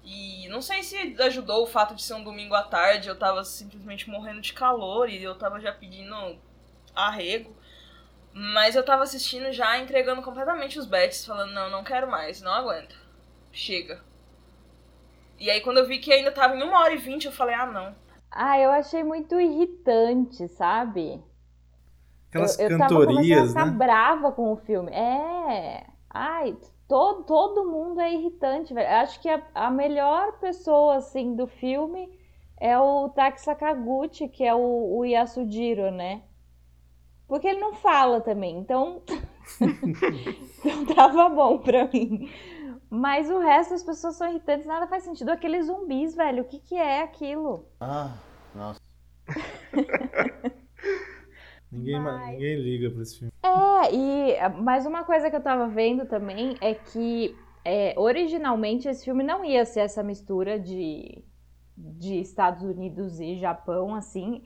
[0.07, 3.43] E não sei se ajudou o fato de ser um domingo à tarde, eu tava
[3.43, 6.39] simplesmente morrendo de calor e eu tava já pedindo
[6.95, 7.56] arrego.
[8.39, 12.53] Mas eu tava assistindo já, entregando completamente os bets, falando, não, não quero mais, não
[12.53, 12.95] aguento.
[13.51, 14.05] Chega.
[15.39, 17.55] E aí quando eu vi que ainda tava em 1 hora e 20, eu falei,
[17.55, 17.95] ah não.
[18.31, 21.25] Ah, eu achei muito irritante, sabe?
[22.29, 23.73] Aquelas eu, eu tava começando a cantorias, ficar né?
[23.73, 24.93] brava com o filme.
[24.93, 25.87] É.
[26.11, 26.55] Ai,
[26.87, 28.97] todo, todo mundo é irritante, velho.
[28.97, 32.07] Acho que a, a melhor pessoa, assim, do filme
[32.61, 36.21] é o Taki Sakaguchi, que é o, o Yasujiro, né?
[37.29, 39.03] Porque ele não fala também, então.
[40.65, 42.31] então tava bom pra mim.
[42.89, 45.31] Mas o resto das pessoas são irritantes, nada faz sentido.
[45.31, 47.67] Aqueles zumbis, velho, o que que é aquilo?
[47.81, 48.17] Ah,
[48.55, 48.81] nossa.
[51.71, 53.33] Ninguém, ma- Mas- ninguém liga pra esse filme.
[53.43, 59.05] É, e mais uma coisa que eu tava vendo também é que é, originalmente esse
[59.05, 61.25] filme não ia ser essa mistura de,
[61.77, 64.45] de Estados Unidos e Japão, assim.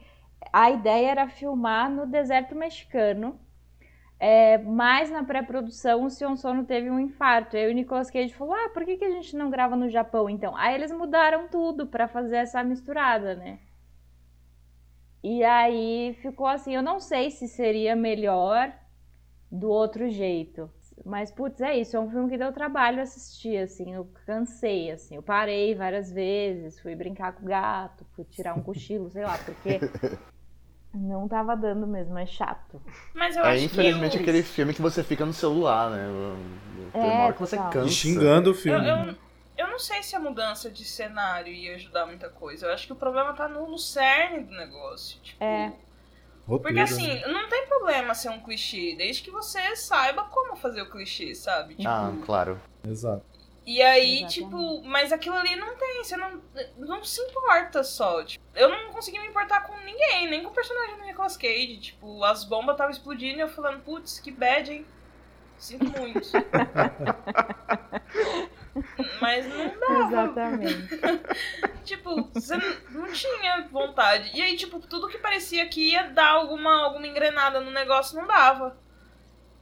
[0.53, 3.39] A ideia era filmar no deserto mexicano.
[4.19, 7.57] É, mas na pré-produção o Sion Sono teve um infarto.
[7.57, 9.89] E aí o Nicolas Cage falou: Ah, por que, que a gente não grava no
[9.89, 10.57] Japão então?
[10.57, 13.59] Aí eles mudaram tudo pra fazer essa misturada, né?
[15.23, 18.73] E aí ficou assim, eu não sei se seria melhor
[19.51, 20.71] do outro jeito.
[21.05, 25.17] Mas, putz, é isso, é um filme que deu trabalho assistir, assim, eu cansei, assim,
[25.17, 29.39] eu parei várias vezes, fui brincar com o gato, fui tirar um cochilo, sei lá,
[29.39, 29.85] porque
[30.95, 32.81] não tava dando mesmo, é chato.
[33.15, 36.07] Mas eu É acho infelizmente que eu, aquele filme que você fica no celular, né?
[37.01, 37.91] Tem uma É, hora que você cansa.
[37.91, 38.87] E xingando o eu, filme.
[39.09, 39.17] eu,
[39.57, 42.67] eu não sei se a mudança de cenário ia ajudar muita coisa.
[42.67, 45.21] Eu acho que o problema tá no, no cerne do negócio.
[45.21, 45.73] Tipo, É.
[46.47, 47.27] Roteiro, Porque assim, né?
[47.29, 51.75] não tem problema ser um clichê, desde que você saiba como fazer o clichê, sabe?
[51.77, 52.61] Tipo, Ah, claro.
[52.87, 53.25] Exato.
[53.67, 54.35] E aí, Exatamente.
[54.41, 56.43] tipo, mas aquilo ali não tem, você não,
[56.79, 58.25] não se importa só.
[58.25, 61.79] Tipo, eu não consegui me importar com ninguém, nem com o personagem do Nicolas Cage.
[61.79, 64.85] Tipo, as bombas estavam explodindo e eu falando, putz, que bad, hein?
[65.59, 66.27] Sinto muito.
[69.21, 70.07] mas não dava.
[70.09, 70.89] Exatamente.
[71.85, 74.31] Tipo, você não- tinha vontade.
[74.35, 78.27] E aí, tipo, tudo que parecia que ia dar alguma, alguma engrenada no negócio não
[78.27, 78.77] dava.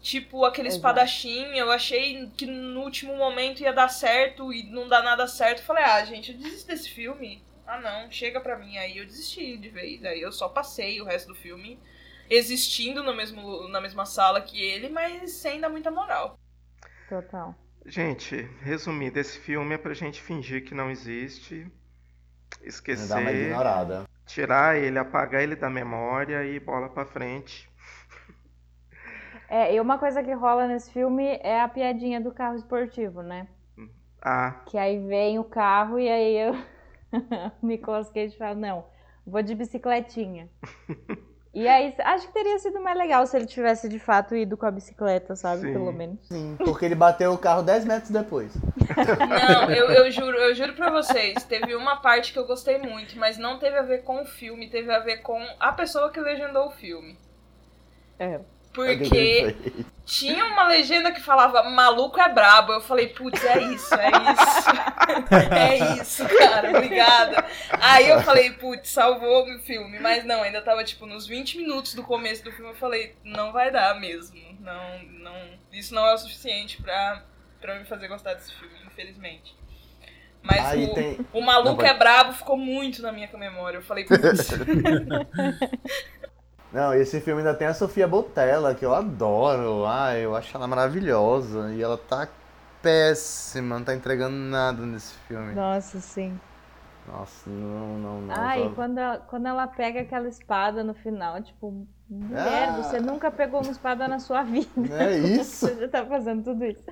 [0.01, 0.79] Tipo, aquele Exato.
[0.79, 5.63] espadachim, eu achei que no último momento ia dar certo e não dá nada certo.
[5.63, 7.43] Falei, ah, gente, eu desisto desse filme.
[7.67, 8.79] Ah, não, chega pra mim.
[8.79, 10.05] Aí eu desisti de vez.
[10.05, 11.79] Aí eu só passei o resto do filme
[12.31, 16.39] existindo no mesmo, na mesma sala que ele, mas sem dar muita moral.
[17.09, 17.55] Total.
[17.89, 21.67] Gente, resumindo, esse filme é pra gente fingir que não existe,
[23.09, 24.05] Dá uma esquecer, ignorada.
[24.27, 27.71] tirar ele, apagar ele da memória e bola pra frente.
[29.49, 33.49] É, e uma coisa que rola nesse filme é a piadinha do carro esportivo, né?
[34.23, 36.55] Ah, Que aí vem o carro e aí eu...
[37.63, 38.87] o Nicolas Cage fala, não,
[39.27, 40.49] vou de bicicletinha.
[41.55, 44.67] E aí, acho que teria sido mais legal se ele tivesse de fato ido com
[44.67, 45.63] a bicicleta, sabe?
[45.63, 45.73] Sim.
[45.73, 46.19] Pelo menos.
[46.29, 48.53] Sim, porque ele bateu o carro 10 metros depois.
[49.59, 53.19] Não, eu, eu juro, eu juro pra vocês, teve uma parte que eu gostei muito,
[53.19, 56.21] mas não teve a ver com o filme, teve a ver com a pessoa que
[56.21, 57.17] legendou o filme.
[58.19, 58.41] É.
[58.73, 59.57] Porque
[60.05, 62.73] tinha uma legenda que falava maluco é brabo.
[62.73, 64.71] Eu falei, putz, é isso, é isso.
[65.55, 67.45] é isso, cara, obrigada.
[67.73, 69.99] Aí eu falei, putz, salvou o filme.
[69.99, 72.71] Mas não, ainda tava tipo nos 20 minutos do começo do filme.
[72.71, 74.39] Eu falei, não vai dar mesmo.
[74.61, 75.35] Não, não,
[75.73, 77.23] isso não é o suficiente pra,
[77.61, 79.57] pra me fazer gostar desse filme, infelizmente.
[80.43, 81.19] Mas o, tem.
[81.33, 83.79] o maluco Não, é brabo ficou muito na minha memória.
[83.79, 84.51] Eu falei, putz.
[86.73, 89.87] Não, esse filme ainda tem a Sofia Botella, que eu adoro.
[89.87, 91.73] Ah, eu acho ela maravilhosa.
[91.73, 92.29] E ela tá
[92.83, 95.55] péssima, não tá entregando nada nesse filme.
[95.55, 96.39] Nossa, sim.
[97.07, 98.35] Nossa, não, não, não.
[98.37, 102.83] Ah, e quando ela, quando ela pega aquela espada no final, tipo, mulher, Ah.
[102.83, 104.69] você nunca pegou uma espada na sua vida.
[104.93, 105.67] É isso.
[105.67, 106.85] Você já tá fazendo tudo isso.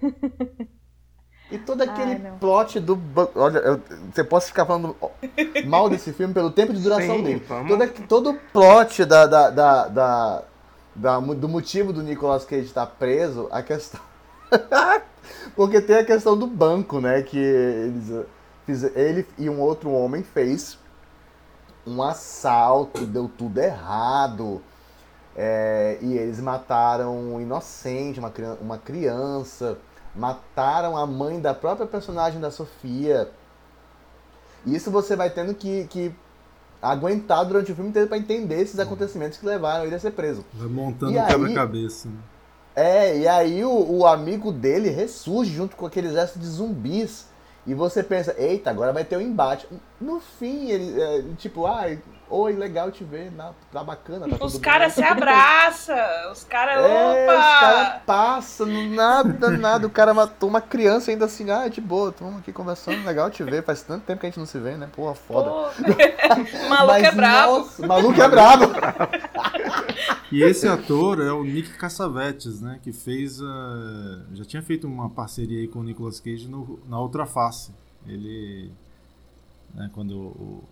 [1.50, 3.00] E todo aquele Ai, plot do.
[3.36, 3.80] Olha, eu-
[4.12, 4.96] você pode ficar falando
[5.64, 7.44] mal desse filme pelo tempo de duração Sim, dele.
[7.48, 7.68] vamos.
[7.78, 10.42] Todo, todo o plot da, da, da, da-
[10.94, 14.00] da- do motivo do Nicolas Cage estar preso, a questão.
[15.54, 17.22] Porque tem a questão do banco, né?
[17.22, 18.26] Que eles,
[18.64, 20.78] fiz- ele e um outro homem fez
[21.86, 24.60] um assalto, deu tudo errado.
[25.38, 29.76] É, e eles mataram um inocente, uma, uma criança,
[30.16, 33.30] mataram a mãe da própria personagem da Sofia.
[34.66, 36.14] Isso você vai tendo que, que
[36.82, 40.44] aguentar durante o filme inteiro pra entender esses acontecimentos que levaram ele a ser preso.
[40.54, 42.08] Vai montando quebra-cabeça.
[42.08, 42.16] né?
[42.74, 47.26] É, e aí o, o amigo dele ressurge junto com aquele exército de zumbis.
[47.66, 49.66] E você pensa, eita, agora vai ter um embate.
[50.00, 51.84] No fim, ele, é, tipo, ah,
[52.28, 55.34] oi, legal te ver, na- tá bacana, tá Os caras se bem, tá tudo bem."
[55.34, 57.32] abraçam, os caras, É, opa!
[57.38, 59.86] os caras passam, não- nada, nada.
[59.86, 63.42] O cara matou uma criança ainda assim, ah, de boa, estamos aqui conversando, legal te
[63.44, 63.62] ver.
[63.64, 64.88] Faz tanto tempo que a gente não se vê, né?
[64.94, 65.50] Porra, foda.
[65.50, 65.66] Pô,
[66.68, 67.58] maluco Mas, é brabo.
[67.58, 68.64] Nossa, maluco é brabo.
[70.32, 72.78] E esse ator é o Nick Cassavetes, né?
[72.82, 73.40] Que fez.
[73.40, 73.44] eh,
[74.34, 77.72] já tinha feito uma parceria aí com o Nicolas Cage no, na Outra Face.
[78.06, 78.72] Ele.
[79.74, 80.64] né, quando o,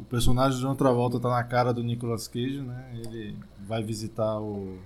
[0.00, 2.92] o personagem de outra volta tá na cara do Nicolas Cage, né?
[2.94, 3.36] Ele
[3.66, 4.78] vai visitar o.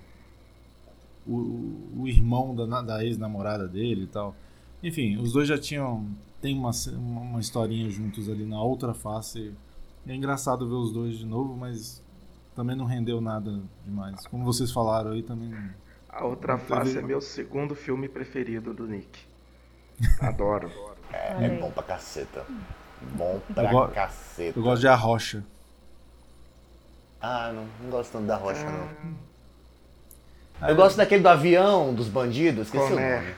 [1.27, 4.35] O, o irmão da, da ex-namorada dele e tal.
[4.83, 6.07] Enfim, os dois já tinham.
[6.39, 9.51] Tem uma, uma historinha juntos ali na outra face.
[10.05, 12.03] É engraçado ver os dois de novo, mas
[12.55, 14.27] também não rendeu nada demais.
[14.27, 15.49] Como vocês falaram aí, também.
[15.49, 19.19] não- a outra teve- face é meu segundo filme preferido do Nick.
[20.21, 20.71] Adoro.
[21.11, 21.59] É aí.
[21.59, 22.45] bom pra caceta.
[23.01, 24.57] Bom pra go- caceta.
[24.59, 25.43] Eu gosto de A Rocha.
[27.21, 28.87] Ah, não, não gosto tanto da rocha, não.
[30.61, 33.17] Ah, Eu gosto daquele do avião, dos bandidos, esqueci Conner.
[33.17, 33.35] o nome.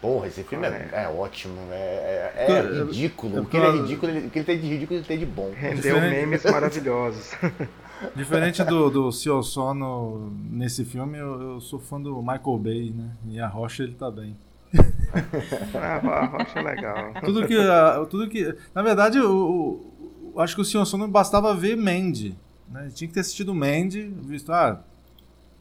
[0.00, 3.36] Porra, esse filme é, é ótimo, é, é- é Eu- ridículo.
[3.36, 5.06] eu- O que ele é eu- ridículo, ele- o que ele tem de ridículo, ele
[5.06, 5.50] tem de bom.
[5.56, 6.14] Rendeu Diferente.
[6.14, 7.32] memes maravilhosos.
[8.14, 13.10] Diferente do, do Seu Sono nesse filme, eu, eu sou fã do Michael Bay, né?
[13.28, 14.36] E A Rocha ele tá bem.
[15.74, 17.14] Ah, a rocha é legal.
[17.24, 17.56] Tudo que.
[17.56, 19.92] a- tudo que na verdade, eu,
[20.36, 22.36] acho que o Senhor Sono bastava ver Mandy.
[22.68, 22.90] Né?
[22.92, 24.82] Tinha que ter assistido Mandy, visto, ah,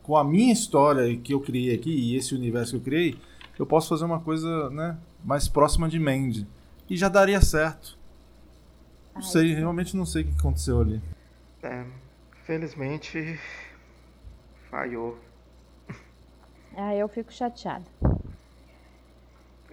[0.01, 3.17] com a minha história que eu criei aqui e esse universo que eu criei,
[3.57, 6.47] eu posso fazer uma coisa né, mais próxima de Mandy.
[6.89, 7.97] E já daria certo.
[9.13, 10.99] Não Ai, sei, realmente não sei o que aconteceu ali.
[11.61, 11.85] É,
[12.45, 13.39] Felizmente,
[14.69, 15.17] falhou.
[16.75, 17.85] Ah, eu fico chateada.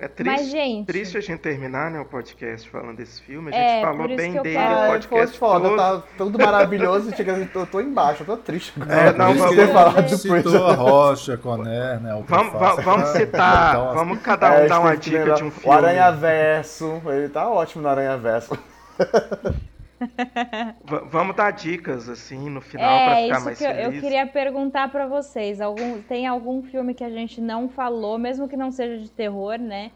[0.03, 3.55] É triste, Mas, gente- triste a gente terminar né, o podcast falando desse filme.
[3.55, 4.67] A É, gente por falou bem dele falo.
[4.67, 5.77] o Ai, foi podcast foda, todo.
[5.77, 7.15] tá tudo maravilhoso.
[7.15, 8.99] Chega, eu tô, tô embaixo, eu tô triste agora.
[8.99, 12.15] É, não, vamos- ia falar do Citou a Rocha, Conner, né?
[12.15, 12.77] O Vamos, prefácio.
[12.77, 15.77] va- vamos citar, Então, vamos cada um É, dar uma dica de um O filme.
[15.77, 18.59] Aranha Verso, ele tá ótimo no Aranha Verso.
[20.83, 23.93] Va- vamos dar dicas assim no final pra É, ficar isso mais que eu, eu
[23.93, 23.95] feliz.
[23.95, 25.61] queria perguntar pra vocês.
[25.61, 29.59] Algum, tem algum filme que a gente não falou, mesmo que não seja de terror,
[29.59, 29.93] né?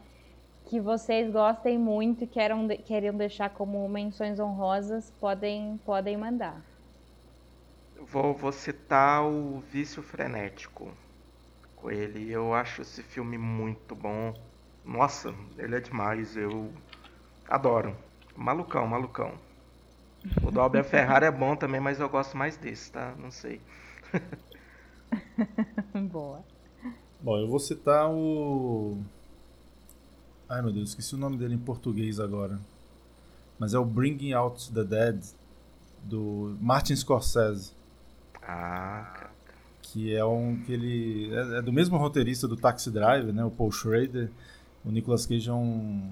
[0.65, 6.63] Que vocês gostem muito e queiram, queriam deixar como menções honrosas, podem, podem mandar.
[7.99, 10.93] Vou, vou citar o Vício Frenético
[11.75, 12.31] com ele.
[12.31, 14.33] Eu acho esse filme muito bom.
[14.83, 16.37] Nossa, ele é demais.
[16.37, 16.73] Eu
[17.47, 17.97] adoro.
[18.35, 19.39] Malucão, malucão.
[20.43, 23.13] O do Albert Ferrari é bom também, mas eu gosto mais desse, tá?
[23.19, 23.61] Não sei.
[26.11, 26.43] Boa.
[27.21, 28.97] Bom, eu vou citar o.
[30.47, 32.59] Ai meu Deus, esqueci o nome dele em português agora.
[33.57, 35.23] Mas é o Bringing Out the Dead,
[36.03, 37.71] do Martin Scorsese.
[38.41, 39.31] Ah, cara.
[39.81, 43.51] que é um que ele é, é do mesmo roteirista do Taxi Driver, né, o
[43.51, 44.29] Paul Schrader.
[44.83, 46.11] O Nicolas Cage é um,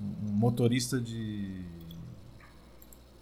[0.00, 1.64] um motorista de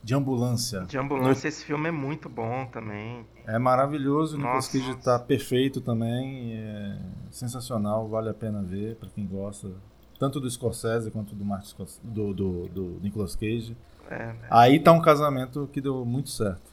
[0.03, 0.81] de ambulância.
[0.81, 3.27] De ambulância, esse filme é muito bom também.
[3.47, 4.69] É maravilhoso, o Nicolas.
[4.69, 6.99] Cage tá perfeito também, é
[7.31, 9.71] sensacional, vale a pena ver para quem gosta,
[10.19, 13.77] tanto do Scorsese quanto do Martin Scorsese, do, do, do Nicolas Cage.
[14.11, 16.70] É, Aí tá um casamento que deu muito certo.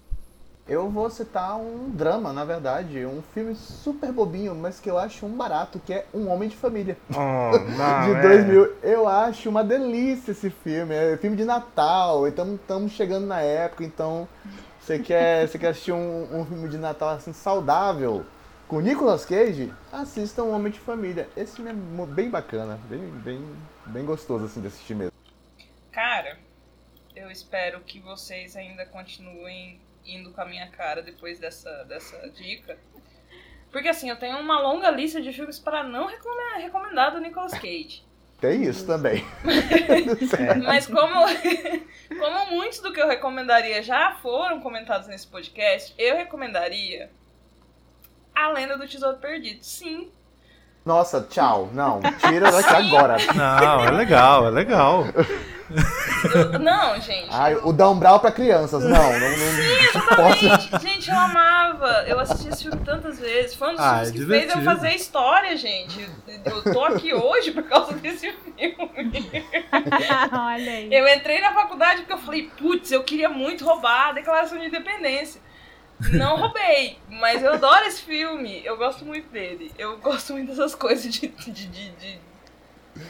[0.67, 5.25] Eu vou citar um drama, na verdade, um filme super bobinho, mas que eu acho
[5.25, 6.97] um barato, que é Um Homem de Família.
[7.09, 8.21] Oh, não, de é.
[8.21, 8.75] 2000.
[8.83, 10.93] Eu acho uma delícia esse filme.
[10.93, 14.27] É filme de Natal, então estamos chegando na época, então
[14.77, 18.25] você quer, você quer assistir um, um filme de Natal assim saudável
[18.67, 19.73] com Nicolas Cage?
[19.89, 21.29] Assista Um Homem de Família.
[21.37, 23.41] Esse filme é bem bacana, bem, bem,
[23.85, 25.13] bem gostoso assim de assistir mesmo.
[25.93, 26.37] Cara,
[27.15, 32.77] eu espero que vocês ainda continuem indo com a minha cara depois dessa, dessa dica.
[33.71, 37.51] Porque assim, eu tenho uma longa lista de filmes para não recome- recomendar do Nicolas
[37.53, 38.03] Cage.
[38.39, 39.25] Tem isso também.
[40.63, 41.25] Mas como,
[42.19, 47.09] como muitos do que eu recomendaria já foram comentados nesse podcast, eu recomendaria
[48.35, 49.63] A Lenda do Tesouro Perdido.
[49.63, 50.11] Sim,
[50.87, 51.69] Nossa, tchau.
[51.73, 53.17] Não, tira daqui agora.
[53.35, 55.03] Não, é legal, é legal.
[56.61, 57.27] não, gente.
[57.29, 58.81] Ai, o Dan Brown pra crianças.
[58.85, 60.37] Não, não, não suporto.
[60.39, 62.05] Gente, gente, eu amava.
[62.07, 63.53] Eu assisti esse filme tantas vezes.
[63.53, 64.63] Foi um dos Ah, filmes é que fez eu divertido.
[64.63, 66.09] fazer história, gente.
[66.45, 68.77] Eu tô aqui hoje por causa desse filme.
[70.31, 70.87] Olha aí.
[70.89, 74.67] Eu entrei na faculdade porque eu falei, putz, eu queria muito roubar a Declaração de
[74.67, 75.41] Independência.
[76.13, 78.63] Não roubei, mas eu adoro esse filme.
[78.63, 79.71] Eu gosto muito dele.
[79.77, 81.27] Eu gosto muito dessas coisas de.
[81.27, 82.19] de, de, de-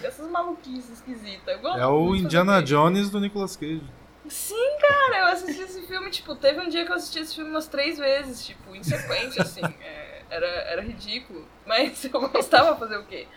[0.02, 1.60] dessas maluquices esquisitas.
[1.64, 3.84] É o Indiana Jones do Nicolas Cage.
[4.28, 7.50] Sim, cara, eu assisti esse filme, tipo, teve um dia que eu assisti esse filme
[7.50, 9.62] umas três vezes, tipo, em sequência, assim.
[9.82, 11.48] é, era, era ridículo.
[11.66, 13.28] Mas eu gostava de fazer o quê?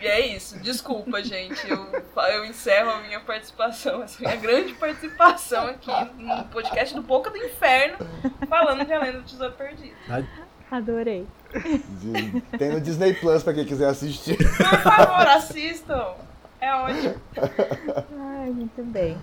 [0.00, 1.68] E é isso, desculpa, gente.
[1.68, 1.86] Eu,
[2.32, 7.36] eu encerro a minha participação, essa minha grande participação aqui no podcast do Boca do
[7.36, 7.96] Inferno,
[8.48, 9.96] falando de A Lenda do Tesouro Perdido.
[10.70, 11.26] Adorei.
[12.00, 14.36] De- Tem no Disney Plus pra quem quiser assistir.
[14.36, 16.14] Por favor, assistam!
[16.60, 17.14] É ótimo.
[18.20, 19.16] Ai, muito bem.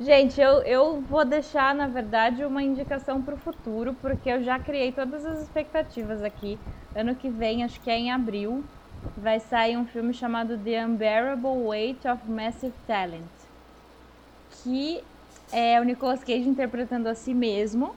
[0.00, 4.58] Gente, eu, eu vou deixar, na verdade, uma indicação para o futuro, porque eu já
[4.58, 6.58] criei todas as expectativas aqui.
[6.94, 8.64] Ano que vem, acho que é em abril,
[9.16, 13.24] vai sair um filme chamado The Unbearable Weight of Massive Talent,
[14.62, 15.02] que
[15.52, 17.94] é o Nicolas Cage interpretando a si mesmo.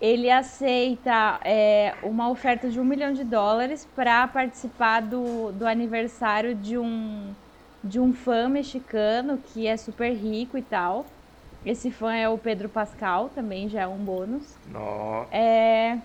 [0.00, 6.54] Ele aceita é, uma oferta de um milhão de dólares para participar do, do aniversário
[6.54, 7.32] de um
[7.82, 11.04] de um fã mexicano que é super rico e tal.
[11.64, 14.56] Esse fã é o Pedro Pascal, também já é um bônus.
[14.70, 15.26] Nó.
[15.30, 15.98] É...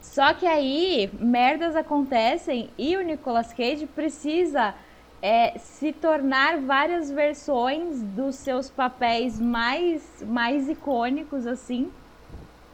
[0.00, 4.74] Só que aí merdas acontecem e o Nicolas Cage precisa
[5.22, 11.90] é, se tornar várias versões dos seus papéis mais, mais icônicos, assim,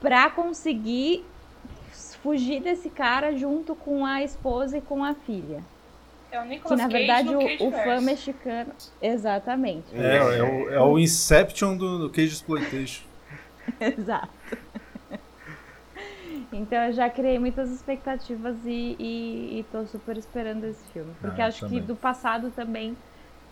[0.01, 1.24] pra conseguir
[2.23, 5.62] fugir desse cara junto com a esposa e com a filha.
[6.31, 8.73] É o Que Nicolas na Cage verdade no o, Cage o fã mexicano.
[9.01, 9.86] Exatamente.
[9.94, 13.05] É, é, o, é o Inception do, do Cage Exploitation.
[13.81, 14.36] Exato.
[16.57, 21.15] Então eu já criei muitas expectativas e, e, e tô super esperando esse filme.
[21.20, 21.66] Porque Ah, acho também.
[21.66, 22.97] que do passado também,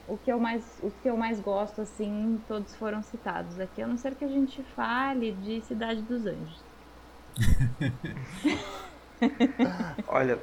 [0.06, 3.82] o que, eu mais, o que eu mais gosto, assim, todos foram citados aqui.
[3.82, 6.66] A não ser que a gente fale de Cidade dos Anjos.
[10.06, 10.40] Olha,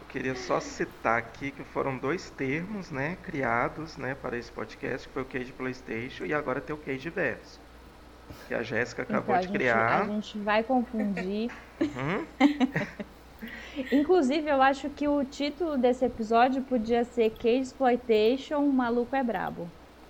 [0.00, 5.08] eu queria só citar aqui que foram dois termos, né, criados, né, para esse podcast,
[5.08, 7.61] que foi o Cage PlayStation e agora tem o Cage Verso,
[8.48, 10.02] que a Jéssica acabou então, a de gente, criar.
[10.02, 11.50] A gente vai confundir.
[11.80, 12.26] Uhum.
[13.90, 19.68] Inclusive, eu acho que o título desse episódio podia ser Cage Exploitation, Maluco é Brabo.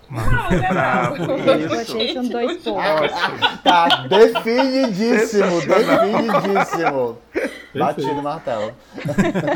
[0.09, 1.16] Maluco é brabo.
[1.16, 3.62] Exploitation dois pontos.
[3.62, 7.18] Tá definidíssimo, definidíssimo.
[7.74, 8.74] Batido o martelo.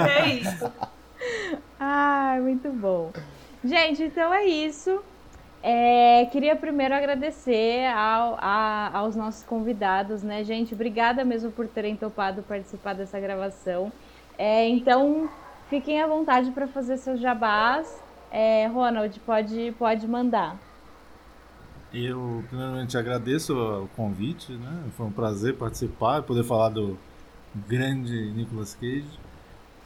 [0.09, 0.73] É isso.
[1.79, 3.13] Ai, muito bom.
[3.63, 5.03] Gente, então é isso.
[5.69, 10.73] É, queria primeiro agradecer ao- a- aos nossos convidados, né, gente?
[10.75, 13.91] Obrigada mesmo por terem topado participar dessa gravação.
[14.39, 15.29] É, então,
[15.69, 18.01] fiquem à vontade para fazer seus jabás.
[18.31, 20.57] É, Ronald, pode, pode mandar.
[21.93, 24.85] Eu, primeiramente, agradeço o convite, né?
[24.97, 26.97] Foi um prazer participar e poder falar do
[27.67, 29.19] grande Nicolas Cage.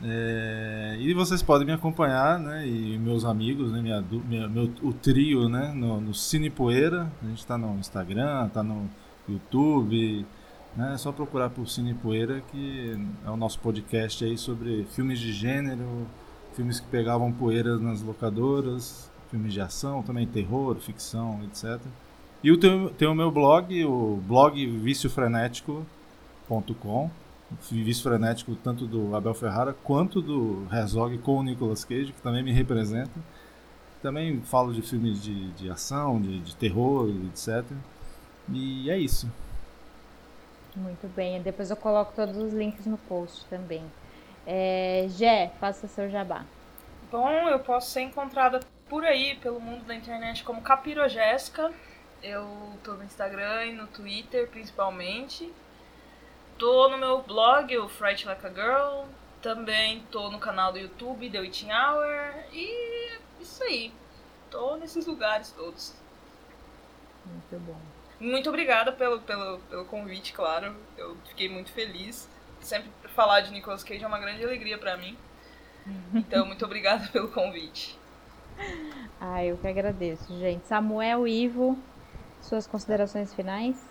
[0.02, 2.66] É, e vocês podem me acompanhar, né?
[2.66, 3.82] E meus amigos, né?
[3.82, 5.72] Minha, minha- meu, o trio, né?
[5.74, 7.10] No, no Cine Poeira.
[7.22, 8.89] A gente tá no Instagram, tá no
[9.28, 10.24] YouTube.
[10.77, 10.94] Né?
[10.94, 12.97] É só procurar por Cine Poeira, que
[13.27, 16.06] é o nosso podcast aí sobre filmes de gênero,
[16.55, 21.78] filmes que pegavam poeiras nas locadoras, filmes de ação, também terror, ficção, etc.
[22.43, 22.56] E
[22.97, 27.10] tem o meu blog, o blog viciofrenético.com.
[27.70, 32.43] Vício frenético tanto do Abel Ferrara quanto do Herzog com o Nicolas Cage, que também
[32.43, 33.10] me representa.
[34.01, 37.64] Também falo de filmes de, de ação, de, de terror, etc.
[38.48, 39.31] E é isso.
[40.77, 41.43] Muito bem.
[41.43, 43.82] Depois eu coloco todos os links no post também.
[44.47, 46.44] É, Gé, faça seu jabá.
[47.10, 51.72] Bom, eu posso ser encontrada por aí, pelo mundo da internet, como Capirogésica.
[52.22, 52.47] Eu
[52.85, 55.51] tô no Instagram e no Twitter, principalmente.
[56.60, 59.06] Tô no meu blog, o Fright Like a Girl.
[59.40, 62.34] Também tô no canal do YouTube, The Witching Hour.
[62.52, 63.90] E isso aí.
[64.50, 65.94] Tô nesses lugares todos.
[67.24, 67.80] Muito bom.
[68.20, 70.76] Muito obrigada pelo, pelo, pelo convite, claro.
[70.98, 72.28] Eu fiquei muito feliz.
[72.60, 75.16] Sempre falar de Nicolas Cage é uma grande alegria pra mim.
[76.12, 77.98] Então, muito obrigada pelo convite.
[79.22, 80.66] Ah, eu que agradeço, gente.
[80.66, 81.78] Samuel, Ivo,
[82.40, 83.89] suas considerações finais?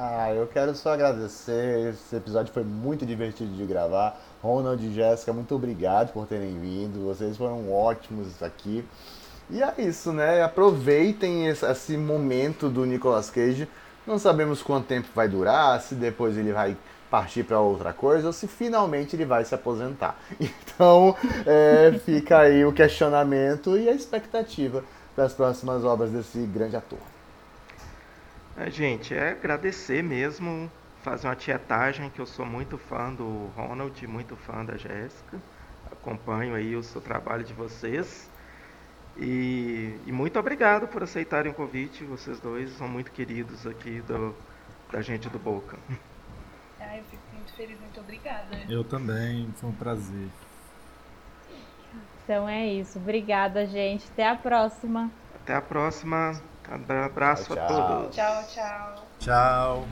[0.00, 1.88] Ah, eu quero só agradecer.
[1.88, 4.16] Esse episódio foi muito divertido de gravar.
[4.40, 7.04] Ronald e Jéssica, muito obrigado por terem vindo.
[7.04, 8.84] Vocês foram ótimos aqui.
[9.50, 10.40] E é isso, né?
[10.40, 13.68] Aproveitem esse, momento do Nicolas Cage.
[14.06, 16.76] Não sabemos quanto tempo vai durar, se depois ele vai
[17.10, 20.16] partir para outra coisa ou se finalmente ele vai se aposentar.
[20.78, 26.76] Então, é, fica aí o questionamento e a expectativa para as próximas obras desse grande
[26.76, 27.17] ator.
[28.60, 30.68] É, gente, é agradecer mesmo,
[31.02, 35.40] fazer uma tietagem, que eu sou muito fã do Ronald, muito fã da Jéssica.
[35.92, 38.28] Acompanho aí o seu trabalho de vocês.
[39.16, 42.02] E, e muito obrigado por aceitarem o convite.
[42.02, 44.34] Vocês dois são muito queridos aqui do,
[44.90, 45.78] da gente do Boca.
[46.80, 48.58] Ah, eu fico muito feliz, muito obrigada.
[48.68, 50.28] Eu também, foi um prazer.
[52.24, 52.98] Então é isso.
[52.98, 54.08] Obrigada, gente.
[54.12, 55.10] Até a próxima.
[55.34, 56.40] Até a próxima.
[56.70, 57.64] Abraço tchau.
[57.64, 58.14] a todos.
[58.14, 59.04] Tchau, tchau.
[59.20, 59.88] Tchau.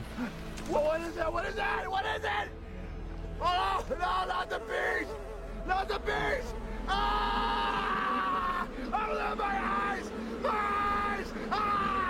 [0.69, 1.33] What is it?
[1.33, 1.89] What is it?
[1.89, 2.51] What is it?
[3.39, 5.07] Oh, no, not the beach!
[5.67, 6.45] Not the beach!
[6.87, 8.67] Ah!
[8.93, 10.11] I love my eyes!
[10.41, 11.33] My eyes!
[11.51, 12.06] Ah!